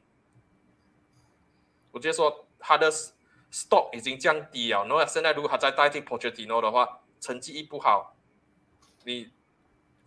[1.90, 8.14] 我直接说他的 stock 已经降低了，然后现在如果他再代替 Pochettino 的话，成绩一不好，
[9.02, 9.32] 你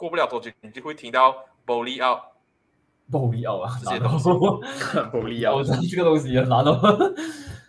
[0.01, 2.19] 过不了多久，你就会听到 out。
[3.11, 4.59] 不必要啊，这些难东西哦
[5.11, 7.13] 不利啊我，这个东西很难哦。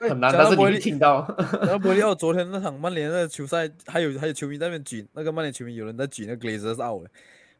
[0.00, 1.26] 很难，但是你会听到。
[1.60, 7.10] 然后伯利奥昨天那场曼联的球赛，还有还有球迷在那边举那个曼联球迷有人在举那个 Glazers out 的，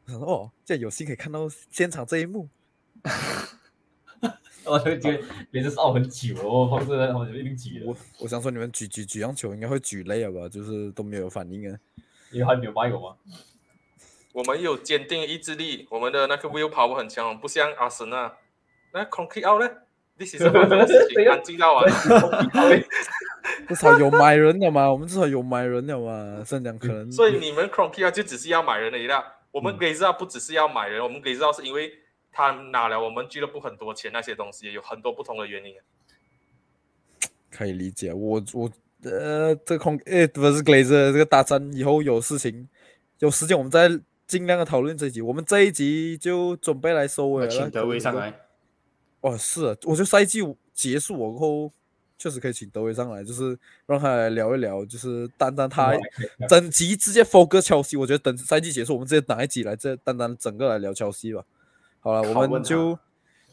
[0.07, 2.49] 我想说哦，这样有幸可以看到现场这一幕。
[4.65, 5.21] 我就觉得
[5.51, 10.49] 连着是奥很久哦，放这他们一定举我了，我想说你们举举举样球应该会举累了吧？
[10.49, 11.77] 就是都没有反应啊。
[12.31, 13.17] 因为还没有买过嘛。
[14.33, 18.33] 我们有坚定意志力，我们的那个 will power 很强，不像阿森纳。
[18.93, 19.71] 那 concrete out 呢
[20.19, 21.29] ？This is 什么 事情？
[21.31, 21.91] 安静到完。
[23.69, 27.11] 至少有买人的嘛，我们至少有买人的嘛，甚至讲可能。
[27.13, 29.37] 所以你们 concrete out 就只是要买人而已啦。
[29.51, 31.93] 我们嗯 Glazer 不只是要买人，我们 Glazer 是因为
[32.31, 35.75] 他拿了我们俱乐部很多钱，那些东西有很多不同的原因。
[37.51, 38.71] 可以理解，我我
[39.05, 42.67] 呃，这个空诶不是 Glazer 这个大战以后有事情
[43.19, 43.91] 有时间我们再
[44.33, 45.21] 尽量的讨论这一集。
[45.21, 47.51] 我们这一集就准备来收尾了。
[47.51, 48.33] 请德威上来，
[49.21, 50.41] 哦，是啊，我觉得赛季
[50.73, 51.71] 结束过后，
[52.17, 55.93] 确实可以请德威上来，就是让他来聊一聊，就是单单他
[56.49, 57.99] 整集直接 focus 切西。
[57.99, 61.45] 我觉得等赛季结束，我们直接拿一集来，这单单整个来聊切西吧。
[62.01, 62.99] 好了，我们就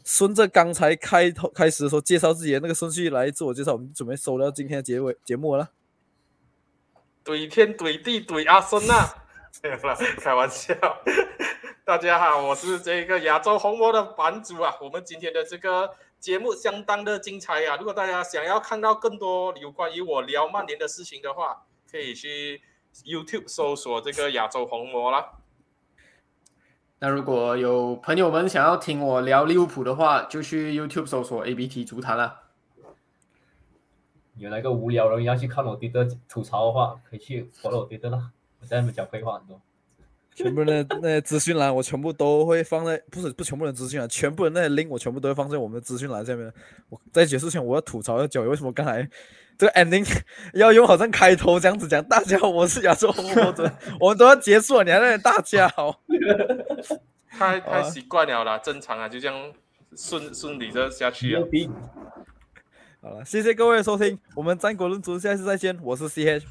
[0.02, 5.70] 顺着刚才开头开始的时候介绍自己的那个顺序来自我介绍，我们准备收到今天的结尾节目了。
[7.22, 9.19] 怼天怼地怼阿森纳，
[9.62, 10.74] 没有啦，开玩笑。
[11.84, 14.74] 大家好，我是这个亚洲红魔的版主啊。
[14.80, 17.76] 我们今天的这个节目相当的精彩啊！
[17.76, 22.62] 如果大家想要看到更多有关于我聊曼联的事情的话，可以去
[23.04, 25.32] YouTube 搜索这个亚洲红魔啦。
[27.00, 32.42] 那如果有朋友们想要听我聊利物浦的话，就去 YouTube 搜索 ABT 足坛啦。
[34.36, 38.30] 有那个无聊人要去看我对的吐槽的话，可以去 follow 我对的啦。
[38.60, 39.60] 我在那边讲废话很多。
[40.32, 46.50] 全部人的那些资讯栏，我全部都会放在，不是不全部的资讯栏，全部的那些 link 我全部都会放在我们的资讯栏下面。
[46.88, 49.06] 我在结束前，我要吐槽要九为什么刚才
[49.58, 50.06] 这个 ending
[50.54, 53.70] 要用好像开头这样子讲，大家好，我是亚洲红魔者，
[54.00, 56.00] 我们都要结束了，你还在那大家 好，
[57.28, 59.52] 太太啊习惯了啦，正常啊，就这样
[59.96, 61.42] 顺顺理着下去啊。
[63.02, 66.44] 好了，谢谢各位的收听，我们战国论足下次再见，我是 CH。